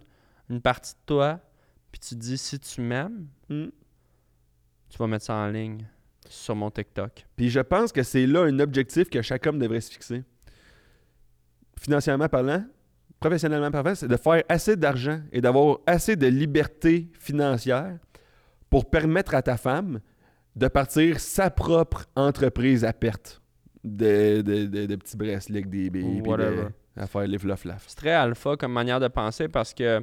une 0.48 0.60
partie 0.60 0.92
de 0.92 0.98
toi. 1.06 1.40
Puis 1.90 2.00
tu 2.00 2.14
dis 2.14 2.38
si 2.38 2.58
tu 2.60 2.80
m'aimes, 2.82 3.26
Hmm. 3.48 3.66
Tu 4.90 4.98
vas 4.98 5.06
mettre 5.06 5.24
ça 5.24 5.34
en 5.34 5.46
ligne 5.48 5.86
sur 6.28 6.54
mon 6.54 6.70
TikTok. 6.70 7.24
Puis 7.36 7.48
je 7.50 7.60
pense 7.60 7.90
que 7.92 8.02
c'est 8.02 8.26
là 8.26 8.42
un 8.42 8.58
objectif 8.60 9.08
que 9.08 9.22
chaque 9.22 9.46
homme 9.46 9.58
devrait 9.58 9.80
se 9.80 9.90
fixer. 9.90 10.22
Financièrement 11.80 12.28
parlant, 12.28 12.64
professionnellement 13.18 13.70
parlant, 13.70 13.94
c'est 13.94 14.08
de 14.08 14.16
faire 14.16 14.42
assez 14.48 14.76
d'argent 14.76 15.20
et 15.32 15.40
d'avoir 15.40 15.78
assez 15.86 16.14
de 16.16 16.26
liberté 16.26 17.08
financière 17.18 17.96
pour 18.68 18.90
permettre 18.90 19.34
à 19.34 19.42
ta 19.42 19.56
femme 19.56 20.00
de 20.56 20.68
partir 20.68 21.18
sa 21.20 21.48
propre 21.50 22.04
entreprise 22.16 22.84
à 22.84 22.92
perte 22.92 23.40
de, 23.82 24.42
de, 24.42 24.66
de- 24.66 24.86
de 24.86 24.96
petits 24.96 25.16
bracelets 25.16 25.62
des 25.62 25.88
de- 26.36 26.68
à 26.96 27.06
faire 27.06 27.26
les 27.26 27.38
fluff 27.38 27.66
C'est 27.86 27.96
très 27.96 28.10
alpha 28.10 28.56
comme 28.56 28.72
manière 28.72 29.00
de 29.00 29.08
penser 29.08 29.48
parce 29.48 29.72
que 29.72 30.02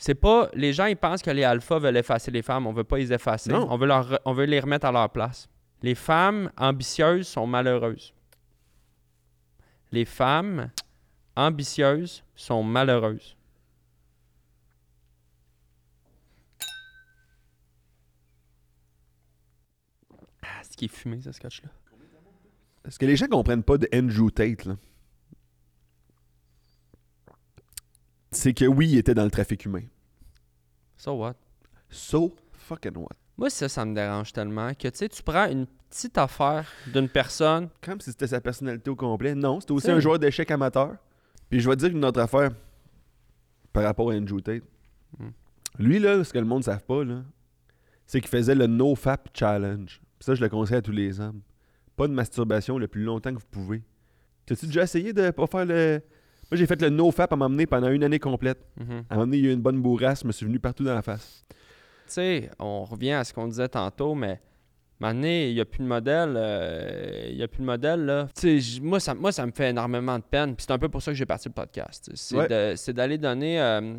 c'est 0.00 0.14
pas. 0.14 0.48
Les 0.54 0.72
gens 0.72 0.86
ils 0.86 0.96
pensent 0.96 1.20
que 1.20 1.30
les 1.30 1.44
alphas 1.44 1.78
veulent 1.78 1.98
effacer 1.98 2.30
les 2.30 2.40
femmes. 2.40 2.66
On 2.66 2.72
veut 2.72 2.84
pas 2.84 2.96
les 2.96 3.12
effacer. 3.12 3.52
Non. 3.52 3.66
On 3.70 3.76
veut, 3.76 3.86
leur, 3.86 4.18
on 4.24 4.32
veut 4.32 4.46
les 4.46 4.58
remettre 4.58 4.86
à 4.86 4.92
leur 4.92 5.10
place. 5.10 5.46
Les 5.82 5.94
femmes 5.94 6.50
ambitieuses 6.56 7.28
sont 7.28 7.46
malheureuses. 7.46 8.14
Les 9.92 10.06
femmes 10.06 10.70
ambitieuses 11.36 12.24
sont 12.34 12.62
malheureuses. 12.62 13.36
Ah, 20.42 20.62
c'est 20.62 20.76
qui 20.76 20.86
est 20.86 20.88
fumé, 20.88 21.20
ce 21.20 21.32
scotch-là. 21.32 21.68
Ce 22.88 22.98
que 22.98 23.04
les 23.04 23.16
gens 23.16 23.26
comprennent 23.26 23.62
pas 23.62 23.76
de 23.76 23.86
Andrew 23.94 24.30
Tate, 24.30 24.64
là, 24.64 24.76
c'est 28.30 28.54
que 28.54 28.64
oui, 28.64 28.88
il 28.90 28.98
était 28.98 29.14
dans 29.14 29.24
le 29.24 29.30
trafic 29.30 29.64
humain. 29.64 29.82
So 30.96 31.12
what? 31.12 31.34
So 31.88 32.34
fucking 32.52 32.96
what? 32.96 33.16
Moi, 33.36 33.50
ça, 33.50 33.68
ça 33.68 33.84
me 33.84 33.94
dérange 33.94 34.32
tellement 34.32 34.74
que 34.74 34.88
tu 34.88 34.98
sais, 34.98 35.08
tu 35.08 35.22
prends 35.22 35.46
une 35.46 35.66
petite 35.88 36.18
affaire 36.18 36.70
d'une 36.92 37.08
personne. 37.08 37.68
Comme 37.82 38.00
si 38.00 38.10
c'était 38.10 38.26
sa 38.26 38.40
personnalité 38.40 38.90
au 38.90 38.96
complet. 38.96 39.34
Non, 39.34 39.60
c'était 39.60 39.72
aussi 39.72 39.90
un 39.90 39.98
joueur 39.98 40.18
d'échecs 40.18 40.50
amateur. 40.50 40.96
Puis 41.48 41.60
je 41.60 41.68
vais 41.68 41.76
te 41.76 41.80
dire 41.80 41.90
une 41.90 42.04
autre 42.04 42.20
affaire 42.20 42.50
par 43.72 43.82
rapport 43.82 44.10
à 44.10 44.14
Andrew 44.14 44.40
Tate. 44.40 44.62
Hmm. 45.18 45.30
Lui, 45.78 45.98
là, 45.98 46.22
ce 46.22 46.32
que 46.32 46.38
le 46.38 46.44
monde 46.44 46.58
ne 46.58 46.64
savent 46.64 46.84
pas, 46.84 47.02
là, 47.02 47.22
c'est 48.06 48.20
qu'il 48.20 48.30
faisait 48.30 48.54
le 48.54 48.66
NoFap 48.66 49.28
Challenge. 49.34 50.00
Puis 50.18 50.24
ça, 50.24 50.34
je 50.34 50.40
le 50.40 50.48
conseille 50.48 50.76
à 50.76 50.82
tous 50.82 50.92
les 50.92 51.20
hommes. 51.20 51.40
Pas 51.96 52.08
de 52.08 52.12
masturbation 52.12 52.78
le 52.78 52.88
plus 52.88 53.04
longtemps 53.04 53.30
que 53.30 53.40
vous 53.40 53.50
pouvez. 53.50 53.82
T'as-tu 54.46 54.66
déjà 54.66 54.82
essayé 54.82 55.12
de 55.12 55.30
pas 55.30 55.46
faire 55.46 55.64
le. 55.64 56.02
Moi, 56.50 56.56
j'ai 56.58 56.66
fait 56.66 56.80
le 56.82 56.90
NoFap 56.90 57.32
à 57.32 57.36
m'emmener 57.36 57.66
pendant 57.66 57.88
une 57.90 58.02
année 58.04 58.18
complète. 58.18 58.58
Mhm. 58.78 59.04
À 59.08 59.14
un 59.14 59.16
moment 59.16 59.26
donné, 59.26 59.38
il 59.38 59.44
y 59.44 59.46
a 59.48 59.50
eu 59.50 59.54
une 59.54 59.60
bonne 59.62 59.80
bourrasse, 59.80 60.22
je 60.22 60.26
me 60.26 60.32
suis 60.32 60.46
venu 60.46 60.58
partout 60.58 60.82
dans 60.84 60.94
la 60.94 61.02
face. 61.02 61.44
Tu 62.06 62.14
sais, 62.14 62.50
on 62.58 62.84
revient 62.84 63.12
à 63.12 63.22
ce 63.24 63.32
qu'on 63.32 63.46
disait 63.46 63.68
tantôt, 63.68 64.14
mais 64.16 64.40
maintenant, 64.98 65.28
il 65.28 65.54
n'y 65.54 65.60
a 65.60 65.64
plus 65.64 65.78
de 65.78 65.84
modèle. 65.86 66.34
euh, 66.36 67.26
Il 67.30 67.36
n'y 67.36 67.42
a 67.44 67.48
plus 67.48 67.60
de 67.60 67.66
modèle, 67.66 68.04
là. 68.04 68.26
Tu 68.34 68.40
sais, 68.40 68.58
j- 68.58 68.80
moi 68.80 68.98
ça, 68.98 69.14
moi, 69.14 69.30
ça 69.30 69.46
me 69.46 69.52
fait 69.52 69.70
énormément 69.70 70.18
de 70.18 70.24
peine. 70.24 70.56
Puis 70.56 70.64
c'est 70.66 70.72
un 70.72 70.78
peu 70.78 70.88
pour 70.88 71.00
ça 71.02 71.12
que 71.12 71.16
j'ai 71.16 71.24
parti 71.26 71.48
le 71.48 71.54
podcast. 71.54 72.10
C'est 72.14 72.36
Ouais. 72.36 72.48
d'aller 72.94 73.16
donner. 73.18 73.60
euh, 73.60 73.94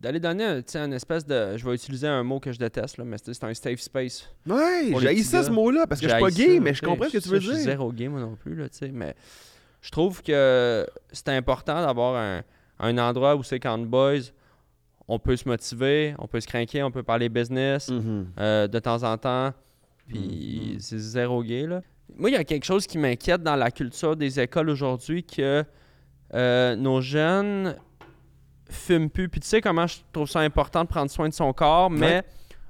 d'aller 0.00 0.20
donner 0.20 0.44
un, 0.44 0.56
tu 0.62 0.72
sais, 0.72 0.78
une 0.78 0.92
espèce 0.92 1.26
de. 1.26 1.56
Je 1.56 1.64
vais 1.68 1.74
utiliser 1.74 2.06
un 2.08 2.22
mot 2.22 2.40
que 2.40 2.52
je 2.52 2.58
déteste, 2.58 2.98
là, 2.98 3.04
mais 3.04 3.16
c'est 3.22 3.44
un 3.44 3.54
safe 3.54 3.80
space. 3.80 4.28
Ouais, 4.46 4.92
j'ai 5.00 5.22
ça 5.22 5.38
gars. 5.38 5.44
ce 5.44 5.50
mot-là 5.50 5.86
parce 5.86 6.00
que 6.00 6.08
je 6.08 6.12
suis 6.12 6.20
pas 6.22 6.30
gay, 6.30 6.54
ça, 6.56 6.60
mais 6.60 6.74
je 6.74 6.82
comprends 6.82 7.08
ce 7.08 7.12
que 7.16 7.22
tu 7.22 7.28
veux 7.28 7.40
Je 7.40 7.46
suis 7.46 7.54
dire. 7.56 7.64
zéro 7.64 7.92
gay, 7.92 8.08
moi 8.08 8.20
non 8.20 8.36
plus, 8.36 8.54
là, 8.54 8.68
tu 8.68 8.78
sais, 8.78 8.88
mais 8.92 9.14
je 9.86 9.90
trouve 9.92 10.20
que 10.20 10.84
c'est 11.12 11.28
important 11.28 11.80
d'avoir 11.86 12.16
un, 12.16 12.42
un 12.80 12.98
endroit 12.98 13.36
où 13.36 13.44
c'est 13.44 13.60
qu'en 13.60 13.78
boys, 13.78 14.32
on 15.06 15.20
peut 15.20 15.36
se 15.36 15.48
motiver, 15.48 16.16
on 16.18 16.26
peut 16.26 16.40
se 16.40 16.48
craquer, 16.48 16.82
on 16.82 16.90
peut 16.90 17.04
parler 17.04 17.28
business 17.28 17.88
Mhm. 17.88 18.26
euh, 18.40 18.66
de 18.66 18.78
temps 18.80 19.04
en 19.04 19.16
temps, 19.16 19.52
puis 20.08 20.72
Mhm. 20.74 20.80
c'est 20.80 20.98
zéro 20.98 21.40
gay, 21.44 21.66
là. 21.68 21.82
Moi, 22.16 22.30
il 22.30 22.32
y 22.32 22.36
a 22.36 22.42
quelque 22.42 22.64
chose 22.64 22.84
qui 22.88 22.98
m'inquiète 22.98 23.44
dans 23.44 23.54
la 23.54 23.70
culture 23.70 24.16
des 24.16 24.40
écoles 24.40 24.70
aujourd'hui, 24.70 25.22
que 25.22 25.64
euh, 26.34 26.74
nos 26.74 27.00
jeunes 27.00 27.76
fument 28.68 29.08
plus. 29.08 29.28
Puis 29.28 29.40
tu 29.40 29.46
sais 29.46 29.60
comment 29.60 29.86
je 29.86 29.98
trouve 30.12 30.28
ça 30.28 30.40
important 30.40 30.82
de 30.82 30.88
prendre 30.88 31.10
soin 31.10 31.28
de 31.28 31.34
son 31.34 31.52
corps, 31.52 31.88
mais 31.90 32.24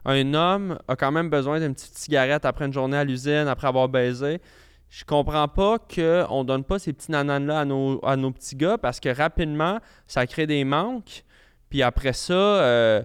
un 0.05 0.35
homme 0.35 0.79
a 0.87 0.95
quand 0.97 1.11
même 1.11 1.31
besoin 1.31 1.59
d'une 1.61 1.73
petite 1.75 1.97
cigarette 1.97 2.45
après 2.45 2.67
une 2.67 2.73
journée 2.75 2.99
à 2.99 3.05
l'usine, 3.05 3.49
après 3.49 3.67
avoir 3.69 3.89
baisé. 3.89 4.41
Je 4.89 5.05
comprends 5.05 5.49
pas 5.49 5.79
qu'on 5.79 6.45
donne 6.45 6.65
pas 6.65 6.79
ces 6.79 6.93
petits 6.93 7.11
nananes-là 7.11 7.61
à 7.61 7.65
nos, 7.65 8.01
à 8.05 8.17
nos 8.17 8.31
petits 8.31 8.57
gars 8.57 8.79
parce 8.79 9.01
que 9.01 9.09
rapidement, 9.09 9.79
ça 10.07 10.27
crée 10.27 10.47
des 10.47 10.65
manques. 10.65 11.25
Puis 11.69 11.83
après 11.83 12.13
ça, 12.13 12.33
euh, 12.33 13.03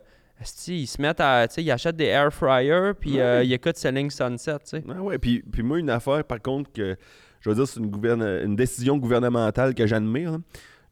ils 0.67 0.87
se 0.87 1.01
mettent 1.01 1.19
à. 1.19 1.47
Ils 1.57 1.71
achètent 1.71 1.95
des 1.97 2.05
air 2.05 2.31
fryers, 2.31 2.91
puis 2.99 3.13
Ouais. 3.13 3.21
euh, 3.21 3.43
ils 3.43 3.51
écoutent 3.53 3.77
Selling 3.77 4.09
Sunset, 4.11 4.59
tu 4.59 4.65
sais. 4.65 4.83
Ah 4.89 5.01
ouais, 5.01 5.17
puis, 5.17 5.41
puis 5.51 5.63
moi, 5.63 5.79
une 5.79 5.89
affaire, 5.89 6.23
par 6.23 6.41
contre, 6.41 6.71
que 6.71 6.95
je 7.41 7.49
veux 7.49 7.55
dire, 7.55 7.67
c'est 7.67 7.79
une, 7.79 7.89
gouverne- 7.89 8.43
une 8.45 8.55
décision 8.55 8.97
gouvernementale 8.97 9.73
que 9.73 9.85
j'admire. 9.87 10.31
Là. 10.33 10.37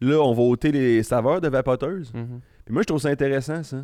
Là, 0.01 0.17
on 0.21 0.33
va 0.33 0.41
ôter 0.41 0.71
les 0.71 1.03
saveurs 1.03 1.41
de 1.41 1.47
vapoteuse. 1.49 2.11
Mhm. 2.13 2.41
Puis 2.65 2.73
moi, 2.73 2.81
je 2.81 2.87
trouve 2.87 3.01
ça 3.01 3.09
intéressant, 3.09 3.61
ça. 3.63 3.83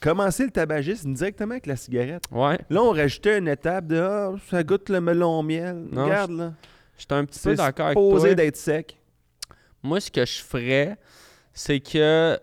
Commencer 0.00 0.44
le 0.44 0.50
tabagisme 0.50 1.14
directement 1.14 1.52
avec 1.52 1.66
la 1.66 1.76
cigarette. 1.76 2.24
Ouais. 2.30 2.58
Là, 2.68 2.82
on 2.82 2.90
rajoutait 2.90 3.38
une 3.38 3.48
étape 3.48 3.86
de 3.86 3.98
Ah, 3.98 4.32
ça 4.50 4.62
goûte 4.62 4.88
le 4.90 5.00
melon 5.00 5.38
au 5.38 5.42
miel. 5.42 5.86
Non, 5.90 6.04
Regarde, 6.04 6.32
là. 6.32 6.52
J'étais 6.98 7.14
un 7.14 7.24
petit 7.24 7.40
peu 7.40 7.54
d'accord 7.54 7.86
avec 7.86 7.98
toi. 7.98 8.34
d'être 8.34 8.56
sec. 8.56 8.98
Moi, 9.82 10.00
ce 10.00 10.10
que 10.10 10.24
je 10.24 10.42
ferais, 10.42 10.96
c'est 11.52 11.80
que, 11.80 12.38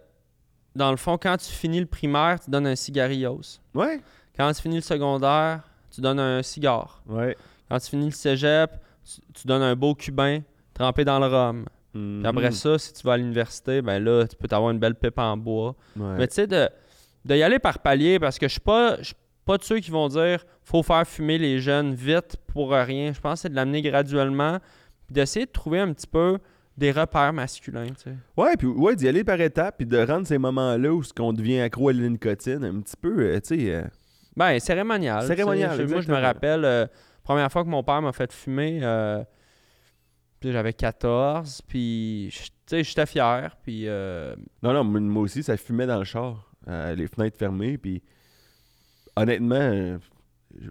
dans 0.75 0.91
le 0.91 0.97
fond, 0.97 1.17
quand 1.17 1.37
tu 1.37 1.51
finis 1.51 1.79
le 1.79 1.85
primaire, 1.85 2.39
tu 2.39 2.49
donnes 2.49 2.67
un 2.67 2.75
cigarillos. 2.75 3.41
Ouais. 3.73 4.01
Quand 4.35 4.51
tu 4.53 4.61
finis 4.61 4.75
le 4.75 4.81
secondaire, 4.81 5.61
tu 5.91 6.01
donnes 6.01 6.19
un 6.19 6.41
cigare. 6.41 7.03
Ouais. 7.07 7.35
Quand 7.69 7.79
tu 7.79 7.89
finis 7.89 8.05
le 8.05 8.11
cégep, 8.11 8.71
tu, 9.03 9.21
tu 9.33 9.47
donnes 9.47 9.61
un 9.61 9.75
beau 9.75 9.93
cubain 9.95 10.39
trempé 10.73 11.05
dans 11.05 11.19
le 11.19 11.27
rhum. 11.27 11.65
Puis 11.93 12.23
après 12.25 12.51
ça, 12.51 12.79
si 12.79 12.91
tu 12.93 13.03
vas 13.05 13.13
à 13.13 13.17
l'université, 13.17 13.81
ben 13.83 14.03
là, 14.03 14.25
tu 14.27 14.35
peux 14.35 14.47
t'avoir 14.47 14.71
une 14.71 14.79
belle 14.79 14.95
pipe 14.95 15.19
en 15.19 15.37
bois. 15.37 15.75
Ouais. 15.95 16.15
Mais 16.17 16.27
tu 16.27 16.33
sais, 16.33 16.47
de, 16.47 16.67
de 17.25 17.35
y 17.35 17.43
aller 17.43 17.59
par 17.59 17.79
palier, 17.79 18.19
parce 18.19 18.37
que 18.39 18.47
je 18.47 18.53
suis 18.53 18.59
pas, 18.61 18.97
je 18.99 19.03
suis 19.03 19.15
pas 19.45 19.57
de 19.57 19.63
ceux 19.63 19.79
qui 19.79 19.91
vont 19.91 20.07
dire 20.07 20.45
faut 20.63 20.83
faire 20.83 21.05
fumer 21.07 21.37
les 21.37 21.59
jeunes 21.59 21.93
vite 21.93 22.37
pour 22.47 22.71
rien. 22.71 23.11
Je 23.13 23.19
pense 23.19 23.39
que 23.39 23.41
c'est 23.43 23.49
de 23.49 23.55
l'amener 23.55 23.81
graduellement, 23.81 24.59
puis 25.05 25.13
d'essayer 25.15 25.45
de 25.45 25.51
trouver 25.51 25.79
un 25.79 25.91
petit 25.93 26.07
peu 26.07 26.37
des 26.77 26.91
repères 26.91 27.33
masculins, 27.33 27.85
tu 27.87 28.03
sais. 28.05 28.15
Ouais, 28.35 28.55
puis 28.57 28.67
ouais, 28.67 28.95
d'y 28.95 29.07
aller 29.07 29.23
par 29.23 29.39
étapes, 29.39 29.75
puis 29.77 29.85
de 29.85 29.97
rendre 29.99 30.25
ces 30.25 30.37
moments-là 30.39 30.91
où 30.93 31.03
ce 31.03 31.13
qu'on 31.13 31.31
devient 31.33 31.59
accro 31.59 31.89
à 31.89 31.93
la 31.93 32.07
nicotine, 32.09 32.63
un 32.63 32.81
petit 32.81 32.95
peu, 32.99 33.19
euh, 33.19 33.39
tu 33.39 33.59
sais. 33.59 33.75
euh, 33.75 33.83
Ben, 34.35 34.57
cérémonial. 34.59 35.19
tu 35.21 35.27
sais. 35.27 35.35
Cérémonial, 35.35 35.77
Je- 35.77 35.83
Moi, 35.83 36.01
je 36.01 36.09
me 36.11 36.17
rappelle, 36.19 36.65
euh, 36.65 36.87
première 37.23 37.51
fois 37.51 37.63
que 37.63 37.69
mon 37.69 37.83
père 37.83 38.01
m'a 38.01 38.11
fait 38.11 38.31
fumer, 38.33 38.79
euh, 38.81 39.23
puis 40.39 40.51
j'avais 40.51 40.73
14, 40.73 41.61
puis 41.67 42.29
j'étais 42.67 43.05
fier, 43.05 43.55
puis 43.61 43.85
Non, 44.63 44.73
non, 44.73 44.83
moi 44.83 45.23
aussi, 45.23 45.43
ça 45.43 45.55
fumait 45.57 45.85
dans 45.85 45.99
le 45.99 46.05
char, 46.05 46.51
euh, 46.67 46.95
les 46.95 47.07
fenêtres 47.07 47.37
fermées, 47.37 47.77
puis 47.77 48.01
honnêtement, 49.15 49.97
je, 50.59 50.69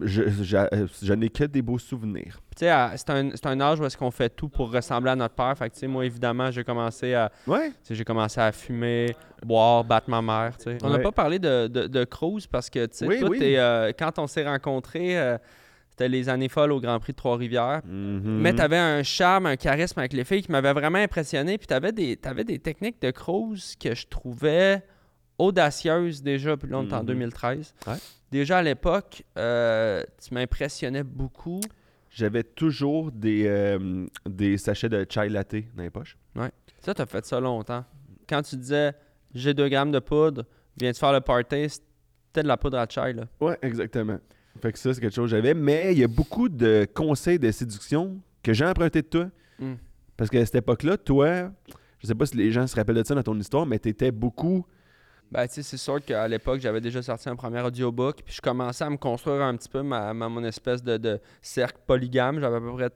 je, 0.00 0.42
je- 0.42 0.86
je 1.06 1.12
n'ai 1.12 1.28
que 1.28 1.44
des 1.44 1.60
beaux 1.60 1.78
souvenirs. 1.78 2.40
tu 2.56 2.60
sais, 2.60 2.68
à- 2.70 2.92
c'est 2.96 3.10
un, 3.10 3.30
c'est 3.34 3.46
un 3.46 3.60
âge 3.60 3.78
où 3.78 3.84
est-ce 3.84 3.96
qu'on 3.96 4.10
fait 4.10 4.30
tout 4.30 4.48
pour 4.48 4.72
ressembler 4.72 5.10
à 5.10 5.16
notre 5.16 5.34
père. 5.34 5.56
Fait 5.56 5.68
que, 5.68 5.74
tu 5.74 5.80
sais, 5.80 5.86
moi, 5.86 6.06
évidemment, 6.06 6.50
j'ai 6.50 6.64
commencé 6.64 7.12
à, 7.14 7.30
Ouais. 7.46 7.72
j'ai 7.90 8.04
commencé 8.04 8.40
à 8.40 8.52
fumer, 8.52 9.14
boire, 9.44 9.84
battre 9.84 10.08
ma 10.08 10.22
mère, 10.22 10.56
tu 10.56 10.64
sais. 10.64 10.78
On 10.82 10.88
n'a 10.88 10.96
Ouais. 10.96 11.02
pas 11.02 11.12
parlé 11.12 11.38
de, 11.38 11.66
de, 11.68 11.86
de 11.88 12.04
Cruz 12.04 12.46
parce 12.50 12.70
que, 12.70 12.86
tu 12.86 12.96
sais, 12.98 13.06
Oui, 13.06 13.20
toi, 13.20 13.28
oui. 13.28 13.38
t'es, 13.38 13.58
euh, 13.58 13.92
quand 13.98 14.18
on 14.18 14.26
s'est 14.26 14.46
rencontrés, 14.48 15.18
euh, 15.18 15.36
c'était 15.90 16.08
les 16.08 16.30
années 16.30 16.48
folles 16.48 16.72
au 16.72 16.80
Grand 16.80 16.98
Prix 16.98 17.12
de 17.12 17.18
Trois-Rivières. 17.18 17.82
Mhm. 17.84 18.22
Mais 18.40 18.54
tu 18.54 18.62
avais 18.62 18.78
un 18.78 19.02
charme, 19.02 19.44
un 19.44 19.56
charisme 19.56 19.98
avec 19.98 20.14
les 20.14 20.24
filles 20.24 20.42
qui 20.42 20.50
m'avait 20.50 20.72
vraiment 20.72 20.98
impressionné. 20.98 21.58
Puis 21.58 21.66
tu 21.66 21.74
avais 21.74 21.92
des, 21.92 22.16
t'avais 22.16 22.44
des 22.44 22.58
techniques 22.58 23.00
de 23.02 23.10
cruise 23.10 23.76
que 23.76 23.94
je 23.94 24.06
trouvais 24.06 24.82
audacieuses 25.42 26.22
déjà. 26.22 26.56
Puis 26.56 26.70
là, 26.70 26.78
on 26.78 26.88
est 26.88 26.92
en 26.92 27.00
Mhm. 27.00 27.06
2013. 27.06 27.74
Ouais. 27.86 27.94
Déjà 28.30 28.58
à 28.58 28.62
l'époque, 28.62 29.22
euh, 29.38 30.02
tu 30.26 30.32
m'impressionnais 30.34 31.02
beaucoup. 31.02 31.60
J'avais 32.10 32.42
toujours 32.42 33.10
des, 33.10 33.44
euh, 33.46 34.06
des 34.28 34.58
sachets 34.58 34.88
de 34.88 35.06
chai 35.08 35.28
latte 35.28 35.54
dans 35.74 35.82
les 35.82 35.90
poches. 35.90 36.16
Ça, 36.80 36.94
tu 36.94 37.00
as 37.02 37.06
fait 37.06 37.24
ça 37.24 37.38
longtemps. 37.40 37.84
Quand 38.28 38.42
tu 38.42 38.56
disais 38.56 38.92
j'ai 39.34 39.54
2 39.54 39.68
grammes 39.68 39.92
de 39.92 39.98
poudre, 39.98 40.44
viens-tu 40.80 40.98
faire 40.98 41.12
le 41.12 41.20
party, 41.20 41.68
c'était 41.68 42.42
de 42.42 42.48
la 42.48 42.56
poudre 42.56 42.78
à 42.78 42.86
chai. 42.88 43.12
Là. 43.12 43.24
Ouais, 43.40 43.56
exactement. 43.62 44.18
Fait 44.60 44.72
que 44.72 44.78
ça, 44.78 44.92
c'est 44.92 45.00
quelque 45.00 45.14
chose 45.14 45.30
que 45.30 45.36
j'avais. 45.36 45.54
Mais 45.54 45.92
il 45.92 45.98
y 45.98 46.04
a 46.04 46.08
beaucoup 46.08 46.48
de 46.48 46.86
conseils 46.92 47.38
de 47.38 47.50
séduction 47.50 48.20
que 48.42 48.52
j'ai 48.52 48.66
emprunté 48.66 49.00
de 49.02 49.06
toi. 49.06 49.30
Mm. 49.58 49.74
Parce 50.16 50.28
qu'à 50.28 50.44
cette 50.44 50.56
époque-là, 50.56 50.98
toi, 50.98 51.50
je 52.00 52.06
sais 52.06 52.14
pas 52.14 52.26
si 52.26 52.36
les 52.36 52.50
gens 52.50 52.66
se 52.66 52.76
rappellent 52.76 52.96
de 52.96 53.04
ça 53.06 53.14
dans 53.14 53.22
ton 53.22 53.38
histoire, 53.38 53.64
mais 53.64 53.78
t'étais 53.78 54.10
beaucoup. 54.10 54.66
Ben, 55.32 55.46
tu 55.48 55.54
sais, 55.54 55.62
c'est 55.62 55.76
sûr 55.78 56.04
qu'à 56.04 56.28
l'époque, 56.28 56.60
j'avais 56.60 56.80
déjà 56.80 57.00
sorti 57.02 57.28
un 57.28 57.36
premier 57.36 57.62
audiobook, 57.62 58.22
puis 58.24 58.34
je 58.34 58.40
commençais 58.42 58.84
à 58.84 58.90
me 58.90 58.98
construire 58.98 59.42
un 59.42 59.56
petit 59.56 59.68
peu 59.68 59.82
ma, 59.82 60.12
ma- 60.12 60.28
mon 60.28 60.44
espèce 60.44 60.82
de, 60.84 60.96
de 60.98 61.20
cercle 61.40 61.78
polygame. 61.86 62.38
J'avais 62.38 62.56
à 62.56 62.60
peu 62.60 62.72
près 62.74 62.90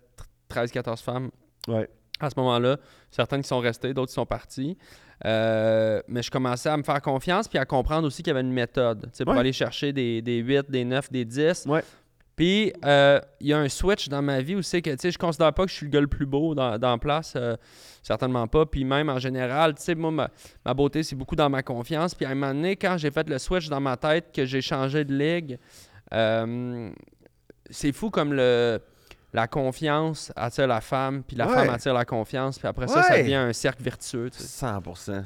13-14 0.66 1.02
femmes 1.02 1.30
Ouais. 1.66 1.88
à 2.20 2.28
ce 2.30 2.34
moment-là. 2.38 2.76
Certaines 3.10 3.40
qui 3.42 3.48
sont 3.48 3.58
restées, 3.60 3.94
d'autres 3.94 4.08
qui 4.10 4.14
sont 4.14 4.26
parties. 4.26 4.76
Euh, 5.24 6.02
mais 6.08 6.22
je 6.22 6.30
commençais 6.30 6.68
à 6.68 6.76
me 6.76 6.82
faire 6.82 7.00
confiance, 7.00 7.48
puis 7.48 7.58
à 7.58 7.64
comprendre 7.64 8.06
aussi 8.06 8.22
qu'il 8.22 8.28
y 8.32 8.36
avait 8.36 8.46
une 8.46 8.52
méthode, 8.52 9.04
tu 9.04 9.08
sais, 9.14 9.24
pour 9.24 9.32
Ouais. 9.32 9.40
aller 9.40 9.52
chercher 9.54 9.92
des, 9.94 10.20
des 10.20 10.36
8, 10.36 10.70
des 10.70 10.84
9, 10.84 11.10
des 11.10 11.24
10. 11.24 11.64
Ouais. 11.66 11.82
Puis, 12.36 12.70
euh, 12.84 13.18
il 13.40 13.46
y 13.46 13.52
a 13.54 13.58
un 13.58 13.68
switch 13.70 14.08
dans 14.10 14.20
ma 14.20 14.42
vie 14.42 14.54
où 14.56 14.62
c'est 14.62 14.82
que, 14.82 14.90
tu 14.90 14.96
sais, 15.00 15.10
je 15.10 15.18
considère 15.18 15.52
pas 15.54 15.64
que 15.64 15.70
je 15.70 15.76
suis 15.76 15.86
le 15.86 15.90
gars 15.90 16.02
le 16.02 16.06
plus 16.06 16.26
beau 16.26 16.54
dans, 16.54 16.78
dans 16.78 16.90
la 16.90 16.98
place. 16.98 17.32
euh, 17.34 17.56
certainement 18.02 18.46
pas. 18.46 18.66
Puis 18.66 18.84
même, 18.84 19.08
en 19.08 19.18
général, 19.18 19.74
tu 19.74 19.82
sais, 19.82 19.94
moi, 19.94 20.10
ma, 20.10 20.30
ma 20.64 20.74
beauté, 20.74 21.02
c'est 21.02 21.16
beaucoup 21.16 21.34
dans 21.34 21.48
ma 21.48 21.62
confiance. 21.62 22.14
Puis 22.14 22.26
à 22.26 22.30
un 22.30 22.34
moment 22.34 22.52
donné, 22.54 22.76
quand 22.76 22.98
j'ai 22.98 23.10
fait 23.10 23.26
le 23.28 23.38
switch 23.38 23.68
dans 23.70 23.80
ma 23.80 23.96
tête, 23.96 24.26
que 24.34 24.44
j'ai 24.44 24.60
changé 24.60 25.04
de 25.04 25.14
ligue, 25.16 25.58
euh, 26.12 26.90
c'est 27.70 27.92
fou 27.92 28.10
comme 28.10 28.32
le... 28.34 28.80
La 29.32 29.48
confiance 29.48 30.32
attire 30.34 30.66
la 30.66 30.80
femme, 30.80 31.22
puis 31.22 31.36
la 31.36 31.46
Ouais. 31.46 31.54
femme 31.54 31.68
attire 31.68 31.92
la 31.92 32.06
confiance, 32.06 32.58
puis 32.58 32.66
après 32.68 32.86
ça, 32.88 33.02
ça 33.02 33.18
devient 33.18 33.34
un 33.34 33.52
cercle 33.52 33.82
vertueux. 33.82 34.30
tu 34.30 34.38
sais. 34.38 34.64
100%. 34.66 35.24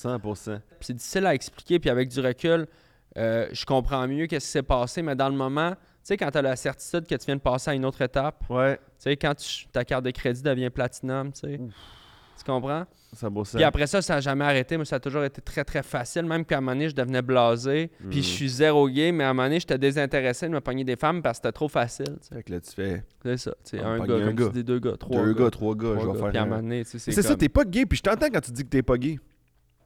100%. 0.00 0.56
Puis 0.56 0.60
c'est 0.80 0.94
difficile 0.94 1.26
à 1.26 1.34
expliquer, 1.34 1.78
puis 1.78 1.88
avec 1.90 2.08
du 2.08 2.18
recul, 2.20 2.66
je 3.14 3.64
comprends 3.64 4.08
mieux 4.08 4.26
qu'est-ce 4.26 4.46
qui 4.46 4.50
s'est 4.52 4.62
passé, 4.64 5.02
mais 5.02 5.14
dans 5.14 5.28
le 5.28 5.36
moment, 5.36 5.74
sais, 6.04 6.16
quand 6.16 6.30
tu 6.30 6.38
as 6.38 6.42
la 6.42 6.56
certitude 6.56 7.06
que 7.06 7.14
tu 7.14 7.26
viens 7.26 7.36
de 7.36 7.40
passer 7.40 7.70
à 7.70 7.74
une 7.74 7.84
autre 7.84 8.00
étape, 8.02 8.44
Ouais, 8.50 8.76
tu 8.76 8.82
sais, 8.98 9.16
quand 9.16 9.34
tu- 9.34 9.66
ta 9.68 9.84
carte 9.84 10.04
de 10.04 10.10
crédit 10.10 10.42
devient 10.42 10.70
platinum, 10.70 11.32
tu 11.32 11.40
sais, 11.40 11.58
tu 11.58 12.44
comprends? 12.44 12.84
100%. 13.14 13.56
Puis 13.58 13.64
après 13.64 13.86
ça, 13.86 14.00
ça 14.00 14.14
n'a 14.14 14.20
jamais 14.22 14.44
arrêté, 14.46 14.78
mais 14.78 14.86
ça 14.86 14.96
a 14.96 15.00
toujours 15.00 15.22
été 15.22 15.42
très, 15.42 15.64
très 15.64 15.82
facile, 15.82 16.22
même 16.24 16.46
qu'à 16.46 16.56
un 16.56 16.60
moment 16.62 16.72
donné, 16.72 16.88
je 16.88 16.94
devenais 16.94 17.20
blasé, 17.20 17.90
puis 17.98 18.18
Mhm. 18.20 18.22
je 18.24 18.28
suis 18.28 18.48
zéro 18.48 18.88
gay, 18.88 19.12
mais 19.12 19.24
à 19.24 19.30
un 19.30 19.32
moment 19.34 19.44
donné, 19.48 19.60
j'étais 19.60 19.76
désintéressé 19.76 20.48
de 20.48 20.52
me 20.54 20.60
pogner 20.62 20.82
des 20.82 20.96
femmes 20.96 21.20
parce 21.20 21.38
que 21.38 21.42
c'était 21.44 21.52
trop 21.52 21.68
facile, 21.68 22.06
tu 22.06 22.28
sais. 22.28 22.34
Fait 22.36 22.42
que 22.42 22.52
là, 22.52 22.60
tu 22.60 22.70
fais 22.72 23.04
C'est 23.22 23.36
ça, 23.36 23.54
tu 23.62 23.78
un 23.78 23.98
gars, 24.06 24.14
un 24.14 24.26
comme 24.28 24.34
gars. 24.36 24.46
tu 24.46 24.52
dis, 24.52 24.64
deux 24.64 24.78
gars, 24.80 24.96
trois 24.98 25.22
deux 25.24 25.34
gars, 25.34 25.44
gars, 25.44 25.50
trois 25.50 25.74
gars, 25.74 25.90
trois 25.94 26.00
je 26.04 26.10
vais 26.10 26.18
faire. 26.20 26.28
Puis 26.30 26.38
à 26.38 26.42
un 26.42 26.46
moment 26.46 26.62
donné, 26.62 26.84
tu 26.84 26.90
sais, 26.92 26.98
c'est 26.98 27.12
C'est 27.12 27.22
ça, 27.22 27.36
t'es 27.36 27.50
pas 27.50 27.64
gay, 27.64 27.84
puis 27.84 27.98
je 27.98 28.02
t'entends 28.02 28.28
quand 28.30 28.40
tu 28.40 28.50
dis 28.50 28.64
que 28.64 28.68
t'es 28.70 28.82
pas 28.82 28.96
gay. 28.96 29.18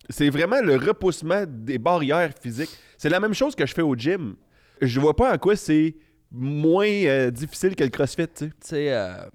C'est 0.09 0.31
vraiment 0.31 0.61
le 0.62 0.76
repoussement 0.76 1.44
des 1.48 1.79
barrières 1.79 2.31
physiques. 2.40 2.70
C'est 2.96 3.09
la 3.09 3.18
même 3.18 3.35
chose 3.35 3.57
que 3.57 3.66
je 3.66 3.74
fais 3.74 3.83
au 3.83 3.96
gym. 3.96 4.37
Je 4.81 5.00
vois 5.00 5.16
pas 5.16 5.35
en 5.35 5.38
quoi 5.38 5.57
c'est 5.57 5.96
moins 6.31 6.87
euh, 6.87 7.31
difficile 7.31 7.77
que 7.77 7.85
le 7.85 7.91
crossfit, 7.91 8.29
tu 8.29 8.51
sais. 8.61 8.93
euh, 8.93 9.29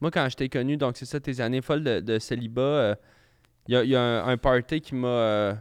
moi, 0.00 0.10
quand 0.10 0.28
je 0.28 0.36
t'ai 0.36 0.48
connu, 0.48 0.76
donc 0.76 0.96
c'est 0.96 1.06
ça, 1.06 1.20
tes 1.20 1.40
années 1.40 1.62
folles 1.62 1.84
de, 1.84 2.18
célibat, 2.18 2.96
il 3.68 3.74
y 3.74 3.76
a, 3.76 3.84
y 3.84 3.94
a 3.94 4.24
un, 4.24 4.36
party 4.36 4.80
qui 4.80 4.94
m'a 4.94 5.08
euh, 5.08 5.54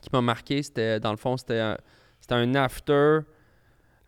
qui 0.00 0.08
m'a 0.12 0.22
marqué. 0.22 0.62
C'était, 0.62 0.98
dans 1.00 1.10
le 1.10 1.18
fond, 1.18 1.36
c'était 1.36 1.76
c'était 2.20 2.34
un 2.34 2.54
after 2.54 3.20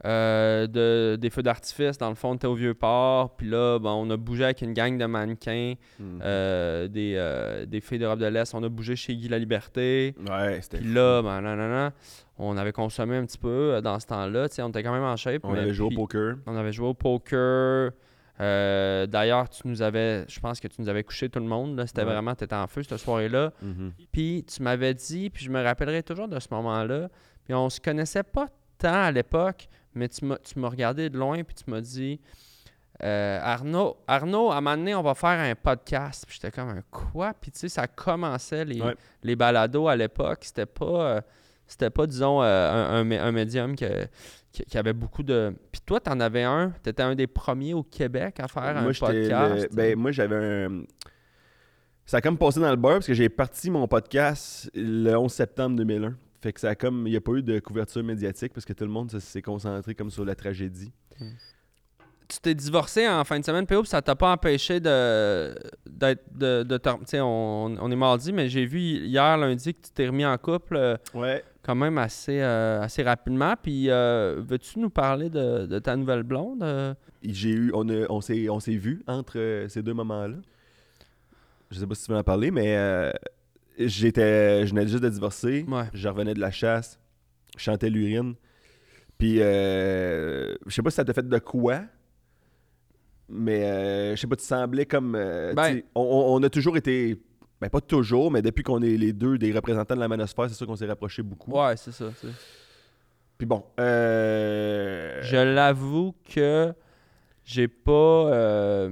euh, 0.06 0.66
de, 0.66 1.16
des 1.16 1.30
feux 1.30 1.42
d'artifice. 1.42 1.98
Dans 1.98 2.08
le 2.08 2.14
fond, 2.14 2.30
on 2.30 2.34
était 2.36 2.46
au 2.46 2.54
Vieux-Port. 2.54 3.36
Puis 3.36 3.48
là, 3.48 3.78
bon, 3.78 3.90
on 4.06 4.10
a 4.10 4.16
bougé 4.16 4.44
avec 4.44 4.62
une 4.62 4.72
gang 4.72 4.96
de 4.96 5.04
mannequins, 5.06 5.74
Mm. 5.98 6.20
euh, 6.22 6.88
des, 6.88 7.14
euh, 7.16 7.66
des 7.66 7.80
filles 7.80 7.98
d'Europe 7.98 8.18
de 8.20 8.26
l'Est. 8.26 8.54
On 8.54 8.62
a 8.62 8.68
bougé 8.68 8.94
chez 8.96 9.16
Guy 9.16 9.28
La 9.28 9.38
Liberté. 9.38 10.14
Ouais, 10.30 10.60
c'était. 10.62 10.78
Puis 10.78 10.92
là, 10.92 11.22
ben, 11.22 11.40
nan, 11.40 11.58
nan, 11.58 11.70
nan, 11.70 11.92
on 12.38 12.56
avait 12.56 12.72
consommé 12.72 13.16
un 13.16 13.24
petit 13.26 13.38
peu 13.38 13.48
euh, 13.74 13.80
dans 13.80 13.98
ce 13.98 14.06
temps-là. 14.06 14.46
On 14.60 14.68
était 14.68 14.82
quand 14.82 14.92
même 14.92 15.02
en 15.02 15.16
shape. 15.16 15.40
On 15.44 15.52
mais 15.52 15.60
avait 15.60 15.74
joué 15.74 15.88
puis- 15.88 15.96
au 15.96 16.00
poker. 16.00 16.36
on 16.46 16.56
avait 16.56 16.72
joué 16.72 16.86
au 16.88 16.94
poker. 16.94 17.90
Euh, 18.40 19.06
D'ailleurs, 19.06 19.48
tu 19.48 19.66
nous 19.66 19.80
avais, 19.82 20.24
je 20.28 20.38
pense 20.40 20.60
que 20.60 20.68
tu 20.68 20.80
nous 20.82 20.88
avais 20.88 21.02
couché 21.02 21.28
tout 21.30 21.38
le 21.38 21.46
monde. 21.46 21.82
C'était 21.86 22.02
Ouais. 22.02 22.08
vraiment, 22.12 22.34
tu 22.34 22.44
étais 22.44 22.54
en 22.54 22.66
feu 22.66 22.82
cette 22.82 22.98
soirée-là. 22.98 23.52
Mhm. 23.62 23.92
Puis 24.12 24.44
tu 24.46 24.62
m'avais 24.62 24.92
dit, 24.94 25.30
puis 25.30 25.44
je 25.46 25.50
me 25.50 25.62
rappellerai 25.62 26.02
toujours 26.02 26.28
de 26.28 26.38
ce 26.38 26.48
moment-là. 26.50 27.08
Puis 27.44 27.54
on 27.54 27.70
se 27.70 27.80
connaissait 27.80 28.22
pas 28.24 28.48
tant 28.78 28.92
à 29.04 29.10
l'époque, 29.10 29.68
mais 29.96 30.08
tu 30.08 30.24
m'as 30.24 30.36
tu 30.38 30.58
m'as 30.58 30.68
regardé 30.68 31.10
de 31.10 31.18
loin, 31.18 31.42
puis 31.42 31.54
tu 31.54 31.70
m'as 31.70 31.80
dit 31.80 32.20
euh, 33.02 33.38
Arnaud, 33.42 33.96
Arnaud, 34.06 34.50
à 34.50 34.56
un 34.56 34.60
moment 34.62 34.76
donné, 34.76 34.94
on 34.94 35.02
va 35.02 35.14
faire 35.14 35.38
un 35.38 35.54
podcast. 35.54 36.24
Puis 36.26 36.38
j'étais 36.40 36.50
comme 36.54 36.70
un 36.70 36.82
quoi? 36.90 37.34
Puis 37.38 37.50
tu 37.50 37.58
sais, 37.58 37.68
ça 37.68 37.86
commençait 37.86 38.64
les, 38.64 38.80
Ouais. 38.80 38.94
les 39.22 39.36
balados 39.36 39.86
à 39.88 39.96
l'époque. 39.96 40.38
C'était 40.42 40.64
pas. 40.66 40.84
euh, 41.16 41.20
c'était 41.66 41.90
pas, 41.90 42.06
disons, 42.06 42.42
euh, 42.42 42.72
un, 42.72 43.00
un 43.00 43.04
mé- 43.04 43.18
un 43.20 43.32
médium 43.32 43.74
que- 43.76 44.06
qui, 44.52 44.64
qui 44.64 44.78
avait 44.78 44.92
beaucoup 44.94 45.22
de. 45.22 45.54
Puis 45.72 45.80
toi, 45.84 46.00
t'en 46.00 46.18
avais 46.20 46.44
un? 46.44 46.70
T'étais 46.82 47.02
un 47.02 47.14
des 47.14 47.26
premiers 47.26 47.74
au 47.74 47.82
Québec 47.82 48.38
à 48.40 48.48
faire 48.48 48.62
moi, 48.80 48.90
un 48.92 48.94
podcast? 48.94 49.68
le- 49.70 49.76
ben, 49.76 49.98
moi, 49.98 50.10
j'avais 50.12 50.36
un. 50.64 50.82
Ça 52.06 52.18
a 52.18 52.20
comme 52.20 52.38
passé 52.38 52.60
dans 52.60 52.70
le 52.70 52.76
beurre 52.76 52.94
parce 52.94 53.08
que 53.08 53.14
j'ai 53.14 53.28
parti 53.28 53.68
mon 53.68 53.86
podcast 53.88 54.70
le 54.74 55.14
11 55.16 55.30
septembre 55.32 55.76
2001. 55.76 56.16
Fait 56.46 56.52
que 56.52 56.60
ça 56.60 56.68
a 56.70 56.74
comme. 56.76 57.08
Il 57.08 57.10
n'y 57.10 57.16
a 57.16 57.20
pas 57.20 57.32
eu 57.32 57.42
de 57.42 57.58
couverture 57.58 58.04
médiatique 58.04 58.52
parce 58.52 58.64
que 58.64 58.72
tout 58.72 58.84
le 58.84 58.90
monde 58.90 59.10
se- 59.10 59.18
s'est 59.18 59.42
concentré 59.42 59.96
comme 59.96 60.10
sur 60.12 60.24
la 60.24 60.36
tragédie. 60.36 60.92
tu 62.28 62.38
t'es 62.40 62.54
divorcé 62.54 63.08
en 63.08 63.24
fin 63.24 63.40
de 63.40 63.44
semaine, 63.44 63.66
PO, 63.66 63.82
puis 63.82 63.88
ça 63.90 64.00
t'a 64.02 64.14
pas 64.14 64.30
empêché 64.32 64.78
de 64.78 65.54
d'être 65.88 66.22
de, 66.36 66.62
de 66.62 66.80
on, 67.20 67.76
on 67.80 67.90
est 67.90 67.96
mardi, 67.96 68.32
mais 68.32 68.48
j'ai 68.48 68.64
vu 68.64 68.78
hier 68.80 69.36
lundi 69.38 69.74
que 69.74 69.80
tu 69.86 69.90
t'es 69.92 70.06
remis 70.06 70.24
en 70.24 70.38
couple 70.38 70.76
euh, 70.76 70.96
Ouais. 71.14 71.42
quand 71.62 71.74
même 71.74 71.98
assez, 71.98 72.40
euh, 72.40 72.80
assez 72.82 73.02
rapidement. 73.02 73.54
Puis 73.60 73.90
euh, 73.90 74.40
veux-tu 74.46 74.78
nous 74.78 74.90
parler 74.90 75.28
de, 75.30 75.66
de 75.66 75.78
ta 75.80 75.96
nouvelle 75.96 76.22
blonde? 76.22 76.62
euh? 76.62 76.94
J'ai 77.24 77.50
eu. 77.50 77.70
On, 77.74 77.88
a- 77.88 78.06
on 78.08 78.20
s'est 78.20 78.76
vus 78.76 79.02
entre 79.08 79.66
ces 79.68 79.82
deux 79.82 79.94
moments-là. 79.94 80.36
Je 81.72 81.78
sais 81.80 81.86
pas 81.88 81.94
si 81.96 82.06
tu 82.06 82.12
veux 82.12 82.18
en 82.18 82.22
parler, 82.22 82.52
mais 82.52 82.76
j'étais. 83.78 84.66
Je 84.66 84.70
venais 84.74 84.86
juste 84.86 85.02
de 85.02 85.08
divorcer. 85.08 85.64
Ouais. 85.68 85.84
Je 85.92 86.08
revenais 86.08 86.34
de 86.34 86.40
la 86.40 86.50
chasse. 86.50 86.98
Je 87.56 87.62
chantais 87.62 87.90
l'urine. 87.90 88.34
Puis, 89.18 89.40
euh, 89.40 90.54
je 90.66 90.74
sais 90.74 90.82
pas 90.82 90.90
si 90.90 90.96
ça 90.96 91.04
t'a 91.04 91.14
fait 91.14 91.26
de 91.26 91.38
quoi, 91.38 91.80
mais 93.28 93.64
euh, 93.64 94.14
je 94.14 94.20
sais 94.20 94.26
pas, 94.26 94.36
tu 94.36 94.44
semblais 94.44 94.84
comme. 94.86 95.14
euh, 95.14 95.54
Ben- 95.54 95.82
on, 95.94 96.42
a 96.42 96.50
toujours 96.50 96.76
été. 96.76 97.20
Ben, 97.60 97.70
pas 97.70 97.80
toujours, 97.80 98.30
mais 98.30 98.42
depuis 98.42 98.62
qu'on 98.62 98.82
est 98.82 98.96
les 98.98 99.14
deux 99.14 99.38
des 99.38 99.52
représentants 99.52 99.94
de 99.94 100.00
la 100.00 100.08
manosphère, 100.08 100.48
c'est 100.50 100.54
sûr 100.54 100.66
qu'on 100.66 100.76
s'est 100.76 100.86
rapprochés 100.86 101.22
beaucoup. 101.22 101.50
Ouais, 101.52 101.76
c'est 101.76 101.92
ça. 101.92 102.06
Puis 103.38 103.46
bon. 103.46 103.64
Euh... 103.80 105.20
Je 105.22 105.36
l'avoue 105.36 106.14
que 106.34 106.74
j'ai 107.44 107.68
pas. 107.68 108.90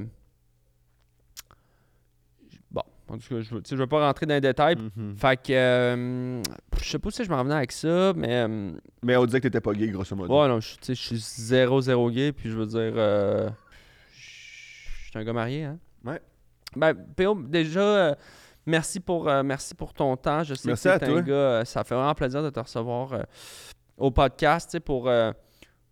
En 3.08 3.18
tout 3.18 3.28
cas, 3.34 3.40
je 3.40 3.54
je 3.68 3.76
veux 3.76 3.86
pas 3.86 4.06
rentrer 4.06 4.26
dans 4.26 4.34
les 4.34 4.40
détails. 4.40 4.76
Mhm. 4.96 5.16
Fait 5.16 5.36
que. 5.36 5.52
euh, 5.52 6.42
je 6.80 6.88
sais 6.88 6.98
pas 6.98 7.10
si 7.10 7.24
je 7.24 7.30
m'en 7.30 7.42
venais 7.42 7.54
avec 7.54 7.72
ça, 7.72 8.12
mais. 8.16 8.44
euh, 8.48 8.72
Mais 9.02 9.16
on 9.16 9.26
disait 9.26 9.38
que 9.40 9.48
t'étais 9.48 9.60
pas 9.60 9.72
gay, 9.74 9.88
grosso 9.88 10.16
modo. 10.16 10.32
Ouais, 10.32 10.48
non, 10.48 10.60
je, 10.60 10.92
suis 10.94 11.16
zéro, 11.18 11.80
zéro 11.80 12.10
gay, 12.10 12.32
puis 12.32 12.50
je 12.50 12.56
veux 12.56 12.66
dire, 12.66 12.92
euh, 12.96 13.48
je 14.12 15.10
suis 15.10 15.18
un 15.18 15.24
gars 15.24 15.32
marié, 15.32 15.64
hein. 15.64 15.78
Ouais. 16.04 16.20
Ben, 16.76 16.94
PO, 16.94 17.34
déjà, 17.46 18.16
merci, 18.66 19.00
pour, 19.00 19.24
merci 19.44 19.74
pour 19.74 19.92
ton 19.92 20.16
temps. 20.16 20.42
Je 20.42 20.54
sais 20.54 20.68
Merci 20.68 20.88
que 20.88 20.96
t'es 20.98 21.06
un 21.06 21.22
gars, 21.22 21.64
ça 21.64 21.84
fait 21.84 21.94
vraiment 21.94 22.14
plaisir 22.14 22.42
de 22.42 22.50
te 22.50 22.58
recevoir 22.60 23.24
au 23.96 24.10
podcast, 24.10 24.68
tu 24.70 24.72
sais, 24.72 24.80
pour, 24.80 25.10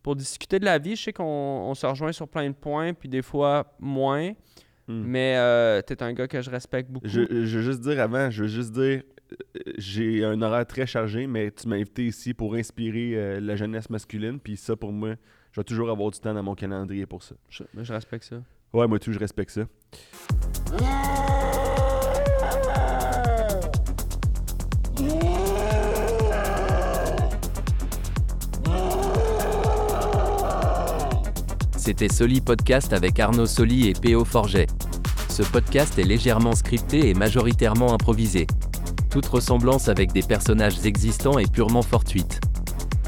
pour 0.02 0.16
discuter 0.16 0.58
de 0.58 0.64
la 0.64 0.78
vie. 0.78 0.96
Je 0.96 1.04
sais 1.04 1.12
qu'on 1.12 1.24
on 1.24 1.74
se 1.74 1.86
rejoint 1.86 2.10
sur 2.12 2.26
plein 2.26 2.48
de 2.48 2.54
points, 2.54 2.94
puis 2.94 3.08
des 3.08 3.22
fois 3.22 3.64
moins, 3.78 4.32
Hmm. 4.88 5.02
mais 5.06 5.36
euh, 5.36 5.80
t'es 5.80 6.02
un 6.02 6.12
gars 6.12 6.26
que 6.26 6.42
je 6.42 6.50
respecte 6.50 6.90
beaucoup. 6.90 7.06
Je, 7.06 7.20
je 7.30 7.58
veux 7.58 7.62
juste 7.62 7.80
dire 7.80 8.00
avant, 8.00 8.30
je 8.30 8.42
veux 8.42 8.48
juste 8.48 8.72
dire, 8.72 9.02
euh, 9.32 9.60
j'ai 9.78 10.24
un 10.24 10.40
horaire 10.42 10.66
très 10.66 10.86
chargé, 10.86 11.26
mais 11.26 11.50
tu 11.52 11.68
m'as 11.68 11.76
invité 11.76 12.06
ici 12.06 12.34
pour 12.34 12.54
inspirer 12.54 13.12
euh, 13.14 13.40
la 13.40 13.54
jeunesse 13.56 13.88
masculine, 13.90 14.40
puis 14.40 14.56
ça 14.56 14.74
pour 14.74 14.92
moi, 14.92 15.14
je 15.52 15.60
vais 15.60 15.64
toujours 15.64 15.90
avoir 15.90 16.10
du 16.10 16.18
temps 16.18 16.34
dans 16.34 16.42
mon 16.42 16.54
calendrier 16.54 17.06
pour 17.06 17.22
ça. 17.22 17.34
Je, 17.48 17.62
je 17.80 17.92
respecte 17.92 18.24
ça. 18.24 18.42
Ouais, 18.72 18.88
moi 18.88 18.98
tout, 18.98 19.12
je 19.12 19.18
respecte 19.18 19.50
ça. 19.50 19.66
C'était 31.84 32.08
Soli 32.08 32.40
Podcast 32.40 32.92
avec 32.92 33.18
Arnaud 33.18 33.44
Soli 33.44 33.88
et 33.88 33.92
PO 33.92 34.24
Forget. 34.24 34.68
Ce 35.28 35.42
podcast 35.42 35.98
est 35.98 36.04
légèrement 36.04 36.54
scripté 36.54 37.08
et 37.08 37.14
majoritairement 37.14 37.92
improvisé. 37.92 38.46
Toute 39.10 39.26
ressemblance 39.26 39.88
avec 39.88 40.12
des 40.12 40.22
personnages 40.22 40.86
existants 40.86 41.40
est 41.40 41.50
purement 41.50 41.82
fortuite. 41.82 42.40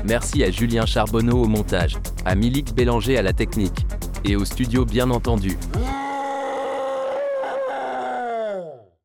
Merci 0.05 0.43
à 0.43 0.51
Julien 0.51 0.87
Charbonneau 0.87 1.45
au 1.45 1.47
montage, 1.47 1.99
à 2.25 2.35
Milik 2.35 2.75
Bélanger 2.75 3.17
à 3.17 3.23
la 3.23 3.33
technique, 3.33 3.87
et 4.25 4.35
au 4.35 4.45
studio 4.45 4.85
bien 4.85 5.09
entendu. 5.13 5.57